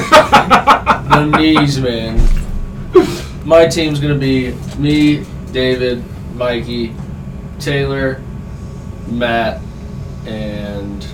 The 1.06 1.24
knees, 1.38 1.80
man. 1.80 2.20
My 3.46 3.66
team's 3.66 4.00
gonna 4.00 4.18
be 4.18 4.52
me, 4.76 5.24
David, 5.50 6.04
Mikey, 6.36 6.94
Taylor, 7.58 8.20
Matt, 9.08 9.60
and 10.26 11.06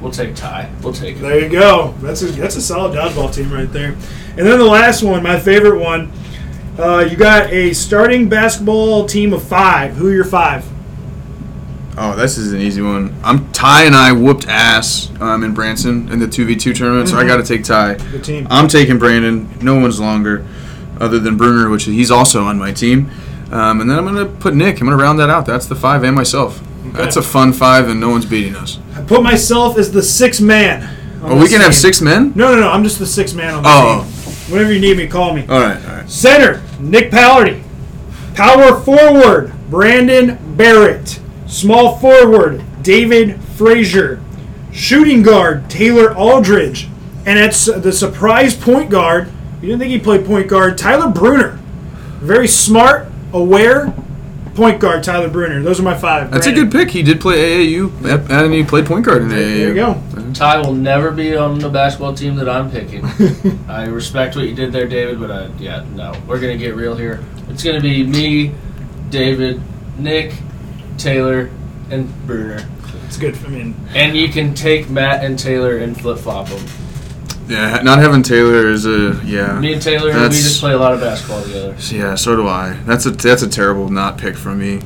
we'll 0.00 0.12
take 0.12 0.34
Ty. 0.36 0.70
We'll 0.82 0.92
take 0.92 1.16
it. 1.16 1.20
There 1.20 1.40
you 1.40 1.48
go. 1.48 1.94
That's 2.00 2.22
a 2.22 2.26
that's 2.26 2.56
a 2.56 2.62
solid 2.62 2.96
dodgeball 2.96 3.34
team 3.34 3.52
right 3.52 3.70
there. 3.72 3.96
And 4.36 4.46
then 4.46 4.58
the 4.58 4.64
last 4.64 5.02
one, 5.02 5.22
my 5.22 5.38
favorite 5.38 5.80
one. 5.80 6.12
Uh, 6.78 7.06
you 7.10 7.16
got 7.16 7.50
a 7.52 7.74
starting 7.74 8.28
basketball 8.28 9.04
team 9.06 9.32
of 9.32 9.42
five. 9.42 9.94
Who 9.94 10.08
are 10.08 10.14
your 10.14 10.24
five? 10.24 10.66
Oh, 11.98 12.14
this 12.14 12.38
is 12.38 12.52
an 12.52 12.60
easy 12.60 12.80
one. 12.80 13.14
I'm 13.22 13.50
Ty 13.52 13.84
and 13.84 13.94
I 13.94 14.12
whooped 14.12 14.46
ass 14.48 15.10
um, 15.20 15.42
in 15.44 15.52
Branson 15.52 16.10
in 16.10 16.20
the 16.20 16.28
two 16.28 16.46
v 16.46 16.56
two 16.56 16.72
tournament, 16.72 17.08
so 17.08 17.18
I 17.18 17.26
got 17.26 17.36
to 17.36 17.42
take 17.42 17.64
Ty. 17.64 17.94
The 17.94 18.20
team. 18.20 18.46
I'm 18.48 18.68
taking 18.68 18.98
Brandon. 18.98 19.50
No 19.60 19.78
one's 19.78 20.00
longer, 20.00 20.46
other 21.00 21.18
than 21.18 21.36
Bruner, 21.36 21.68
which 21.68 21.84
he's 21.84 22.10
also 22.10 22.44
on 22.44 22.58
my 22.58 22.72
team. 22.72 23.10
Um, 23.50 23.80
and 23.80 23.90
then 23.90 23.98
I'm 23.98 24.04
gonna 24.04 24.26
put 24.26 24.54
Nick. 24.54 24.80
I'm 24.80 24.86
gonna 24.86 25.00
round 25.02 25.18
that 25.18 25.30
out. 25.30 25.44
That's 25.46 25.66
the 25.66 25.74
five 25.74 26.04
and 26.04 26.14
myself. 26.14 26.60
That's 26.92 27.16
a 27.16 27.22
fun 27.22 27.52
five, 27.52 27.88
and 27.88 28.00
no 28.00 28.08
one's 28.10 28.24
beating 28.26 28.54
us. 28.56 28.78
I 28.96 29.02
put 29.02 29.22
myself 29.22 29.76
as 29.78 29.90
the 29.92 30.02
sixth 30.02 30.40
man. 30.40 30.96
Oh, 31.22 31.40
we 31.40 31.48
can 31.48 31.60
have 31.60 31.74
six 31.74 32.00
men. 32.00 32.32
No, 32.34 32.54
no, 32.54 32.60
no. 32.60 32.70
I'm 32.70 32.82
just 32.84 32.98
the 32.98 33.06
sixth 33.06 33.34
man 33.36 33.54
on 33.54 33.62
the 33.62 33.68
Oh. 33.68 34.04
team. 34.04 34.32
Whenever 34.52 34.72
you 34.72 34.80
need 34.80 34.96
me, 34.96 35.06
call 35.06 35.34
me. 35.34 35.44
All 35.48 35.60
right, 35.60 35.76
all 35.88 35.96
right. 35.96 36.10
Center, 36.10 36.60
Nick 36.80 37.10
Pallardy. 37.10 37.62
Power 38.34 38.80
forward, 38.80 39.52
Brandon 39.70 40.38
Barrett. 40.56 41.20
Small 41.46 41.98
forward, 41.98 42.62
David 42.82 43.38
Frazier. 43.56 44.20
Shooting 44.72 45.22
guard, 45.22 45.68
Taylor 45.68 46.14
Aldridge. 46.16 46.88
And 47.26 47.38
at 47.38 47.52
the 47.82 47.92
surprise 47.92 48.54
point 48.56 48.90
guard, 48.90 49.28
you 49.60 49.68
didn't 49.68 49.80
think 49.80 49.90
he 49.92 49.98
played 49.98 50.24
point 50.24 50.48
guard, 50.48 50.78
Tyler 50.78 51.08
Bruner. 51.10 51.58
Very 52.20 52.48
smart, 52.48 53.09
aware 53.32 53.92
point 54.54 54.80
guard, 54.80 55.02
Tyler 55.02 55.28
Bruner. 55.28 55.62
Those 55.62 55.80
are 55.80 55.82
my 55.82 55.96
five. 55.96 56.30
That's 56.30 56.46
a 56.46 56.52
good 56.52 56.70
pick. 56.70 56.90
He 56.90 57.02
did 57.02 57.20
play 57.20 57.66
AAU, 57.66 58.30
and 58.30 58.52
he 58.52 58.64
played 58.64 58.86
point 58.86 59.04
guard 59.04 59.22
in 59.22 59.28
AAU. 59.28 59.32
There 59.32 59.68
you 59.68 59.74
go. 59.74 60.02
Ty 60.34 60.58
will 60.58 60.74
never 60.74 61.10
be 61.10 61.36
on 61.36 61.58
the 61.58 61.68
basketball 61.68 62.14
team 62.14 62.36
that 62.36 62.48
I'm 62.48 62.70
picking. 62.70 63.04
I 63.68 63.86
respect 63.86 64.36
what 64.36 64.46
you 64.46 64.54
did 64.54 64.72
there, 64.72 64.86
David, 64.86 65.18
but 65.18 65.30
I, 65.30 65.46
yeah, 65.58 65.84
no. 65.94 66.12
We're 66.26 66.40
gonna 66.40 66.56
get 66.56 66.76
real 66.76 66.94
here. 66.94 67.24
It's 67.48 67.62
gonna 67.64 67.80
be 67.80 68.04
me, 68.04 68.54
David, 69.10 69.60
Nick, 69.98 70.34
Taylor, 70.98 71.50
and 71.90 72.26
Bruner. 72.26 72.68
It's 73.06 73.16
good. 73.16 73.36
I 73.44 73.48
mean, 73.48 73.74
And 73.94 74.16
you 74.16 74.28
can 74.28 74.54
take 74.54 74.88
Matt 74.88 75.24
and 75.24 75.38
Taylor 75.38 75.78
and 75.78 76.00
flip 76.00 76.18
flop 76.18 76.48
them. 76.48 76.64
Yeah, 77.50 77.82
not 77.82 77.98
having 77.98 78.22
Taylor 78.22 78.68
is 78.68 78.86
a 78.86 79.20
yeah. 79.24 79.58
Me 79.58 79.72
and 79.72 79.82
Taylor, 79.82 80.12
we 80.12 80.28
just 80.28 80.60
play 80.60 80.72
a 80.72 80.78
lot 80.78 80.92
of 80.94 81.00
basketball 81.00 81.42
together. 81.42 81.74
Yeah, 81.90 82.14
so 82.14 82.36
do 82.36 82.46
I. 82.46 82.74
That's 82.86 83.06
a 83.06 83.10
that's 83.10 83.42
a 83.42 83.48
terrible 83.48 83.88
not 83.90 84.18
pick 84.18 84.36
from 84.36 84.58
me. 84.60 84.80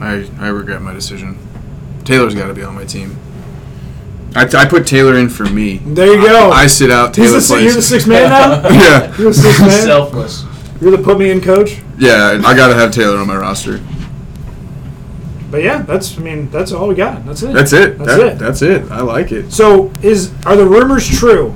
I 0.00 0.28
I 0.38 0.48
regret 0.48 0.80
my 0.82 0.92
decision. 0.94 1.38
Taylor's 2.04 2.34
got 2.34 2.46
to 2.46 2.54
be 2.54 2.62
on 2.62 2.74
my 2.74 2.84
team. 2.84 3.16
I, 4.34 4.42
I 4.54 4.66
put 4.66 4.86
Taylor 4.86 5.16
in 5.16 5.28
for 5.28 5.44
me. 5.44 5.78
there 5.78 6.06
you 6.14 6.22
go. 6.26 6.50
I 6.50 6.66
sit 6.66 6.90
out. 6.90 7.16
He's 7.16 7.26
Taylor 7.26 7.38
the, 7.38 7.40
si- 7.40 7.54
you're 7.54 7.62
the 7.68 7.72
plays. 7.72 7.88
sixth 7.88 8.06
man 8.08 8.28
now? 8.30 8.68
yeah, 8.70 9.16
You're 9.18 9.28
the 9.30 9.34
sixth 9.34 9.60
man? 9.60 9.70
Selfless. 9.82 10.44
You're 10.80 10.90
the 10.96 11.02
put 11.02 11.18
me 11.18 11.30
in 11.30 11.40
coach? 11.40 11.78
yeah. 11.98 12.40
I 12.44 12.54
got 12.54 12.68
to 12.68 12.74
have 12.74 12.92
Taylor 12.92 13.16
on 13.18 13.26
my 13.26 13.36
roster. 13.36 13.80
But 15.50 15.62
yeah, 15.62 15.82
that's 15.82 16.18
I 16.18 16.20
mean 16.22 16.50
that's 16.50 16.72
all 16.72 16.88
we 16.88 16.94
got. 16.94 17.24
That's 17.24 17.42
it. 17.42 17.52
That's 17.54 17.72
it. 17.72 17.98
That's 17.98 18.10
That- 18.16 18.26
it. 18.34 18.38
That's 18.38 18.62
it. 18.62 18.90
I 18.90 19.00
like 19.02 19.32
it. 19.32 19.52
So 19.52 19.90
is 20.02 20.32
are 20.44 20.56
the 20.56 20.66
rumors 20.66 21.08
true? 21.08 21.54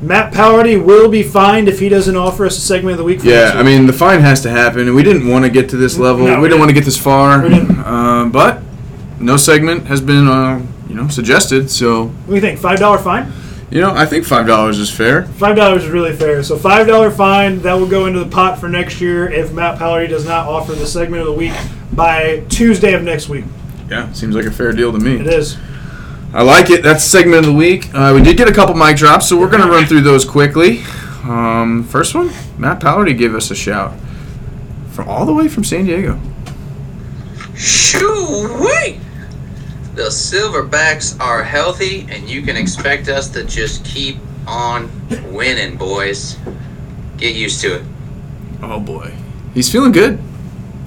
Matt 0.00 0.32
Pallardy 0.32 0.82
will 0.82 1.08
be 1.08 1.22
fined 1.24 1.68
if 1.68 1.80
he 1.80 1.88
doesn't 1.88 2.14
offer 2.14 2.46
us 2.46 2.56
a 2.56 2.60
segment 2.60 2.92
of 2.92 2.98
the 2.98 3.04
week. 3.04 3.20
For 3.20 3.26
Yeah, 3.26 3.52
I 3.54 3.62
mean 3.62 3.86
the 3.86 3.92
fine 3.92 4.20
has 4.20 4.42
to 4.42 4.50
happen, 4.50 4.82
and 4.82 4.94
we 4.94 5.02
didn't 5.02 5.26
want 5.26 5.44
to 5.44 5.50
get 5.50 5.68
to 5.70 5.76
this 5.76 5.98
level. 5.98 6.26
No, 6.26 6.36
we 6.36 6.42
we 6.42 6.48
didn't 6.48 6.60
want 6.60 6.70
to 6.70 6.74
get 6.74 6.84
this 6.84 6.96
far, 6.98 7.42
We 7.42 7.48
didn't. 7.48 7.78
Um, 7.84 8.30
but 8.30 8.62
no 9.18 9.36
segment 9.36 9.86
has 9.86 10.00
been 10.00 10.28
uh, 10.28 10.64
you 10.88 10.94
know 10.94 11.08
suggested. 11.08 11.70
So 11.70 12.06
what 12.06 12.28
do 12.28 12.34
you 12.36 12.40
think? 12.40 12.60
Five 12.60 12.78
dollar 12.78 12.98
fine? 12.98 13.32
you 13.70 13.80
know 13.82 13.92
I 13.92 14.06
think 14.06 14.24
five 14.24 14.46
dollars 14.46 14.78
is 14.78 14.90
fair. 14.90 15.24
Five 15.24 15.56
dollars 15.56 15.84
is 15.84 15.90
really 15.90 16.14
fair. 16.14 16.44
So 16.44 16.56
five 16.56 16.86
dollar 16.86 17.10
fine 17.10 17.60
that 17.62 17.74
will 17.74 17.88
go 17.88 18.06
into 18.06 18.20
the 18.20 18.30
pot 18.30 18.60
for 18.60 18.68
next 18.68 19.00
year 19.00 19.28
if 19.28 19.52
Matt 19.52 19.78
Pallardy 19.80 20.08
does 20.08 20.24
not 20.24 20.46
offer 20.46 20.72
the 20.74 20.86
segment 20.86 21.22
of 21.22 21.26
the 21.26 21.32
week 21.32 21.54
by 21.92 22.44
Tuesday 22.48 22.94
of 22.94 23.02
next 23.02 23.28
week. 23.28 23.44
Yeah, 23.90 24.12
seems 24.12 24.36
like 24.36 24.44
a 24.44 24.50
fair 24.52 24.72
deal 24.72 24.92
to 24.92 24.98
me. 24.98 25.16
It 25.16 25.26
is. 25.26 25.56
I 26.32 26.42
like 26.42 26.70
it. 26.70 26.82
That's 26.82 27.04
segment 27.04 27.38
of 27.38 27.46
the 27.46 27.52
week. 27.54 27.92
Uh, 27.94 28.12
we 28.14 28.22
did 28.22 28.36
get 28.36 28.48
a 28.48 28.52
couple 28.52 28.74
mic 28.74 28.96
drops, 28.96 29.28
so 29.28 29.38
we're 29.38 29.48
going 29.48 29.62
to 29.62 29.68
run 29.68 29.86
through 29.86 30.02
those 30.02 30.24
quickly. 30.24 30.82
Um, 31.24 31.84
first 31.84 32.14
one, 32.14 32.30
Matt 32.58 32.80
Pallardy 32.80 33.16
gave 33.16 33.34
us 33.34 33.50
a 33.50 33.54
shout 33.54 33.94
from 34.90 35.08
all 35.08 35.24
the 35.24 35.32
way 35.32 35.48
from 35.48 35.64
San 35.64 35.86
Diego. 35.86 36.20
Shoo-wee! 37.54 39.00
The 39.94 40.10
Silverbacks 40.10 41.18
are 41.18 41.42
healthy, 41.42 42.06
and 42.10 42.28
you 42.28 42.42
can 42.42 42.56
expect 42.56 43.08
us 43.08 43.28
to 43.30 43.42
just 43.44 43.84
keep 43.84 44.18
on 44.46 44.90
winning, 45.32 45.76
boys. 45.76 46.36
Get 47.16 47.34
used 47.34 47.60
to 47.62 47.76
it. 47.76 47.82
Oh 48.62 48.78
boy, 48.78 49.12
he's 49.54 49.70
feeling 49.72 49.92
good, 49.92 50.20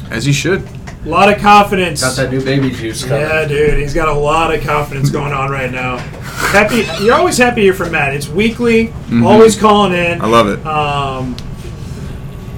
as 0.09 0.25
he 0.25 0.31
should. 0.31 0.65
A 1.03 1.09
lot 1.09 1.33
of 1.33 1.39
confidence. 1.39 2.01
Got 2.01 2.15
that 2.17 2.31
new 2.31 2.43
baby 2.43 2.69
juice 2.69 3.03
coming. 3.03 3.21
Yeah, 3.21 3.45
dude, 3.45 3.79
he's 3.79 3.93
got 3.93 4.07
a 4.07 4.13
lot 4.13 4.53
of 4.53 4.61
confidence 4.63 5.09
going 5.09 5.33
on 5.33 5.49
right 5.49 5.71
now. 5.71 5.97
Happy, 5.97 6.85
you're 7.03 7.15
always 7.15 7.37
happy 7.37 7.55
to 7.55 7.61
hear 7.61 7.73
from 7.73 7.93
Matt. 7.93 8.13
It's 8.13 8.27
weekly, 8.27 8.93
always 9.23 9.59
calling 9.59 9.93
in. 9.93 10.19
Mm-hmm. 10.19 10.25
I 10.25 10.27
love 10.27 10.47
it. 10.47 10.65
Um, 10.65 11.35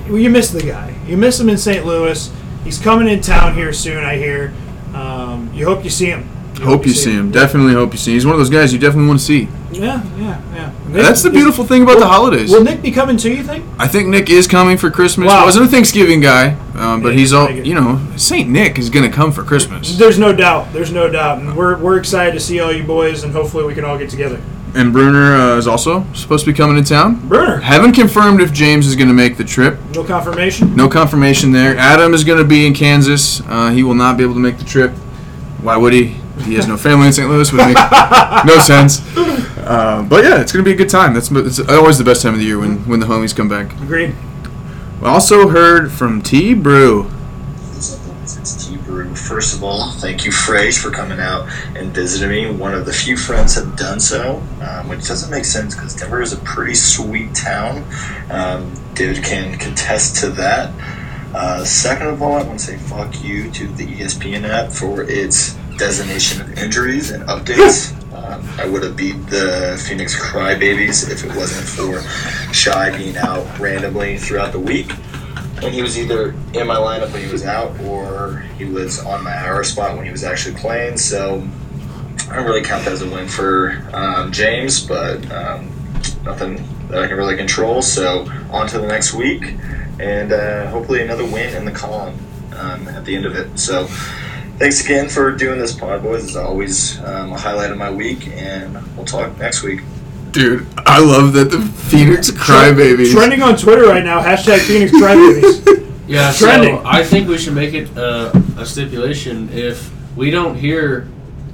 well, 0.09 0.17
you 0.17 0.29
miss 0.29 0.49
the 0.49 0.61
guy. 0.61 0.93
You 1.07 1.15
miss 1.15 1.39
him 1.39 1.47
in 1.47 1.57
St. 1.57 1.85
Louis. 1.85 2.31
He's 2.65 2.79
coming 2.79 3.07
in 3.07 3.21
town 3.21 3.55
here 3.55 3.71
soon. 3.71 4.03
I 4.03 4.17
hear. 4.17 4.53
Um, 4.93 5.49
you 5.53 5.65
hope 5.65 5.83
you 5.83 5.89
see 5.89 6.07
him. 6.07 6.29
You. 6.63 6.69
Hope 6.69 6.85
you 6.85 6.93
see 6.93 7.11
him. 7.13 7.31
Definitely 7.31 7.73
hope 7.73 7.91
you 7.93 7.97
see. 7.99 8.11
him. 8.11 8.15
He's 8.15 8.25
one 8.25 8.33
of 8.35 8.39
those 8.39 8.49
guys 8.49 8.73
you 8.73 8.79
definitely 8.79 9.07
want 9.07 9.19
to 9.19 9.25
see. 9.25 9.47
Yeah, 9.71 10.03
yeah, 10.17 10.41
yeah. 10.53 10.71
That's 10.89 11.21
the 11.23 11.29
Is- 11.29 11.35
beautiful 11.35 11.65
thing 11.65 11.81
about 11.83 11.99
the 11.99 12.07
holidays. 12.07 12.51
Will 12.51 12.63
Nick 12.63 12.81
be 12.81 12.91
coming 12.91 13.17
too? 13.17 13.33
You 13.33 13.43
think? 13.43 13.65
I 13.79 13.87
think 13.87 14.07
Nick 14.09 14.29
is 14.29 14.47
coming 14.47 14.77
for 14.77 14.89
Christmas. 14.91 15.27
Wow. 15.27 15.45
Wasn't 15.45 15.65
a 15.65 15.67
Thanksgiving 15.67 16.19
guy, 16.21 16.55
um, 16.75 17.01
but 17.01 17.09
Yeah, 17.13 17.19
he's 17.19 17.33
all 17.33 17.49
you 17.49 17.73
know. 17.73 17.99
Saint 18.15 18.49
Nick 18.49 18.77
is 18.77 18.89
gonna 18.89 19.09
come 19.11 19.31
for 19.31 19.43
Christmas, 19.43 19.97
There's 19.97 20.19
no 20.19 20.31
doubt. 20.33 20.71
There's 20.73 20.91
no 20.91 21.09
doubt, 21.09 21.39
and 21.39 21.55
we're 21.57 21.77
we're 21.77 21.97
excited 21.97 22.33
to 22.33 22.39
see 22.39 22.59
all 22.59 22.71
you 22.71 22.83
boys, 22.83 23.23
and 23.23 23.33
hopefully 23.33 23.63
we 23.65 23.73
can 23.73 23.83
all 23.85 23.97
get 23.97 24.09
together. 24.09 24.39
and 24.75 24.91
Bruner 24.93 25.35
uh, 25.35 25.57
is 25.57 25.67
also 25.67 26.03
supposed 26.13 26.45
to 26.45 26.51
be 26.51 26.57
coming 26.57 26.81
to 26.83 26.87
town. 26.87 27.27
Burner, 27.27 27.57
Haven't 27.59 27.93
confirmed 27.93 28.41
if 28.41 28.51
James 28.53 28.85
is 28.87 28.95
gonna 28.95 29.13
make 29.13 29.37
the 29.37 29.43
trip. 29.43 29.77
no 29.95 30.03
confirmation. 30.03 30.75
No 30.75 30.87
confirmation 30.87 31.51
there. 31.51 31.75
Adam 31.77 32.13
is 32.13 32.23
gonna 32.23 32.43
be 32.43 32.65
in 32.67 32.73
Kansas. 32.75 33.41
Uh, 33.47 33.71
he 33.71 33.81
will 33.83 33.93
not 33.95 34.17
be 34.17 34.23
able 34.23 34.33
to 34.35 34.39
make 34.39 34.57
the 34.59 34.65
trip. 34.65 34.91
Why 35.61 35.77
would 35.77 35.93
he? 35.93 36.17
He 36.43 36.55
has 36.55 36.67
no 36.67 36.77
family 36.77 37.07
in 37.07 37.13
St. 37.13 37.29
Louis. 37.29 37.51
Would 37.51 37.65
make 37.65 37.77
no 38.45 38.57
sense. 38.59 39.01
Uh, 39.57 40.05
but 40.07 40.23
yeah, 40.23 40.41
it's 40.41 40.51
gonna 40.51 40.63
be 40.63 40.73
a 40.73 40.75
good 40.75 40.89
time. 40.89 41.13
That's 41.13 41.31
it's 41.31 41.59
always 41.69 41.97
the 41.97 42.03
best 42.03 42.21
time 42.21 42.33
of 42.33 42.39
the 42.39 42.45
year 42.45 42.59
when 42.59 42.77
when 42.87 42.99
the 42.99 43.05
homies 43.05 43.35
come 43.35 43.47
back. 43.47 43.71
Agreed. 43.81 44.15
We 45.01 45.07
also 45.07 45.47
heard 45.49 45.91
from 45.91 46.21
T 46.21 46.53
Brew. 46.53 47.09
It's 47.73 48.67
T 48.67 48.77
Brew. 48.77 49.15
First 49.15 49.55
of 49.55 49.63
all, 49.63 49.91
thank 49.93 50.25
you, 50.25 50.31
Frage, 50.31 50.81
for 50.81 50.91
coming 50.91 51.19
out 51.19 51.47
and 51.75 51.93
visiting 51.93 52.29
me. 52.29 52.51
One 52.51 52.73
of 52.73 52.85
the 52.85 52.93
few 52.93 53.15
friends 53.17 53.55
have 53.55 53.75
done 53.77 53.99
so, 53.99 54.41
um, 54.61 54.89
which 54.89 55.07
doesn't 55.07 55.29
make 55.31 55.45
sense 55.45 55.75
because 55.75 55.95
Denver 55.95 56.21
is 56.21 56.33
a 56.33 56.37
pretty 56.37 56.75
sweet 56.75 57.33
town. 57.33 57.85
Um, 58.29 58.73
David 58.93 59.23
can 59.23 59.57
contest 59.57 60.17
to 60.17 60.29
that. 60.31 60.73
Uh, 61.33 61.63
second 61.65 62.07
of 62.07 62.21
all, 62.21 62.33
I 62.33 62.43
want 62.43 62.59
to 62.59 62.65
say 62.65 62.77
fuck 62.77 63.23
you 63.23 63.49
to 63.51 63.67
the 63.67 63.87
ESPN 63.87 64.47
app 64.47 64.71
for 64.71 65.03
its 65.03 65.57
designation 65.77 66.41
of 66.41 66.57
injuries 66.57 67.11
and 67.11 67.23
updates. 67.23 67.91
Um, 68.13 68.47
I 68.59 68.67
would 68.67 68.83
have 68.83 68.95
beat 68.95 69.17
the 69.27 69.81
Phoenix 69.87 70.19
Crybabies 70.19 71.09
if 71.09 71.23
it 71.23 71.35
wasn't 71.35 71.67
for 71.67 72.01
Shai 72.53 72.95
being 72.95 73.17
out 73.17 73.59
randomly 73.59 74.17
throughout 74.17 74.51
the 74.51 74.59
week 74.59 74.91
and 75.63 75.73
he 75.73 75.81
was 75.81 75.97
either 75.97 76.31
in 76.53 76.67
my 76.67 76.75
lineup 76.75 77.11
when 77.13 77.23
he 77.23 77.31
was 77.31 77.45
out 77.45 77.79
or 77.81 78.39
he 78.57 78.65
was 78.65 78.99
on 79.05 79.23
my 79.23 79.33
hour 79.33 79.63
spot 79.63 79.95
when 79.95 80.05
he 80.05 80.11
was 80.11 80.23
actually 80.23 80.55
playing. 80.55 80.97
So 80.97 81.47
I 82.29 82.35
don't 82.35 82.45
really 82.45 82.63
count 82.63 82.83
that 82.85 82.93
as 82.93 83.01
a 83.01 83.09
win 83.09 83.27
for 83.27 83.81
um, 83.93 84.31
James, 84.31 84.85
but 84.85 85.29
um, 85.31 85.71
nothing 86.23 86.67
that 86.89 87.01
I 87.01 87.07
can 87.07 87.17
really 87.17 87.37
control. 87.37 87.81
So 87.81 88.29
on 88.51 88.67
to 88.67 88.79
the 88.79 88.87
next 88.87 89.13
week, 89.13 89.55
and 89.99 90.33
uh, 90.33 90.69
hopefully 90.69 91.01
another 91.01 91.25
win 91.25 91.55
in 91.55 91.63
the 91.63 91.71
column 91.71 92.17
um, 92.57 92.87
at 92.89 93.05
the 93.05 93.15
end 93.15 93.25
of 93.25 93.35
it. 93.35 93.57
So 93.57 93.87
thanks 94.63 94.85
again 94.85 95.09
for 95.09 95.29
doing 95.29 95.59
this 95.59 95.73
pod, 95.73 96.01
boys. 96.01 96.23
It's 96.23 96.37
always 96.37 96.97
um, 97.03 97.33
a 97.33 97.37
highlight 97.37 97.71
of 97.71 97.77
my 97.77 97.91
week, 97.91 98.29
and 98.29 98.73
we'll 98.95 99.05
talk 99.05 99.37
next 99.37 99.61
week. 99.61 99.81
Dude, 100.31 100.65
I 100.77 101.01
love 101.01 101.33
that 101.33 101.51
the 101.51 101.59
Phoenix 101.59 102.31
Crybabies. 102.31 103.11
Trending 103.11 103.41
on 103.41 103.57
Twitter 103.57 103.83
right 103.83 104.05
now. 104.05 104.21
Hashtag 104.21 104.59
Phoenix 104.59 104.91
Crybabies. 104.93 106.07
Yeah, 106.07 106.31
Trending. 106.31 106.77
so 106.77 106.83
I 106.85 107.03
think 107.03 107.27
we 107.27 107.37
should 107.37 107.55
make 107.55 107.73
it 107.73 107.97
uh, 107.97 108.31
a 108.57 108.65
stipulation. 108.65 109.49
If 109.51 109.91
we 110.15 110.31
don't 110.31 110.55
hear 110.55 111.09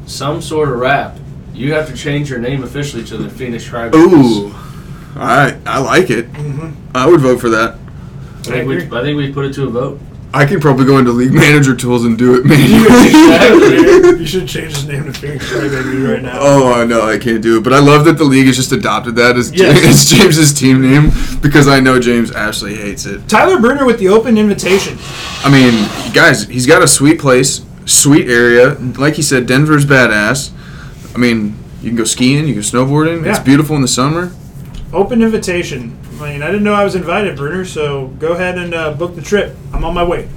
some 0.05 0.39
sort 0.39 0.69
of 0.69 0.77
rap, 0.77 1.17
you 1.51 1.73
have 1.73 1.87
to 1.87 1.95
change 1.97 2.29
your 2.29 2.39
name 2.39 2.61
officially 2.63 3.03
to 3.05 3.17
the 3.17 3.27
Phoenix 3.27 3.67
Crybabies. 3.67 3.95
Ooh, 3.95 4.53
all 5.19 5.25
right, 5.25 5.57
I 5.65 5.79
like 5.79 6.11
it. 6.11 6.27
I 6.93 7.07
would 7.07 7.21
vote 7.21 7.41
for 7.41 7.49
that. 7.49 7.75
I 8.41 8.41
think, 8.43 8.67
we, 8.67 8.77
I 8.77 9.01
think 9.01 9.17
we 9.17 9.33
put 9.33 9.45
it 9.45 9.53
to 9.53 9.63
a 9.63 9.69
vote. 9.71 9.99
I 10.31 10.45
could 10.45 10.61
probably 10.61 10.85
go 10.85 10.97
into 10.99 11.11
League 11.11 11.33
Manager 11.45 11.75
tools 11.75 12.05
and 12.05 12.17
do 12.17 12.35
it 12.35 12.45
manually. 12.45 14.17
you 14.19 14.25
should 14.25 14.47
change 14.47 14.75
his 14.75 14.85
name 14.87 15.05
to 15.05 15.13
Phoenix 15.13 15.49
Crybabies 15.49 16.07
right 16.13 16.21
now. 16.21 16.37
oh, 16.39 16.71
I 16.73 16.85
know 16.85 17.01
I 17.01 17.17
can't 17.17 17.41
do 17.41 17.57
it, 17.57 17.63
but 17.63 17.73
I 17.73 17.79
love 17.79 18.05
that 18.05 18.17
the 18.19 18.23
league 18.23 18.45
has 18.47 18.55
just 18.55 18.71
adopted 18.71 19.15
that 19.15 19.37
as, 19.37 19.51
Yes. 19.53 19.83
as 19.85 20.09
James's 20.19 20.53
team 20.53 20.81
name 20.81 21.11
because 21.41 21.67
I 21.67 21.79
know 21.79 21.99
James 21.99 22.31
Ashley 22.31 22.75
hates 22.75 23.05
it. 23.05 23.27
Tyler 23.27 23.59
Bruner 23.59 23.85
with 23.85 23.97
the 23.99 24.09
open 24.09 24.37
invitation. 24.37 24.97
I 25.43 25.49
mean, 25.51 26.13
guys, 26.13 26.43
he's 26.43 26.67
got 26.67 26.83
a 26.83 26.87
sweet 26.87 27.19
place, 27.19 27.65
sweet 27.85 28.29
area. 28.29 28.75
Like 28.75 29.15
he 29.15 29.21
said, 29.23 29.47
Denver's 29.47 29.85
badass. 29.85 30.51
I 31.15 31.17
mean, 31.17 31.55
you 31.81 31.89
can 31.89 31.97
go 31.97 32.03
skiing, 32.03 32.47
you 32.47 32.53
can 32.53 32.61
snowboarding. 32.61 33.25
It's 33.25 33.39
beautiful 33.39 33.75
in 33.75 33.81
the 33.81 33.87
summer. 33.87 34.31
Open 34.93 35.21
invitation. 35.23 35.97
I 36.19 36.33
mean, 36.33 36.43
I 36.43 36.47
didn't 36.47 36.63
know 36.63 36.73
I 36.73 36.83
was 36.83 36.95
invited, 36.95 37.37
Bruner. 37.37 37.63
So 37.63 38.07
go 38.19 38.33
ahead 38.33 38.57
and 38.57 38.73
uh, 38.73 38.93
book 38.93 39.15
the 39.15 39.21
trip. 39.21 39.55
I'm 39.73 39.85
on 39.85 39.93
my 39.93 40.03
way. 40.03 40.27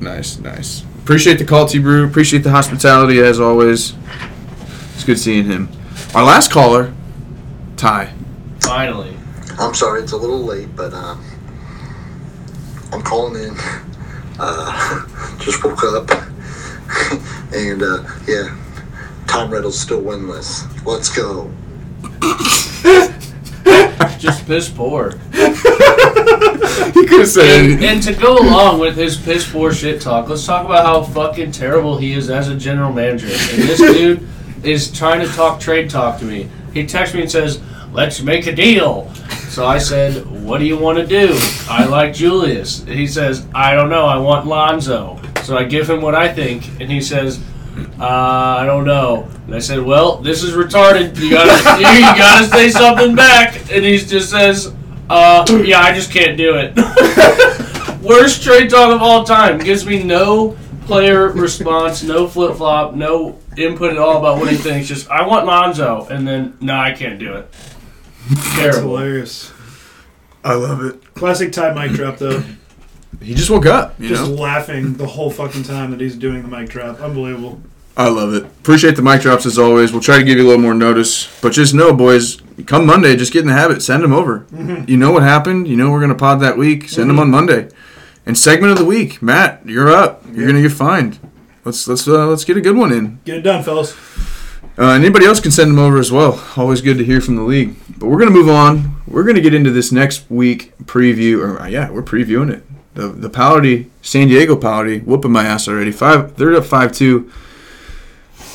Nice, 0.00 0.38
nice. 0.38 0.84
Appreciate 1.02 1.38
the 1.38 1.44
call, 1.44 1.66
T 1.66 1.78
Brew. 1.78 2.06
Appreciate 2.06 2.40
the 2.40 2.50
hospitality 2.50 3.18
as 3.20 3.40
always. 3.40 3.94
It's 4.94 5.04
good 5.04 5.18
seeing 5.18 5.46
him. 5.46 5.68
Our 6.14 6.22
last 6.22 6.52
caller, 6.52 6.94
Ty. 7.76 8.12
Finally. 8.60 9.16
I'm 9.58 9.74
sorry, 9.74 10.02
it's 10.02 10.12
a 10.12 10.16
little 10.16 10.42
late, 10.42 10.74
but 10.76 10.92
um, 10.92 11.24
I'm 12.92 13.02
calling 13.02 13.42
in. 13.42 13.56
Uh, 14.38 15.36
just 15.38 15.64
woke 15.64 15.82
up, 15.84 16.10
and 17.52 17.82
uh, 17.82 18.04
yeah, 18.26 18.56
Tom 19.26 19.50
Riddle's 19.50 19.78
still 19.78 20.02
winless. 20.02 20.64
Let's 20.86 21.08
go. 21.14 21.50
Just 24.18 24.46
piss 24.46 24.68
poor. 24.68 25.18
He 26.94 27.06
could 27.06 27.20
have 27.20 27.28
said 27.28 27.70
And, 27.70 27.84
and 27.84 28.02
to 28.02 28.12
go 28.12 28.36
along 28.36 28.80
with 28.80 28.96
his 28.96 29.16
piss 29.16 29.50
poor 29.50 29.72
shit 29.72 30.00
talk, 30.00 30.28
let's 30.28 30.44
talk 30.44 30.64
about 30.64 30.84
how 30.84 31.02
fucking 31.02 31.52
terrible 31.52 31.96
he 31.96 32.12
is 32.12 32.28
as 32.28 32.48
a 32.48 32.56
general 32.56 32.92
manager. 32.92 33.26
And 33.26 33.62
this 33.62 33.78
dude 33.96 34.26
is 34.62 34.90
trying 34.90 35.20
to 35.20 35.32
talk 35.34 35.60
trade 35.60 35.90
talk 35.90 36.18
to 36.20 36.24
me. 36.24 36.48
He 36.72 36.86
texts 36.86 37.14
me 37.14 37.22
and 37.22 37.30
says, 37.30 37.60
"Let's 37.92 38.22
make 38.22 38.46
a 38.46 38.54
deal." 38.54 39.12
So 39.48 39.66
I 39.66 39.78
said, 39.78 40.26
"What 40.44 40.58
do 40.58 40.64
you 40.64 40.78
want 40.78 40.98
to 40.98 41.06
do?" 41.06 41.38
I 41.68 41.84
like 41.84 42.14
Julius. 42.14 42.84
He 42.84 43.06
says, 43.06 43.46
"I 43.54 43.74
don't 43.74 43.90
know. 43.90 44.06
I 44.06 44.16
want 44.16 44.46
Lonzo." 44.46 45.20
So 45.42 45.56
I 45.56 45.64
give 45.64 45.90
him 45.90 46.00
what 46.00 46.14
I 46.14 46.32
think, 46.32 46.80
and 46.80 46.90
he 46.90 47.00
says, 47.00 47.40
uh, 48.00 48.04
"I 48.60 48.64
don't 48.66 48.84
know." 48.84 49.28
And 49.46 49.54
I 49.54 49.58
said, 49.58 49.80
"Well, 49.80 50.16
this 50.18 50.42
is 50.42 50.54
retarded. 50.54 51.16
You 51.18 51.30
gotta, 51.30 51.80
you, 51.80 51.88
you 51.94 52.00
gotta 52.00 52.46
say 52.46 52.70
something 52.70 53.14
back." 53.14 53.56
And 53.72 53.84
he 53.84 53.98
just 53.98 54.30
says, 54.30 54.72
"Uh, 55.08 55.44
yeah, 55.64 55.80
I 55.80 55.92
just 55.94 56.10
can't 56.12 56.36
do 56.36 56.54
it." 56.56 56.74
Worst 58.02 58.42
trade 58.42 58.68
talk 58.70 58.90
of 58.94 59.00
all 59.02 59.24
time. 59.24 59.58
Gives 59.58 59.86
me 59.86 60.02
no 60.02 60.56
player 60.86 61.28
response, 61.28 62.02
no 62.02 62.26
flip 62.26 62.56
flop, 62.56 62.94
no 62.94 63.38
input 63.56 63.92
at 63.92 63.98
all 63.98 64.18
about 64.18 64.38
what 64.38 64.50
he 64.50 64.56
thinks. 64.56 64.88
Just 64.88 65.08
I 65.08 65.26
want 65.26 65.46
Lonzo, 65.46 66.06
and 66.10 66.26
then 66.26 66.56
no, 66.60 66.74
I 66.74 66.92
can't 66.92 67.18
do 67.18 67.34
it. 67.34 67.52
That's 68.28 68.54
Terrible. 68.56 68.96
hilarious. 68.96 69.52
I 70.44 70.54
love 70.54 70.84
it. 70.84 71.14
Classic 71.14 71.52
Ty 71.52 71.74
mic 71.74 71.92
drop 71.92 72.18
though. 72.18 72.42
He 73.20 73.34
just 73.34 73.50
woke 73.50 73.66
up, 73.66 73.98
you 74.00 74.08
Just 74.08 74.28
know? 74.28 74.34
laughing 74.34 74.94
the 74.94 75.06
whole 75.06 75.30
fucking 75.30 75.62
time 75.64 75.90
that 75.90 76.00
he's 76.00 76.16
doing 76.16 76.42
the 76.42 76.48
mic 76.48 76.68
drop. 76.70 77.00
Unbelievable. 77.00 77.60
I 77.96 78.08
love 78.08 78.32
it. 78.32 78.44
Appreciate 78.44 78.96
the 78.96 79.02
mic 79.02 79.20
drops 79.20 79.44
as 79.44 79.58
always. 79.58 79.92
We'll 79.92 80.00
try 80.00 80.18
to 80.18 80.24
give 80.24 80.38
you 80.38 80.44
a 80.44 80.48
little 80.48 80.62
more 80.62 80.74
notice. 80.74 81.28
But 81.42 81.52
just 81.52 81.74
know, 81.74 81.92
boys, 81.92 82.40
come 82.66 82.86
Monday, 82.86 83.14
just 83.16 83.32
get 83.32 83.42
in 83.42 83.48
the 83.48 83.52
habit. 83.52 83.82
Send 83.82 84.02
them 84.02 84.12
over. 84.14 84.46
You 84.88 84.96
know 84.96 85.12
what 85.12 85.22
happened. 85.22 85.68
You 85.68 85.76
know 85.76 85.90
we're 85.90 85.98
going 86.00 86.08
to 86.08 86.14
pod 86.16 86.40
that 86.40 86.56
week. 86.56 86.88
Send 86.88 87.10
them 87.10 87.18
on 87.18 87.30
Monday. 87.30 87.68
And 88.24 88.36
segment 88.38 88.72
of 88.72 88.78
the 88.78 88.84
week, 88.86 89.20
Matt, 89.20 89.66
you're 89.66 89.90
up. 89.90 90.24
You're 90.32 90.46
going 90.46 90.56
to 90.56 90.62
get 90.62 90.72
fined. 90.72 91.18
Let's 91.64 91.86
let's 91.86 92.08
uh, 92.08 92.26
let's 92.28 92.44
get 92.44 92.56
a 92.56 92.60
good 92.60 92.76
one 92.76 92.92
in. 92.92 93.20
Get 93.24 93.36
it 93.36 93.42
done, 93.42 93.62
fellas. 93.62 93.94
Uh, 94.78 94.86
anybody 94.92 95.26
else 95.26 95.38
can 95.38 95.50
send 95.50 95.70
them 95.70 95.78
over 95.78 95.98
as 95.98 96.10
well. 96.10 96.42
Always 96.56 96.80
good 96.80 96.96
to 96.98 97.04
hear 97.04 97.20
from 97.20 97.36
the 97.36 97.42
league. 97.42 97.76
But 97.98 98.06
we're 98.06 98.18
going 98.18 98.32
to 98.32 98.34
move 98.34 98.48
on. 98.48 99.02
We're 99.06 99.22
going 99.24 99.36
to 99.36 99.42
get 99.42 99.52
into 99.54 99.70
this 99.70 99.92
next 99.92 100.28
week 100.30 100.72
preview. 100.84 101.40
Or 101.40 101.60
uh, 101.60 101.66
yeah, 101.66 101.90
we're 101.90 102.02
previewing 102.02 102.50
it. 102.50 102.64
The 102.94 103.08
the 103.08 103.30
Pallardy, 103.30 103.88
San 104.02 104.28
Diego 104.28 104.56
Pallardy, 104.56 105.02
whooping 105.04 105.32
my 105.32 105.44
ass 105.44 105.68
already. 105.68 105.92
Five, 105.92 106.36
they're 106.36 106.54
up 106.54 106.64
five 106.64 106.92
two. 106.92 107.30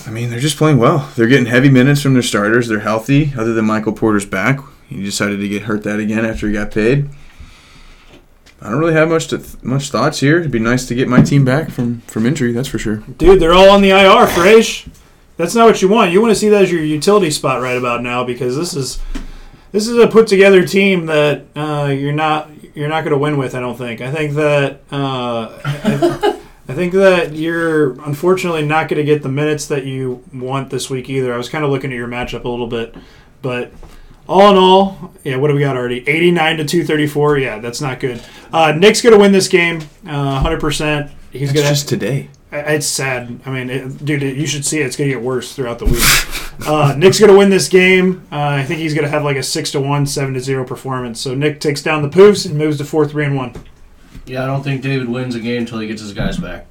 I 0.05 0.09
mean, 0.09 0.29
they're 0.29 0.39
just 0.39 0.57
playing 0.57 0.77
well. 0.77 1.11
They're 1.15 1.27
getting 1.27 1.47
heavy 1.47 1.69
minutes 1.69 2.01
from 2.01 2.13
their 2.13 2.23
starters. 2.23 2.67
They're 2.67 2.79
healthy. 2.79 3.33
Other 3.37 3.53
than 3.53 3.65
Michael 3.65 3.91
Porter's 3.91 4.25
back, 4.25 4.59
he 4.87 5.03
decided 5.03 5.39
to 5.41 5.47
get 5.49 5.63
hurt 5.63 5.83
that 5.83 5.99
again 5.99 6.23
after 6.23 6.47
he 6.47 6.53
got 6.53 6.71
paid. 6.71 7.09
I 8.61 8.69
don't 8.69 8.79
really 8.79 8.93
have 8.93 9.09
much 9.09 9.27
to 9.27 9.37
th- 9.37 9.61
much 9.63 9.89
thoughts 9.91 10.19
here. 10.19 10.39
It'd 10.39 10.51
be 10.51 10.59
nice 10.59 10.87
to 10.87 10.95
get 10.95 11.07
my 11.07 11.21
team 11.21 11.43
back 11.45 11.69
from 11.69 12.01
from 12.01 12.25
injury. 12.25 12.51
That's 12.53 12.67
for 12.67 12.79
sure. 12.79 12.97
Dude, 13.17 13.39
they're 13.39 13.53
all 13.53 13.69
on 13.69 13.81
the 13.81 13.89
IR, 13.89 14.27
Frage. 14.27 14.89
That's 15.37 15.53
not 15.53 15.67
what 15.67 15.81
you 15.81 15.87
want. 15.87 16.11
You 16.11 16.21
want 16.21 16.31
to 16.31 16.39
see 16.39 16.49
that 16.49 16.63
as 16.63 16.71
your 16.71 16.83
utility 16.83 17.29
spot 17.29 17.61
right 17.61 17.77
about 17.77 18.01
now 18.01 18.23
because 18.23 18.55
this 18.55 18.75
is 18.75 18.99
this 19.71 19.87
is 19.87 19.97
a 19.97 20.07
put 20.07 20.27
together 20.27 20.65
team 20.65 21.05
that 21.05 21.45
uh, 21.55 21.93
you're 21.95 22.13
not 22.13 22.49
you're 22.77 22.89
not 22.89 23.03
going 23.03 23.11
to 23.11 23.17
win 23.17 23.37
with. 23.37 23.55
I 23.55 23.59
don't 23.59 23.75
think. 23.75 24.01
I 24.01 24.11
think 24.11 24.33
that 24.35 24.81
uh, 24.91 25.59
I, 25.65 26.39
I 26.69 26.73
think 26.73 26.93
that 26.93 27.33
you're 27.33 27.99
unfortunately 28.01 28.65
not 28.65 28.87
going 28.87 28.99
to 28.99 29.03
get 29.03 29.23
the 29.23 29.29
minutes 29.29 29.65
that 29.67 29.85
you 29.85 30.23
want 30.31 30.69
this 30.69 30.87
week 30.87 31.09
either. 31.09 31.33
I 31.33 31.37
was 31.37 31.49
kind 31.49 31.65
of 31.65 31.71
looking 31.71 31.91
at 31.91 31.95
your 31.95 32.07
matchup 32.07 32.43
a 32.43 32.49
little 32.49 32.67
bit, 32.67 32.95
but 33.41 33.71
all 34.27 34.51
in 34.51 34.57
all, 34.57 35.11
yeah, 35.23 35.37
what 35.37 35.47
do 35.47 35.55
we 35.55 35.61
got 35.61 35.75
already? 35.75 36.07
89 36.07 36.57
to 36.57 36.65
234. 36.65 37.37
Yeah, 37.39 37.59
that's 37.59 37.81
not 37.81 37.99
good. 37.99 38.21
Uh, 38.53 38.73
Nick's 38.73 39.01
going 39.01 39.13
to 39.13 39.19
win 39.19 39.31
this 39.31 39.47
game, 39.47 39.81
uh, 40.05 40.43
100%. 40.43 41.09
He's 41.31 41.51
going 41.51 41.65
to 41.65 41.69
just 41.69 41.89
today. 41.89 42.29
I- 42.51 42.57
It's 42.75 42.85
sad. 42.87 43.39
I 43.45 43.49
mean, 43.49 43.69
it, 43.69 44.05
dude, 44.05 44.23
it, 44.23 44.37
you 44.37 44.47
should 44.47 44.65
see 44.65 44.79
it. 44.79 44.85
It's 44.85 44.95
gonna 44.95 45.09
get 45.09 45.21
worse 45.21 45.53
throughout 45.53 45.79
the 45.79 45.85
week. 45.85 46.67
uh, 46.67 46.95
Nick's 46.97 47.19
gonna 47.19 47.37
win 47.37 47.49
this 47.49 47.67
game. 47.67 48.23
Uh, 48.31 48.37
I 48.39 48.63
think 48.63 48.79
he's 48.79 48.93
gonna 48.93 49.09
have 49.09 49.23
like 49.23 49.37
a 49.37 49.43
six 49.43 49.71
to 49.71 49.81
one, 49.81 50.05
seven 50.05 50.33
to 50.33 50.39
zero 50.39 50.63
performance. 50.65 51.19
So 51.19 51.35
Nick 51.35 51.59
takes 51.59 51.81
down 51.83 52.01
the 52.03 52.09
Poofs 52.09 52.45
and 52.45 52.57
moves 52.57 52.77
to 52.77 52.85
four, 52.85 53.05
three, 53.07 53.25
and 53.25 53.35
one. 53.35 53.53
Yeah, 54.25 54.43
I 54.43 54.47
don't 54.47 54.63
think 54.63 54.81
David 54.81 55.07
wins 55.09 55.35
a 55.35 55.39
game 55.39 55.59
until 55.61 55.79
he 55.79 55.87
gets 55.87 56.01
his 56.01 56.13
guys 56.13 56.37
back. 56.37 56.65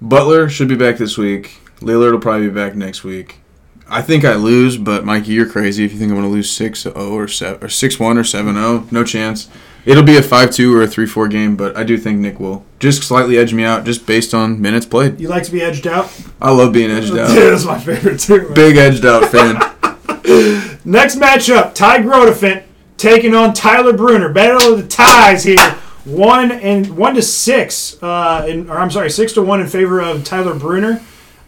Butler 0.00 0.48
should 0.48 0.68
be 0.68 0.76
back 0.76 0.96
this 0.98 1.16
week. 1.16 1.58
Lillard 1.80 2.12
will 2.12 2.20
probably 2.20 2.48
be 2.48 2.54
back 2.54 2.74
next 2.74 3.02
week. 3.04 3.40
I 3.88 4.02
think 4.02 4.24
I 4.24 4.34
lose, 4.34 4.76
but 4.76 5.04
Mikey, 5.04 5.32
you're 5.32 5.48
crazy 5.48 5.84
if 5.84 5.92
you 5.92 5.98
think 5.98 6.10
I'm 6.10 6.16
going 6.16 6.28
to 6.28 6.32
lose 6.34 6.50
6-0 6.56 6.96
or 6.96 7.28
7 7.28 7.62
or 7.62 7.68
6-1 7.68 8.00
or 8.00 8.22
7-0. 8.22 8.90
No 8.92 9.04
chance. 9.04 9.48
It'll 9.84 10.02
be 10.02 10.16
a 10.16 10.20
5-2 10.22 10.74
or 10.74 10.82
a 10.82 10.86
3-4 10.88 11.30
game, 11.30 11.56
but 11.56 11.76
I 11.76 11.84
do 11.84 11.96
think 11.96 12.18
Nick 12.18 12.40
will 12.40 12.64
just 12.80 13.04
slightly 13.04 13.38
edge 13.38 13.54
me 13.54 13.62
out 13.62 13.84
just 13.84 14.04
based 14.04 14.34
on 14.34 14.60
minutes 14.60 14.84
played. 14.86 15.20
You 15.20 15.28
like 15.28 15.44
to 15.44 15.52
be 15.52 15.62
edged 15.62 15.86
out? 15.86 16.10
I 16.42 16.50
love 16.50 16.72
being 16.72 16.90
edged 16.90 17.08
Dude, 17.10 17.18
out. 17.20 17.28
that's 17.28 17.64
my 17.64 17.78
favorite 17.78 18.18
too. 18.18 18.42
man. 18.42 18.54
Big 18.54 18.76
edged 18.76 19.04
out 19.06 19.24
fan. 19.30 19.54
Next 20.84 21.16
matchup, 21.16 21.72
Ty 21.74 21.98
Grodefint 22.02 22.64
taking 22.96 23.34
on 23.34 23.54
Tyler 23.54 23.92
Bruner. 23.92 24.32
Battle 24.32 24.72
of 24.74 24.82
the 24.82 24.88
ties 24.88 25.44
here. 25.44 25.76
One 26.04 26.50
and 26.50 26.96
one 26.96 27.14
to 27.14 27.22
six, 27.22 28.00
uh, 28.02 28.44
in, 28.48 28.68
or 28.70 28.78
I'm 28.78 28.90
sorry, 28.90 29.10
six 29.10 29.32
to 29.34 29.42
one 29.42 29.60
in 29.60 29.66
favor 29.68 30.00
of 30.00 30.24
Tyler 30.24 30.54
Bruner. 30.54 31.00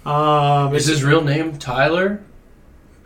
Um, 0.05 0.75
Is 0.75 0.87
his 0.87 1.03
real 1.05 1.23
name 1.23 1.59
Tyler 1.59 2.23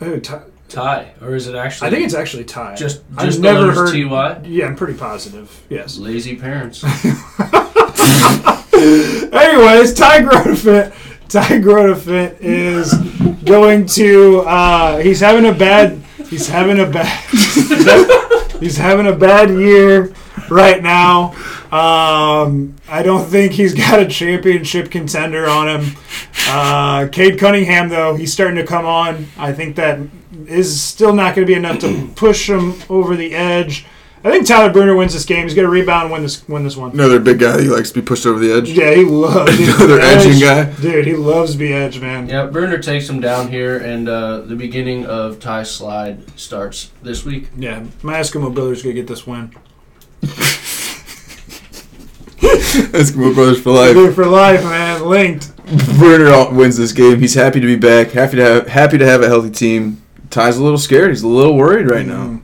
oh, 0.02 0.18
Ty, 0.18 0.42
Ty, 0.68 1.12
or 1.20 1.34
is 1.34 1.46
it 1.46 1.54
actually? 1.54 1.88
I 1.88 1.90
think 1.90 2.04
it's 2.04 2.14
actually 2.14 2.44
Ty. 2.44 2.74
just 2.76 3.02
I've 3.16 3.38
never 3.38 3.66
never 3.66 3.72
heard. 3.72 3.92
Ty. 3.92 4.40
Yeah, 4.44 4.66
I'm 4.66 4.76
pretty 4.76 4.98
positive. 4.98 5.64
Yes. 5.68 5.98
Lazy 5.98 6.36
parents. 6.36 6.82
Anyways, 8.74 9.94
Ty 9.94 10.22
Grodefint. 10.22 10.94
Ty 11.28 11.60
Grodefint 11.60 12.38
is 12.40 12.94
going 13.44 13.86
to. 13.86 14.40
Uh, 14.40 14.98
he's 14.98 15.20
having 15.20 15.46
a 15.46 15.52
bad. 15.52 16.02
He's 16.28 16.48
having 16.48 16.80
a 16.80 16.86
bad. 16.86 17.30
he's 18.60 18.76
having 18.76 19.06
a 19.06 19.14
bad 19.14 19.50
year 19.50 20.12
right 20.50 20.82
now. 20.82 21.34
Um, 21.72 22.76
I 22.86 23.02
don't 23.02 23.24
think 23.24 23.52
he's 23.52 23.72
got 23.88 23.98
a 23.98 24.06
championship 24.06 24.90
contender 24.90 25.48
on 25.48 25.68
him. 25.68 25.96
Uh, 26.48 27.08
Cade 27.10 27.38
Cunningham, 27.38 27.88
though, 27.88 28.14
he's 28.14 28.32
starting 28.32 28.56
to 28.56 28.66
come 28.66 28.84
on. 28.84 29.26
I 29.38 29.52
think 29.52 29.76
that 29.76 29.98
is 30.46 30.80
still 30.80 31.14
not 31.14 31.34
going 31.34 31.46
to 31.46 31.50
be 31.50 31.56
enough 31.56 31.78
to 31.80 32.08
push 32.14 32.48
him 32.48 32.74
over 32.90 33.16
the 33.16 33.34
edge. 33.34 33.86
I 34.24 34.30
think 34.30 34.46
Tyler 34.46 34.72
Bruner 34.72 34.94
wins 34.94 35.14
this 35.14 35.24
game. 35.24 35.44
He's 35.44 35.54
going 35.54 35.64
to 35.64 35.70
rebound 35.70 36.04
and 36.04 36.12
win 36.12 36.22
this 36.22 36.46
win 36.46 36.62
this 36.62 36.76
one. 36.76 36.92
Another 36.92 37.18
big 37.18 37.40
guy 37.40 37.60
who 37.60 37.74
likes 37.74 37.90
to 37.90 38.00
be 38.00 38.06
pushed 38.06 38.24
over 38.24 38.38
the 38.38 38.52
edge. 38.52 38.70
Yeah, 38.70 38.94
he 38.94 39.04
loves 39.04 39.58
Another 39.68 39.98
edging 39.98 40.38
guy. 40.38 40.72
Dude, 40.80 41.06
he 41.06 41.14
loves 41.16 41.52
to 41.52 41.58
be 41.58 41.72
edge, 41.72 42.00
man. 42.00 42.28
yeah, 42.28 42.46
Bruner 42.46 42.78
takes 42.78 43.08
him 43.08 43.18
down 43.18 43.48
here, 43.48 43.78
and 43.78 44.08
uh, 44.08 44.42
the 44.42 44.54
beginning 44.54 45.06
of 45.06 45.40
Ty's 45.40 45.72
slide 45.72 46.38
starts 46.38 46.92
this 47.02 47.24
week. 47.24 47.48
Yeah, 47.56 47.84
my 48.04 48.20
Eskimo 48.20 48.54
brother's 48.54 48.82
gonna 48.82 48.94
get 48.94 49.08
this 49.08 49.26
win. 49.26 49.56
Eskimo 52.92 53.34
Brothers 53.34 53.60
for 53.60 53.70
life. 53.70 53.92
Dude, 53.92 54.14
for 54.14 54.24
life, 54.24 54.62
man. 54.64 55.04
Linked. 55.04 55.54
Bruner 55.98 56.50
wins 56.50 56.78
this 56.78 56.92
game. 56.92 57.18
He's 57.18 57.34
happy 57.34 57.60
to 57.60 57.66
be 57.66 57.76
back. 57.76 58.12
Happy 58.12 58.36
to 58.36 58.42
have 58.42 58.66
happy 58.68 58.96
to 58.96 59.04
have 59.04 59.22
a 59.22 59.28
healthy 59.28 59.50
team. 59.50 60.02
Ty's 60.30 60.56
a 60.56 60.62
little 60.62 60.78
scared. 60.78 61.10
He's 61.10 61.22
a 61.22 61.28
little 61.28 61.54
worried 61.54 61.90
right 61.90 62.06
now. 62.06 62.40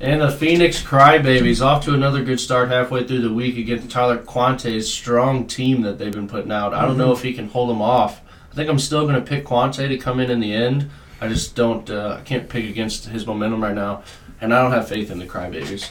And 0.00 0.22
the 0.22 0.30
Phoenix 0.30 0.82
Crybabies 0.82 1.64
off 1.64 1.84
to 1.84 1.94
another 1.94 2.24
good 2.24 2.40
start 2.40 2.70
halfway 2.70 3.06
through 3.06 3.20
the 3.20 3.32
week 3.32 3.58
against 3.58 3.90
Tyler 3.90 4.18
Quante's 4.18 4.90
strong 4.90 5.46
team 5.46 5.82
that 5.82 5.98
they've 5.98 6.12
been 6.12 6.28
putting 6.28 6.52
out. 6.52 6.72
I 6.72 6.82
don't 6.86 6.98
know 6.98 7.12
if 7.12 7.22
he 7.22 7.34
can 7.34 7.48
hold 7.48 7.68
them 7.68 7.82
off. 7.82 8.22
I 8.50 8.54
think 8.54 8.70
I'm 8.70 8.78
still 8.78 9.02
going 9.06 9.16
to 9.16 9.20
pick 9.20 9.44
Quante 9.44 9.88
to 9.88 9.96
come 9.98 10.20
in 10.20 10.30
in 10.30 10.40
the 10.40 10.52
end. 10.54 10.90
I 11.20 11.28
just 11.28 11.54
don't. 11.54 11.88
Uh, 11.90 12.18
I 12.20 12.22
can't 12.22 12.48
pick 12.48 12.64
against 12.64 13.06
his 13.06 13.26
momentum 13.26 13.62
right 13.62 13.74
now, 13.74 14.02
and 14.40 14.54
I 14.54 14.62
don't 14.62 14.72
have 14.72 14.88
faith 14.88 15.10
in 15.10 15.18
the 15.18 15.26
Crybabies. 15.26 15.90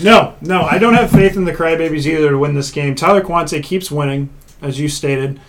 No, 0.00 0.34
no, 0.40 0.62
I 0.62 0.78
don't 0.78 0.94
have 0.94 1.10
faith 1.10 1.36
in 1.36 1.44
the 1.44 1.52
Crybabies 1.52 2.06
either 2.06 2.30
to 2.30 2.38
win 2.38 2.54
this 2.54 2.70
game. 2.70 2.94
Tyler 2.94 3.20
Quante 3.22 3.62
keeps 3.62 3.90
winning, 3.90 4.30
as 4.60 4.78
you 4.78 4.88
stated, 4.88 5.40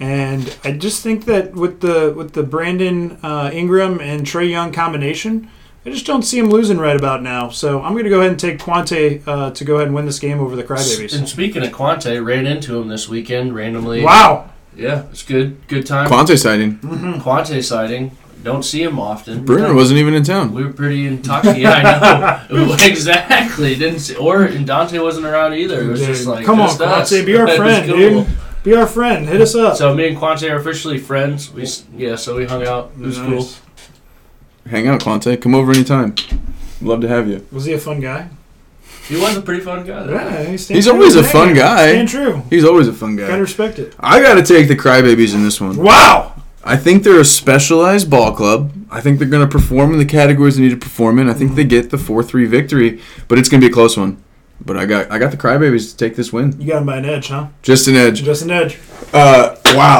and 0.00 0.56
I 0.64 0.72
just 0.72 1.02
think 1.02 1.26
that 1.26 1.52
with 1.52 1.80
the 1.80 2.12
with 2.16 2.32
the 2.32 2.42
Brandon 2.42 3.18
uh, 3.22 3.50
Ingram 3.52 4.00
and 4.00 4.26
Trae 4.26 4.50
Young 4.50 4.72
combination, 4.72 5.48
I 5.86 5.90
just 5.90 6.06
don't 6.06 6.22
see 6.22 6.38
him 6.38 6.50
losing 6.50 6.78
right 6.78 6.96
about 6.96 7.22
now. 7.22 7.48
So 7.48 7.82
I'm 7.82 7.92
going 7.92 8.04
to 8.04 8.10
go 8.10 8.20
ahead 8.20 8.30
and 8.30 8.40
take 8.40 8.58
Quante 8.58 9.22
uh, 9.26 9.50
to 9.52 9.64
go 9.64 9.76
ahead 9.76 9.86
and 9.88 9.94
win 9.94 10.06
this 10.06 10.18
game 10.18 10.40
over 10.40 10.56
the 10.56 10.64
Crybabies. 10.64 11.16
And 11.16 11.28
speaking 11.28 11.64
of 11.64 11.72
Quante, 11.72 12.24
ran 12.24 12.46
into 12.46 12.80
him 12.80 12.88
this 12.88 13.08
weekend 13.08 13.54
randomly. 13.54 14.02
Wow. 14.02 14.50
Yeah, 14.76 15.04
it's 15.10 15.22
good. 15.22 15.66
Good 15.68 15.86
time. 15.86 16.08
Quante 16.08 16.38
sighting. 16.38 16.78
Quante 16.78 17.62
sighting. 17.62 18.16
Don't 18.42 18.64
see 18.64 18.82
him 18.82 18.98
often. 18.98 19.44
Bruner 19.44 19.72
wasn't 19.72 20.00
even 20.00 20.14
in 20.14 20.24
town. 20.24 20.52
We 20.52 20.64
were 20.64 20.72
pretty 20.72 21.06
intoxicated. 21.06 21.62
Yeah, 21.62 22.46
I 22.50 22.52
know. 22.52 22.72
exactly. 22.80 23.74
Didn't 23.76 24.00
see, 24.00 24.16
or 24.16 24.42
and 24.42 24.66
Dante 24.66 24.98
wasn't 24.98 25.26
around 25.26 25.54
either. 25.54 25.80
It 25.82 25.86
was 25.88 26.00
just 26.04 26.26
like 26.26 26.44
come 26.44 26.60
on, 26.60 26.68
just 26.68 26.80
us. 26.80 27.10
Quante, 27.12 27.24
be 27.26 27.36
our 27.36 27.48
friend, 27.56 27.86
cool. 27.88 27.96
dude. 27.96 28.26
Be 28.64 28.74
our 28.74 28.86
friend. 28.86 29.28
Hit 29.28 29.40
us 29.40 29.54
up. 29.54 29.76
So 29.76 29.94
me 29.94 30.08
and 30.08 30.16
Quante 30.16 30.50
are 30.50 30.56
officially 30.56 30.98
friends. 30.98 31.52
We 31.52 31.66
yeah, 31.96 32.16
so 32.16 32.36
we 32.36 32.46
hung 32.46 32.66
out. 32.66 32.92
It 32.98 33.06
was 33.06 33.18
cool. 33.18 33.48
Hang 34.68 34.88
out, 34.88 35.00
Quante. 35.00 35.40
Come 35.40 35.54
over 35.54 35.72
anytime. 35.72 36.14
Love 36.80 37.00
to 37.00 37.08
have 37.08 37.28
you. 37.28 37.46
Was 37.52 37.64
he 37.64 37.72
a 37.72 37.78
fun 37.78 38.00
guy? 38.00 38.28
He 39.08 39.16
was 39.16 39.36
a 39.36 39.42
pretty 39.42 39.62
fun 39.62 39.84
guy. 39.84 40.04
though. 40.04 40.12
Yeah, 40.14 40.44
he's, 40.44 40.68
He's 40.68 40.88
always 40.88 41.16
a 41.16 41.24
fun 41.24 41.54
guy. 41.54 41.90
Stand 41.90 42.08
true. 42.08 42.42
He's 42.50 42.64
always 42.64 42.86
a 42.86 42.92
fun 42.92 43.16
guy. 43.16 43.26
Gotta 43.26 43.42
respect 43.42 43.78
it. 43.78 43.94
I 43.98 44.20
got 44.20 44.34
to 44.34 44.42
take 44.42 44.68
the 44.68 44.76
Crybabies 44.76 45.34
in 45.34 45.42
this 45.42 45.60
one. 45.60 45.76
Wow. 45.76 46.31
I 46.64 46.76
think 46.76 47.02
they're 47.02 47.20
a 47.20 47.24
specialized 47.24 48.08
ball 48.08 48.32
club. 48.32 48.72
I 48.90 49.00
think 49.00 49.18
they're 49.18 49.28
going 49.28 49.46
to 49.46 49.50
perform 49.50 49.92
in 49.92 49.98
the 49.98 50.04
categories 50.04 50.56
they 50.56 50.62
need 50.62 50.70
to 50.70 50.76
perform 50.76 51.18
in. 51.18 51.28
I 51.28 51.34
think 51.34 51.54
they 51.54 51.64
get 51.64 51.90
the 51.90 51.96
4-3 51.96 52.46
victory, 52.46 53.00
but 53.26 53.38
it's 53.38 53.48
going 53.48 53.60
to 53.60 53.66
be 53.66 53.70
a 53.70 53.74
close 53.74 53.96
one. 53.96 54.22
But 54.64 54.76
I 54.76 54.86
got 54.86 55.10
I 55.10 55.18
got 55.18 55.32
the 55.32 55.36
Crybabies 55.36 55.90
to 55.90 55.96
take 55.96 56.14
this 56.14 56.32
win. 56.32 56.60
You 56.60 56.68
got 56.68 56.76
them 56.76 56.86
by 56.86 56.98
an 56.98 57.04
edge, 57.04 57.28
huh? 57.28 57.48
Just 57.62 57.88
an 57.88 57.96
edge. 57.96 58.22
Just 58.22 58.42
an 58.42 58.52
edge. 58.52 58.78
Uh, 59.12 59.56
wow. 59.74 59.98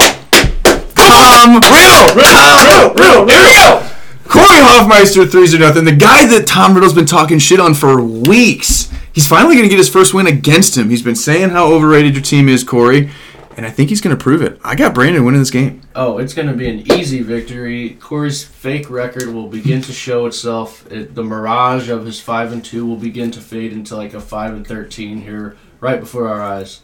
Tom 0.95 1.55
Riddle! 1.55 2.15
Riddle! 2.15 2.95
Riddle! 2.95 3.29
Here 3.29 3.43
we 3.43 3.55
go! 3.55 3.89
Corey 4.29 4.63
Hoffmeister, 4.63 5.27
3 5.27 5.47
0 5.47 5.67
nothing. 5.67 5.85
The 5.85 5.97
guy 5.97 6.27
that 6.27 6.47
Tom 6.47 6.75
Riddle's 6.75 6.95
been 6.95 7.07
talking 7.07 7.41
shit 7.41 7.59
on 7.59 7.75
for 7.75 8.03
weeks. 8.03 8.91
He's 9.13 9.27
finally 9.27 9.57
going 9.57 9.65
to 9.65 9.69
get 9.69 9.79
his 9.79 9.91
first 9.91 10.15
win 10.15 10.27
against 10.27 10.79
him. 10.79 10.89
He's 10.89 11.03
been 11.03 11.17
saying 11.17 11.51
how 11.51 11.67
overrated 11.73 12.15
your 12.15 12.23
team 12.23 12.49
is, 12.49 12.65
Corey, 12.65 13.11
and 13.57 13.67
I 13.67 13.71
think 13.71 13.91
he's 13.91 14.01
going 14.01 14.17
to 14.17 14.23
prove 14.23 14.43
it. 14.43 14.61
I 14.65 14.75
got 14.75 14.95
Brandon 14.95 15.25
winning 15.25 15.41
this 15.41 15.51
game. 15.51 15.83
Oh, 15.95 16.19
it's 16.19 16.35
going 16.35 16.49
to 16.49 16.55
be 16.55 16.69
an 16.69 16.93
easy 16.93 17.23
victory. 17.23 17.97
Corey's 18.01 18.45
fake 18.45 18.91
record 18.91 19.29
will 19.33 19.49
begin 19.49 19.83
to 19.83 19.93
show 19.93 20.27
itself. 20.27 20.91
It, 20.91 21.15
the 21.15 21.25
mirage 21.25 21.89
of 21.89 22.07
his 22.07 22.21
five 22.21 22.53
and 22.53 22.65
two 22.65 22.87
will 22.87 22.97
begin 22.97 23.31
to 23.33 23.41
fade 23.41 23.73
into 23.73 23.97
like 23.97 24.15
a 24.15 24.21
five 24.21 24.53
and 24.53 24.67
thirteen 24.67 25.23
here, 25.23 25.57
right 25.81 26.01
before 26.01 26.29
our 26.29 26.41
eyes. 26.41 26.81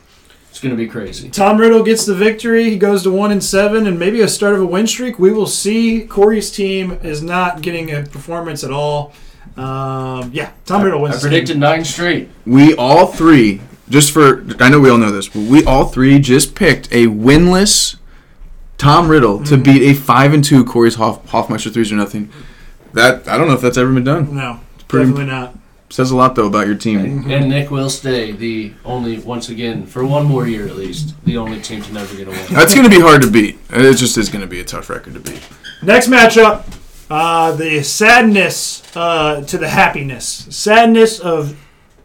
It's 0.51 0.61
going 0.61 0.75
to 0.75 0.83
be 0.83 0.89
crazy. 0.89 1.29
Tom 1.29 1.59
Riddle 1.59 1.83
gets 1.83 2.07
the 2.07 2.15
victory. 2.15 2.71
He 2.71 2.79
goes 2.79 3.03
to 3.03 3.11
one 3.11 3.31
and 3.31 3.45
seven, 3.45 3.87
and 3.87 3.99
maybe 3.99 4.23
a 4.23 4.29
start 4.29 4.55
of 4.55 4.63
a 4.63 4.67
win 4.67 4.87
streak. 4.87 5.19
We 5.19 5.31
will 5.31 5.47
see. 5.47 6.07
Corey's 6.07 6.51
team 6.51 6.93
is 7.03 7.23
not 7.23 7.61
getting 7.61 7.93
a 7.93 8.03
performance 8.03 8.65
at 8.65 8.71
all. 8.71 9.13
Um, 9.57 10.31
yeah, 10.33 10.53
Tom 10.67 10.83
Riddle 10.83 11.03
wins. 11.03 11.15
I 11.15 11.17
this 11.17 11.25
predicted 11.25 11.59
nine 11.59 11.85
straight. 11.85 12.29
We 12.47 12.75
all 12.75 13.07
three, 13.07 13.61
just 13.89 14.13
for, 14.13 14.45
I 14.61 14.69
know 14.69 14.81
we 14.81 14.91
all 14.91 14.99
know 14.99 15.11
this, 15.11 15.29
but 15.29 15.43
we 15.43 15.65
all 15.65 15.87
three 15.87 16.19
just 16.19 16.55
picked 16.55 16.91
a 16.93 17.07
winless 17.07 17.97
Tom 18.77 19.09
Riddle 19.09 19.43
to 19.45 19.57
beat 19.57 19.83
a 19.83 19.95
5 19.95 20.33
and 20.33 20.45
2 20.45 20.65
Corey's 20.65 20.95
Hoff, 20.95 21.29
Hoffmeister 21.31 21.71
3 21.71 21.85
0 21.85 22.01
nothing. 22.01 22.31
That, 22.93 23.27
I 23.29 23.37
don't 23.37 23.49
know 23.49 23.55
if 23.55 23.61
that's 23.61 23.77
ever 23.77 23.93
been 23.93 24.05
done. 24.05 24.35
No, 24.35 24.61
pretty- 24.87 25.11
definitely 25.11 25.33
not. 25.33 25.55
Says 25.91 26.11
a 26.11 26.17
lot, 26.17 26.35
though, 26.35 26.47
about 26.47 26.67
your 26.67 26.77
team. 26.77 27.31
And 27.31 27.49
Nick 27.49 27.71
will 27.71 27.89
stay 27.89 28.31
the 28.31 28.75
only, 28.85 29.19
once 29.21 29.49
again, 29.49 29.87
for 29.87 30.05
one 30.05 30.27
more 30.27 30.47
year 30.47 30.67
at 30.69 30.77
least, 30.77 31.15
the 31.25 31.39
only 31.39 31.63
team 31.63 31.81
to 31.81 31.93
never 31.95 32.15
get 32.15 32.29
a 32.29 32.31
win. 32.31 32.47
That's 32.51 32.75
going 32.75 32.85
to 32.85 32.95
be 32.95 33.01
hard 33.01 33.23
to 33.23 33.31
beat. 33.31 33.59
It 33.71 33.97
just 33.97 34.19
is 34.19 34.29
going 34.29 34.43
to 34.43 34.47
be 34.47 34.61
a 34.61 34.65
tough 34.65 34.91
record 34.91 35.15
to 35.15 35.21
beat. 35.21 35.41
Next 35.83 36.09
matchup, 36.09 36.65
uh, 37.09 37.53
the 37.53 37.83
sadness 37.83 38.83
uh, 38.95 39.41
to 39.45 39.57
the 39.57 39.71
happiness. 39.71 40.47
Sadness 40.51 41.21
of 41.21 41.57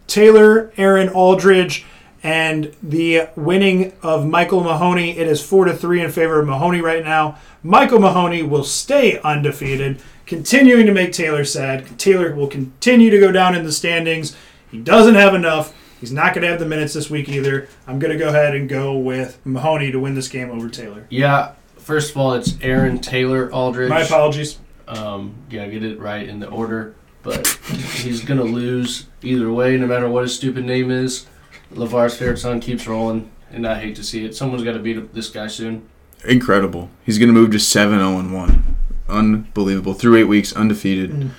Taylor, 0.07 0.71
Aaron 0.77 1.09
Aldridge, 1.09 1.85
and 2.23 2.73
the 2.81 3.27
winning 3.35 3.91
of 4.01 4.25
Michael 4.25 4.63
Mahoney. 4.63 5.17
It 5.17 5.27
is 5.27 5.45
four 5.45 5.65
to 5.65 5.75
three 5.75 6.01
in 6.01 6.11
favor 6.11 6.39
of 6.39 6.47
Mahoney 6.47 6.81
right 6.81 7.03
now. 7.03 7.37
Michael 7.61 7.99
Mahoney 7.99 8.43
will 8.43 8.63
stay 8.63 9.19
undefeated, 9.19 10.01
continuing 10.25 10.85
to 10.85 10.93
make 10.93 11.11
Taylor 11.11 11.43
sad. 11.43 11.99
Taylor 11.99 12.33
will 12.33 12.47
continue 12.47 13.09
to 13.09 13.19
go 13.19 13.31
down 13.31 13.55
in 13.55 13.65
the 13.65 13.71
standings. 13.71 14.35
He 14.71 14.79
doesn't 14.79 15.15
have 15.15 15.35
enough. 15.35 15.73
He's 15.99 16.11
not 16.11 16.33
going 16.33 16.41
to 16.43 16.49
have 16.49 16.59
the 16.59 16.65
minutes 16.65 16.93
this 16.93 17.09
week 17.09 17.29
either. 17.29 17.67
I'm 17.87 17.99
going 17.99 18.11
to 18.11 18.19
go 18.21 18.29
ahead 18.29 18.55
and 18.55 18.67
go 18.67 18.97
with 18.97 19.39
Mahoney 19.45 19.91
to 19.91 19.99
win 19.99 20.15
this 20.15 20.27
game 20.27 20.49
over 20.49 20.69
Taylor. 20.69 21.05
Yeah, 21.09 21.53
first 21.77 22.11
of 22.11 22.17
all, 22.17 22.33
it's 22.33 22.55
Aaron 22.61 22.99
Taylor 22.99 23.49
Aldridge. 23.53 23.89
My 23.89 24.01
apologies. 24.01 24.59
Um, 24.87 25.35
yeah, 25.49 25.67
get 25.67 25.83
it 25.83 25.99
right 25.99 26.27
in 26.27 26.39
the 26.39 26.49
order. 26.49 26.95
But 27.23 27.47
he's 27.47 28.21
gonna 28.23 28.43
lose 28.43 29.05
either 29.21 29.51
way, 29.51 29.77
no 29.77 29.87
matter 29.87 30.09
what 30.09 30.23
his 30.23 30.35
stupid 30.35 30.65
name 30.65 30.91
is. 30.91 31.25
Lavar's 31.71 32.15
favorite 32.17 32.37
son 32.37 32.59
keeps 32.59 32.85
rolling. 32.87 33.31
and 33.51 33.65
I 33.65 33.79
hate 33.79 33.95
to 33.95 34.03
see 34.03 34.25
it. 34.25 34.35
Someone's 34.35 34.63
got 34.63 34.73
to 34.73 34.79
beat 34.79 35.13
this 35.13 35.29
guy 35.29 35.47
soon. 35.47 35.87
Incredible. 36.25 36.89
He's 37.05 37.17
going 37.17 37.27
to 37.29 37.33
move 37.33 37.51
to 37.51 37.59
7 37.59 37.97
0 37.97 38.33
1. 38.35 38.75
Unbelievable. 39.09 39.93
Through 39.93 40.17
eight 40.17 40.23
weeks, 40.25 40.53
undefeated. 40.53 41.11
Mm. 41.11 41.29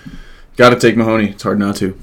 Got 0.57 0.71
to 0.71 0.77
take 0.77 0.97
Mahoney. 0.97 1.31
It's 1.31 1.43
hard 1.43 1.59
not 1.59 1.77
to. 1.77 1.99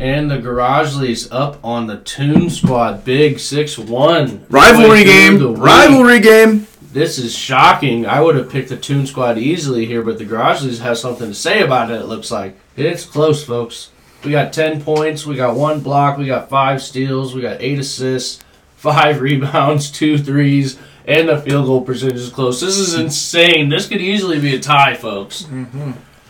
And 0.00 0.30
the 0.30 0.38
Garage 0.38 0.96
Leagues 0.96 1.30
up 1.30 1.62
on 1.62 1.86
the 1.86 1.98
Toon 1.98 2.48
Squad, 2.48 3.04
big 3.04 3.38
six 3.38 3.76
one 3.76 4.46
Rivalry 4.48 5.04
game. 5.04 5.54
Rivalry 5.54 6.20
game. 6.20 6.66
This 6.80 7.18
is 7.18 7.34
shocking. 7.34 8.06
I 8.06 8.20
would 8.20 8.36
have 8.36 8.50
picked 8.50 8.70
the 8.70 8.76
Toon 8.76 9.06
Squad 9.06 9.36
easily 9.38 9.84
here, 9.86 10.02
but 10.02 10.16
the 10.18 10.24
Garage 10.24 10.62
Leagues 10.62 10.78
has 10.78 11.00
something 11.00 11.28
to 11.28 11.34
say 11.34 11.60
about 11.62 11.90
it. 11.90 12.00
It 12.00 12.06
looks 12.06 12.30
like 12.30 12.56
it's 12.76 13.04
close, 13.04 13.44
folks. 13.44 13.90
We 14.24 14.30
got 14.30 14.52
ten 14.52 14.80
points. 14.82 15.26
We 15.26 15.36
got 15.36 15.56
one 15.56 15.80
block. 15.80 16.16
We 16.18 16.26
got 16.26 16.48
five 16.48 16.82
steals. 16.82 17.34
We 17.34 17.40
got 17.42 17.60
eight 17.60 17.78
assists, 17.78 18.42
five 18.76 19.20
rebounds, 19.20 19.90
two 19.90 20.16
threes, 20.18 20.78
and 21.06 21.28
the 21.28 21.40
field 21.40 21.66
goal 21.66 21.80
percentage 21.82 22.16
is 22.18 22.30
close. 22.30 22.60
This 22.60 22.76
is 22.78 22.94
insane. 22.94 23.68
This 23.68 23.88
could 23.88 24.00
easily 24.00 24.40
be 24.40 24.54
a 24.54 24.60
tie, 24.60 24.94
folks. 24.94 25.46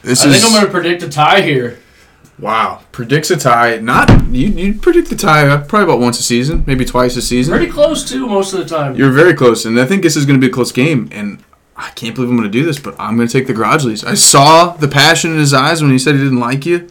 This 0.02 0.24
I 0.24 0.28
is 0.30 0.40
think 0.40 0.44
I'm 0.44 0.52
going 0.52 0.64
to 0.66 0.70
predict 0.72 1.02
a 1.02 1.08
tie 1.08 1.42
here. 1.42 1.78
wow. 2.38 2.80
Predicts 2.92 3.30
a 3.30 3.36
tie. 3.36 3.76
Not 3.76 4.08
you. 4.28 4.48
You 4.48 4.74
predict 4.74 5.10
the 5.10 5.16
tie 5.16 5.46
uh, 5.46 5.62
probably 5.64 5.84
about 5.84 6.00
once 6.00 6.18
a 6.18 6.22
season, 6.22 6.64
maybe 6.66 6.84
twice 6.84 7.14
a 7.16 7.22
season. 7.22 7.54
Pretty 7.54 7.70
close 7.70 8.08
too, 8.08 8.26
most 8.26 8.52
of 8.54 8.58
the 8.60 8.64
time. 8.66 8.96
You're 8.96 9.12
very 9.12 9.34
close, 9.34 9.64
and 9.66 9.78
I 9.78 9.84
think 9.84 10.02
this 10.02 10.16
is 10.16 10.24
going 10.26 10.40
to 10.40 10.44
be 10.44 10.50
a 10.50 10.54
close 10.54 10.72
game. 10.72 11.08
And 11.12 11.42
I 11.82 11.90
can't 11.90 12.14
believe 12.14 12.30
I'm 12.30 12.36
going 12.36 12.50
to 12.50 12.58
do 12.58 12.64
this, 12.64 12.78
but 12.78 12.94
I'm 12.98 13.16
going 13.16 13.26
to 13.28 13.32
take 13.32 13.46
the 13.46 13.52
Garage 13.54 13.84
Leagues. 13.84 14.04
I 14.04 14.14
saw 14.14 14.72
the 14.76 14.88
passion 14.88 15.32
in 15.32 15.38
his 15.38 15.52
eyes 15.52 15.82
when 15.82 15.90
he 15.90 15.98
said 15.98 16.14
he 16.14 16.22
didn't 16.22 16.40
like 16.40 16.64
you. 16.64 16.88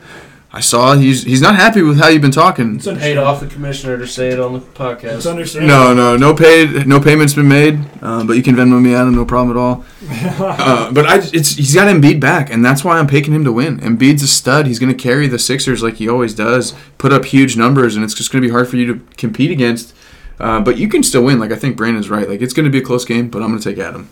I 0.54 0.60
saw 0.60 0.96
he's 0.98 1.24
he's 1.24 1.40
not 1.42 1.56
happy 1.56 1.82
with 1.82 1.98
how 1.98 2.10
you've 2.10 2.22
been 2.22 2.30
talking. 2.30 2.76
It's 2.76 2.84
Paid 2.84 2.92
understandable. 2.92 3.28
off 3.30 3.40
the 3.40 3.48
commissioner 3.48 3.98
to 3.98 4.06
say 4.06 4.32
it 4.32 4.40
on 4.42 4.52
the 4.52 4.60
It's 4.60 4.68
podcast. 4.78 5.32
understandable. 5.32 5.74
No, 5.74 5.94
no, 5.94 6.18
no 6.18 6.34
paid, 6.36 6.86
no 6.86 7.00
payments 7.00 7.34
been 7.34 7.48
made. 7.48 7.80
Uh, 8.02 8.26
but 8.26 8.34
you 8.34 8.44
can 8.44 8.56
Venmo 8.58 8.82
me, 8.82 8.94
Adam, 8.94 9.16
no 9.16 9.24
problem 9.24 9.56
at 9.56 9.60
all. 9.62 9.86
uh, 10.46 10.92
but 10.92 11.06
I, 11.06 11.20
it's 11.32 11.56
he's 11.56 11.74
got 11.74 11.88
Embiid 11.88 12.20
back, 12.20 12.52
and 12.52 12.66
that's 12.66 12.84
why 12.84 13.00
I'm 13.00 13.08
picking 13.08 13.34
him 13.34 13.46
to 13.46 13.52
win. 13.54 13.80
Embiid's 13.80 14.24
a 14.24 14.28
stud. 14.28 14.68
He's 14.68 14.78
going 14.78 14.92
to 14.94 15.02
carry 15.02 15.28
the 15.28 15.40
Sixers 15.40 15.82
like 15.82 15.96
he 15.96 16.10
always 16.10 16.36
does, 16.36 16.74
put 16.98 17.14
up 17.14 17.24
huge 17.24 17.56
numbers, 17.56 17.96
and 17.96 18.04
it's 18.04 18.14
just 18.14 18.30
going 18.30 18.42
to 18.42 18.48
be 18.50 18.52
hard 18.52 18.68
for 18.68 18.76
you 18.76 18.94
to 18.94 19.00
compete 19.16 19.52
against. 19.52 19.96
Uh, 20.38 20.60
but 20.60 20.78
you 20.78 20.90
can 20.90 21.02
still 21.02 21.24
win. 21.24 21.40
Like 21.40 21.54
I 21.54 21.56
think 21.56 21.78
Brandon's 21.78 22.10
right. 22.10 22.28
Like 22.28 22.42
it's 22.42 22.54
going 22.54 22.66
to 22.66 22.70
be 22.72 22.80
a 22.80 22.86
close 22.86 23.06
game, 23.06 23.30
but 23.30 23.42
I'm 23.42 23.52
going 23.52 23.62
to 23.62 23.70
take 23.70 23.80
Adam. 23.80 24.10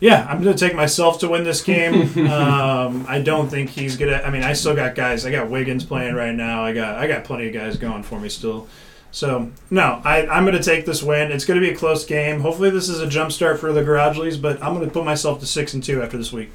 Yeah, 0.00 0.26
I'm 0.28 0.42
going 0.42 0.54
to 0.54 0.58
take 0.58 0.76
myself 0.76 1.20
to 1.20 1.28
win 1.28 1.44
this 1.44 1.62
game. 1.62 1.94
um, 2.30 3.06
I 3.08 3.20
don't 3.20 3.48
think 3.48 3.70
he's 3.70 3.96
gonna. 3.96 4.22
I 4.24 4.30
mean, 4.30 4.42
I 4.42 4.52
still 4.52 4.74
got 4.74 4.94
guys. 4.94 5.24
I 5.24 5.30
got 5.30 5.48
Wiggins 5.48 5.84
playing 5.84 6.14
right 6.14 6.34
now. 6.34 6.64
I 6.64 6.72
got 6.72 6.96
I 6.96 7.06
got 7.06 7.24
plenty 7.24 7.48
of 7.48 7.54
guys 7.54 7.76
going 7.76 8.02
for 8.02 8.20
me 8.20 8.28
still. 8.28 8.68
So 9.14 9.52
no, 9.70 10.02
I, 10.04 10.26
I'm 10.26 10.44
going 10.44 10.56
to 10.56 10.62
take 10.62 10.86
this 10.86 11.00
win. 11.00 11.30
It's 11.30 11.44
going 11.44 11.60
to 11.60 11.64
be 11.64 11.72
a 11.72 11.76
close 11.76 12.04
game. 12.04 12.40
Hopefully, 12.40 12.70
this 12.70 12.88
is 12.88 13.00
a 13.00 13.06
jump 13.06 13.30
start 13.30 13.60
for 13.60 13.72
the 13.72 13.84
Garage 13.84 14.18
Leagues, 14.18 14.36
but 14.36 14.60
I'm 14.60 14.74
going 14.74 14.86
to 14.86 14.92
put 14.92 15.04
myself 15.04 15.38
to 15.38 15.46
six 15.46 15.72
and 15.72 15.82
two 15.82 16.02
after 16.02 16.18
this 16.18 16.32
week. 16.32 16.50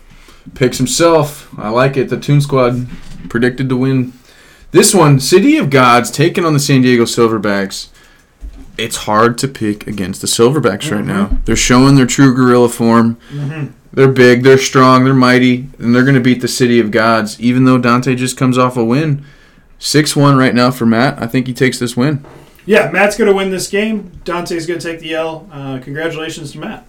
Picks 0.56 0.78
himself. 0.78 1.58
I 1.58 1.70
like 1.70 1.96
it. 1.96 2.10
The 2.10 2.20
Toon 2.20 2.42
Squad 2.42 2.88
predicted 3.30 3.70
to 3.70 3.78
win. 3.78 4.12
This 4.72 4.94
one, 4.94 5.22
City 5.22 5.58
of 5.58 5.70
Gods 5.70 6.12
taking 6.12 6.44
on 6.44 6.54
the 6.54 6.60
San 6.60 6.82
Diego 6.82 7.04
Silverbacks. 7.04 7.88
It's 8.80 8.96
hard 8.98 9.38
to 9.40 9.48
pick 9.48 9.88
against 9.88 10.22
the 10.22 10.28
Silverbacks 10.28 10.92
right 10.92 11.04
now. 11.04 11.38
They're 11.46 11.56
showing 11.56 11.96
their 11.96 12.06
true 12.06 12.34
gorilla 12.34 12.70
form. 12.70 13.18
They're 13.92 14.08
big, 14.08 14.44
they're 14.44 14.58
strong, 14.58 15.04
they're 15.04 15.14
mighty, 15.14 15.68
and 15.80 15.94
they're 15.96 16.04
going 16.04 16.16
to 16.16 16.22
beat 16.22 16.42
the 16.42 16.48
City 16.48 16.80
of 16.80 16.92
Gods, 16.92 17.40
even 17.42 17.66
though 17.66 17.78
Dante 17.78 18.16
just 18.16 18.38
comes 18.38 18.58
off 18.58 18.78
a 18.78 18.84
win. 18.86 19.26
6 19.80 20.16
1 20.16 20.38
right 20.38 20.54
now 20.54 20.72
for 20.72 20.86
Matt. 20.86 21.22
I 21.22 21.28
think 21.28 21.48
he 21.48 21.54
takes 21.54 21.80
this 21.80 21.98
win. 21.98 22.24
Yeah, 22.66 22.92
Matt's 22.92 23.18
going 23.18 23.30
to 23.30 23.36
win 23.36 23.50
this 23.50 23.68
game. 23.70 24.22
Dante's 24.24 24.68
going 24.68 24.80
to 24.80 24.92
take 24.92 25.00
the 25.00 25.16
L. 25.16 25.50
Uh, 25.52 25.80
congratulations 25.80 26.52
to 26.52 26.60
Matt. 26.60 26.86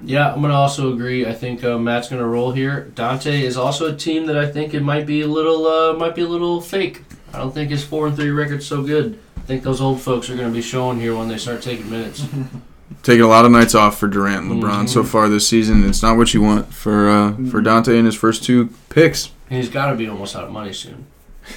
Yeah, 0.00 0.32
I'm 0.32 0.40
gonna 0.40 0.54
also 0.54 0.92
agree. 0.92 1.26
I 1.26 1.34
think 1.34 1.64
uh, 1.64 1.76
Matt's 1.76 2.08
gonna 2.08 2.26
roll 2.26 2.52
here. 2.52 2.82
Dante 2.94 3.42
is 3.42 3.56
also 3.56 3.92
a 3.92 3.96
team 3.96 4.26
that 4.26 4.36
I 4.36 4.46
think 4.46 4.72
it 4.72 4.80
might 4.80 5.06
be 5.06 5.22
a 5.22 5.26
little, 5.26 5.66
uh, 5.66 5.92
might 5.94 6.14
be 6.14 6.22
a 6.22 6.28
little 6.28 6.60
fake. 6.60 7.02
I 7.32 7.38
don't 7.38 7.52
think 7.52 7.70
his 7.70 7.84
four 7.84 8.06
and 8.06 8.14
three 8.14 8.30
record's 8.30 8.66
so 8.66 8.82
good. 8.82 9.18
I 9.48 9.52
think 9.52 9.62
those 9.62 9.80
old 9.80 10.02
folks 10.02 10.28
are 10.28 10.36
gonna 10.36 10.50
be 10.50 10.60
showing 10.60 11.00
here 11.00 11.16
when 11.16 11.28
they 11.28 11.38
start 11.38 11.62
taking 11.62 11.88
minutes. 11.90 12.22
Taking 13.02 13.22
a 13.22 13.28
lot 13.28 13.44
of 13.46 13.50
nights 13.50 13.74
off 13.74 13.98
for 13.98 14.08
Durant 14.08 14.44
and 14.50 14.62
LeBron 14.62 14.84
Mhm. 14.84 14.88
so 14.88 15.04
far 15.04 15.28
this 15.28 15.46
season. 15.48 15.88
It's 15.88 16.02
not 16.02 16.16
what 16.16 16.32
you 16.34 16.40
want 16.42 16.72
for 16.72 17.08
uh, 17.08 17.34
for 17.50 17.60
Dante 17.62 17.96
in 17.98 18.04
his 18.06 18.14
first 18.14 18.44
two 18.44 18.70
picks. 18.90 19.30
And 19.50 19.58
he's 19.62 19.68
got 19.70 19.90
to 19.90 19.94
be 19.96 20.06
almost 20.08 20.34
out 20.36 20.44
of 20.44 20.50
money 20.50 20.72
soon. 20.72 21.06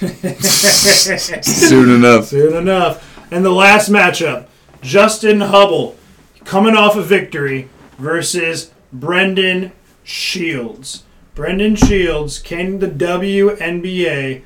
Soon 1.42 1.90
enough. 1.90 2.26
Soon 2.26 2.54
enough. 2.56 3.18
And 3.32 3.44
the 3.44 3.50
last 3.50 3.90
matchup 3.90 4.46
Justin 4.82 5.40
Hubble 5.40 5.96
coming 6.44 6.74
off 6.76 6.96
a 6.96 7.02
victory 7.02 7.68
versus 7.98 8.70
Brendan 8.92 9.72
Shields. 10.04 11.02
Brendan 11.34 11.76
Shields 11.76 12.38
can 12.38 12.78
the 12.78 12.88
WNBA 12.88 14.42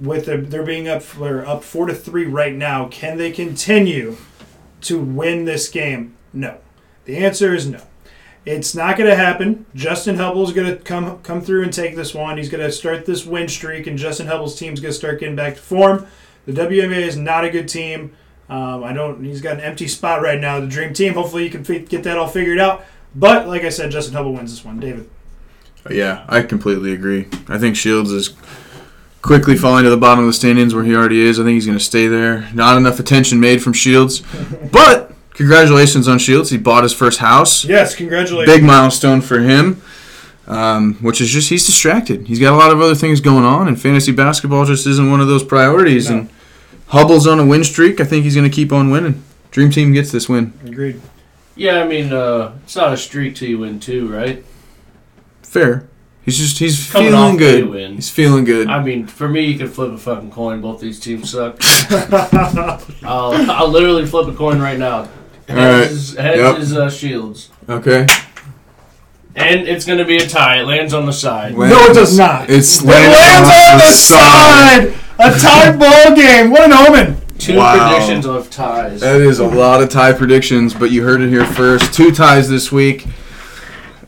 with 0.00 0.26
the, 0.26 0.38
they're 0.38 0.64
being 0.64 0.88
up 0.88 1.02
for 1.02 1.44
up 1.46 1.64
four 1.64 1.86
to 1.86 1.94
three 1.94 2.24
right 2.24 2.54
now. 2.54 2.88
Can 2.88 3.18
they 3.18 3.30
continue 3.32 4.16
to 4.82 5.00
win 5.00 5.44
this 5.44 5.68
game? 5.68 6.14
No. 6.32 6.58
The 7.04 7.16
answer 7.16 7.54
is 7.54 7.68
no. 7.68 7.80
It's 8.44 8.74
not 8.74 8.96
going 8.96 9.10
to 9.10 9.16
happen. 9.16 9.66
Justin 9.74 10.16
Hubble 10.16 10.44
is 10.44 10.52
going 10.52 10.68
to 10.68 10.82
come 10.82 11.20
come 11.22 11.40
through 11.40 11.64
and 11.64 11.72
take 11.72 11.96
this 11.96 12.14
one. 12.14 12.38
He's 12.38 12.48
going 12.48 12.64
to 12.64 12.72
start 12.72 13.04
this 13.04 13.26
win 13.26 13.48
streak, 13.48 13.86
and 13.86 13.98
Justin 13.98 14.26
Hubble's 14.26 14.58
team's 14.58 14.80
going 14.80 14.92
to 14.92 14.98
start 14.98 15.20
getting 15.20 15.36
back 15.36 15.54
to 15.56 15.60
form. 15.60 16.06
The 16.46 16.52
WNBA 16.52 17.02
is 17.02 17.16
not 17.16 17.44
a 17.44 17.50
good 17.50 17.68
team. 17.68 18.16
Um, 18.48 18.82
I 18.84 18.94
don't. 18.94 19.22
He's 19.22 19.42
got 19.42 19.56
an 19.56 19.60
empty 19.60 19.86
spot 19.86 20.22
right 20.22 20.40
now. 20.40 20.60
The 20.60 20.66
dream 20.66 20.94
team. 20.94 21.14
Hopefully, 21.14 21.44
you 21.44 21.50
can 21.50 21.62
fi- 21.62 21.80
get 21.80 22.04
that 22.04 22.16
all 22.16 22.28
figured 22.28 22.58
out. 22.58 22.84
But 23.14 23.46
like 23.48 23.64
I 23.64 23.68
said, 23.68 23.90
Justin 23.90 24.14
Hubble 24.14 24.32
wins 24.32 24.50
this 24.50 24.64
one. 24.64 24.80
David. 24.80 25.10
Yeah, 25.90 26.24
I 26.28 26.42
completely 26.42 26.92
agree. 26.92 27.28
I 27.48 27.58
think 27.58 27.76
Shields 27.76 28.12
is 28.12 28.34
quickly 29.22 29.56
falling 29.56 29.84
to 29.84 29.90
the 29.90 29.96
bottom 29.96 30.20
of 30.24 30.26
the 30.26 30.32
standings 30.32 30.74
where 30.74 30.84
he 30.84 30.94
already 30.94 31.20
is. 31.20 31.38
I 31.38 31.44
think 31.44 31.54
he's 31.54 31.66
going 31.66 31.78
to 31.78 31.84
stay 31.84 32.06
there. 32.06 32.48
Not 32.54 32.76
enough 32.76 32.98
attention 33.00 33.40
made 33.40 33.62
from 33.62 33.72
Shields. 33.72 34.22
But 34.72 35.12
congratulations 35.34 36.08
on 36.08 36.18
Shields. 36.18 36.50
He 36.50 36.58
bought 36.58 36.82
his 36.82 36.92
first 36.92 37.18
house. 37.18 37.64
Yes, 37.64 37.94
congratulations. 37.94 38.54
Big 38.54 38.64
milestone 38.64 39.20
for 39.20 39.40
him. 39.40 39.82
Um, 40.46 40.94
which 41.02 41.20
is 41.20 41.28
just 41.28 41.50
he's 41.50 41.66
distracted. 41.66 42.26
He's 42.26 42.40
got 42.40 42.54
a 42.54 42.56
lot 42.56 42.70
of 42.70 42.80
other 42.80 42.94
things 42.94 43.20
going 43.20 43.44
on, 43.44 43.68
and 43.68 43.78
fantasy 43.78 44.12
basketball 44.12 44.64
just 44.64 44.86
isn't 44.86 45.10
one 45.10 45.20
of 45.20 45.28
those 45.28 45.44
priorities. 45.44 46.08
No. 46.08 46.20
And 46.20 46.30
Hubble's 46.86 47.26
on 47.26 47.38
a 47.38 47.44
win 47.44 47.64
streak. 47.64 48.00
I 48.00 48.04
think 48.04 48.24
he's 48.24 48.34
going 48.34 48.48
to 48.50 48.54
keep 48.54 48.72
on 48.72 48.90
winning. 48.90 49.22
Dream 49.50 49.70
team 49.70 49.92
gets 49.92 50.10
this 50.10 50.26
win. 50.26 50.54
Agreed. 50.64 51.02
Yeah, 51.54 51.82
I 51.82 51.86
mean, 51.86 52.12
uh, 52.14 52.56
it's 52.64 52.76
not 52.76 52.94
a 52.94 52.96
streak 52.96 53.36
till 53.36 53.48
you 53.48 53.58
win 53.58 53.78
two, 53.78 54.08
right? 54.08 54.42
Fair. 55.42 55.86
He's 56.28 56.36
just 56.36 56.58
he's 56.58 56.90
Coming 56.90 57.12
feeling 57.12 57.32
off 57.32 57.38
good. 57.38 57.68
win. 57.70 57.94
He's 57.94 58.10
feeling 58.10 58.44
good. 58.44 58.68
I 58.68 58.82
mean, 58.82 59.06
for 59.06 59.26
me, 59.30 59.46
you 59.46 59.56
can 59.58 59.68
flip 59.68 59.92
a 59.92 59.96
fucking 59.96 60.30
coin. 60.30 60.60
Both 60.60 60.78
these 60.78 61.00
teams 61.00 61.30
suck. 61.30 61.56
I'll, 63.02 63.50
I'll 63.50 63.68
literally 63.68 64.04
flip 64.04 64.28
a 64.28 64.34
coin 64.36 64.60
right 64.60 64.78
now. 64.78 65.08
Heads, 65.48 65.48
right. 65.48 65.90
is, 65.90 66.14
heads 66.16 66.38
Yep. 66.38 66.58
is 66.58 66.76
uh, 66.76 66.90
Shields. 66.90 67.48
Okay. 67.66 68.06
And 69.36 69.60
it's 69.66 69.86
going 69.86 69.98
to 69.98 70.04
be 70.04 70.18
a 70.18 70.26
tie. 70.26 70.60
It 70.60 70.64
lands 70.66 70.92
on 70.92 71.06
the 71.06 71.12
side. 71.14 71.56
No, 71.56 71.64
it 71.86 71.94
does 71.94 72.18
not. 72.18 72.50
It's 72.50 72.82
It 72.82 72.86
lands 72.86 73.48
on 73.48 73.78
the 73.78 73.92
side. 73.92 74.94
A 75.18 75.38
tie 75.38 75.76
ball 75.78 76.14
game. 76.14 76.50
What 76.50 76.62
an 76.64 76.72
omen. 76.74 77.16
Two 77.38 77.56
Wow. 77.56 77.88
predictions 77.88 78.26
of 78.26 78.50
ties. 78.50 79.00
That 79.00 79.22
is 79.22 79.38
a 79.38 79.46
lot 79.46 79.80
of 79.82 79.88
tie 79.88 80.12
predictions, 80.12 80.74
but 80.74 80.90
you 80.90 81.04
heard 81.04 81.22
it 81.22 81.30
here 81.30 81.46
first. 81.46 81.94
Two 81.94 82.10
ties 82.10 82.50
this 82.50 82.70
week, 82.70 83.06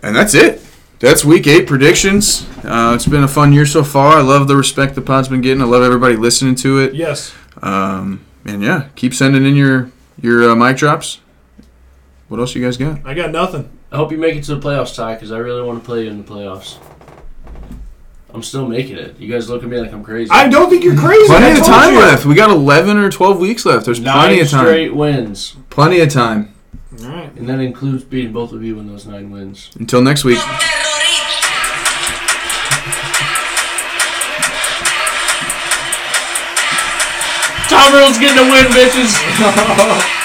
and 0.02 0.14
that's 0.14 0.34
it. 0.34 0.60
That's 1.00 1.24
week 1.24 1.46
eight 1.46 1.66
predictions. 1.66 2.46
Uh, 2.62 2.92
it's 2.94 3.06
been 3.06 3.22
a 3.24 3.28
fun 3.28 3.52
year 3.54 3.64
so 3.66 3.82
far. 3.82 4.18
I 4.18 4.20
love 4.20 4.48
the 4.48 4.56
respect 4.56 4.94
the 4.94 5.00
pod's 5.00 5.28
been 5.28 5.40
getting. 5.40 5.62
I 5.62 5.66
love 5.66 5.82
everybody 5.82 6.14
listening 6.16 6.54
to 6.56 6.78
it. 6.78 6.94
Yes. 6.94 7.34
Um, 7.62 8.24
and 8.44 8.62
yeah, 8.62 8.88
keep 8.96 9.14
sending 9.14 9.44
in 9.46 9.56
your 9.56 9.90
your 10.20 10.50
uh, 10.50 10.54
mic 10.54 10.76
drops. 10.76 11.20
What 12.28 12.38
else 12.38 12.54
you 12.54 12.62
guys 12.62 12.76
got? 12.76 13.04
I 13.06 13.14
got 13.14 13.30
nothing. 13.32 13.70
I 13.90 13.96
hope 13.96 14.12
you 14.12 14.18
make 14.18 14.36
it 14.36 14.44
to 14.44 14.54
the 14.54 14.60
playoffs, 14.60 14.94
Ty, 14.94 15.14
because 15.14 15.32
I 15.32 15.38
really 15.38 15.62
want 15.62 15.80
to 15.82 15.84
play 15.84 16.04
you 16.04 16.10
in 16.10 16.18
the 16.18 16.30
playoffs. 16.30 16.78
I'm 18.32 18.42
still 18.44 18.68
making 18.68 18.96
it. 18.96 19.18
You 19.18 19.28
guys 19.32 19.48
look 19.50 19.64
at 19.64 19.68
me 19.68 19.80
like 19.80 19.92
I'm 19.92 20.04
crazy. 20.04 20.30
I 20.30 20.48
don't 20.48 20.70
think 20.70 20.84
you're 20.84 20.96
crazy. 20.96 21.24
I 21.32 21.38
Plenty 21.38 21.60
of 21.60 21.66
time 21.66 21.94
you. 21.94 21.98
left. 21.98 22.26
We 22.26 22.34
got 22.34 22.50
eleven 22.50 22.98
or 22.98 23.10
twelve 23.10 23.38
weeks 23.40 23.64
left. 23.64 23.86
There's 23.86 23.98
Nine 24.00 24.14
plenty 24.28 24.40
of 24.42 24.50
time. 24.50 24.66
straight 24.66 24.94
wins. 24.94 25.56
Plenty 25.70 26.00
of 26.00 26.10
time. 26.10 26.54
All 27.02 27.08
right. 27.08 27.32
And 27.36 27.48
that 27.48 27.58
includes 27.58 28.04
beating 28.04 28.32
both 28.32 28.52
of 28.52 28.62
you 28.62 28.78
in 28.78 28.86
those 28.86 29.06
nine 29.06 29.30
wins. 29.30 29.70
Until 29.78 30.02
next 30.02 30.22
week. 30.24 30.38
Riddle's 37.92 38.18
getting 38.18 38.38
a 38.38 38.50
win, 38.50 38.66
bitches. 38.72 40.16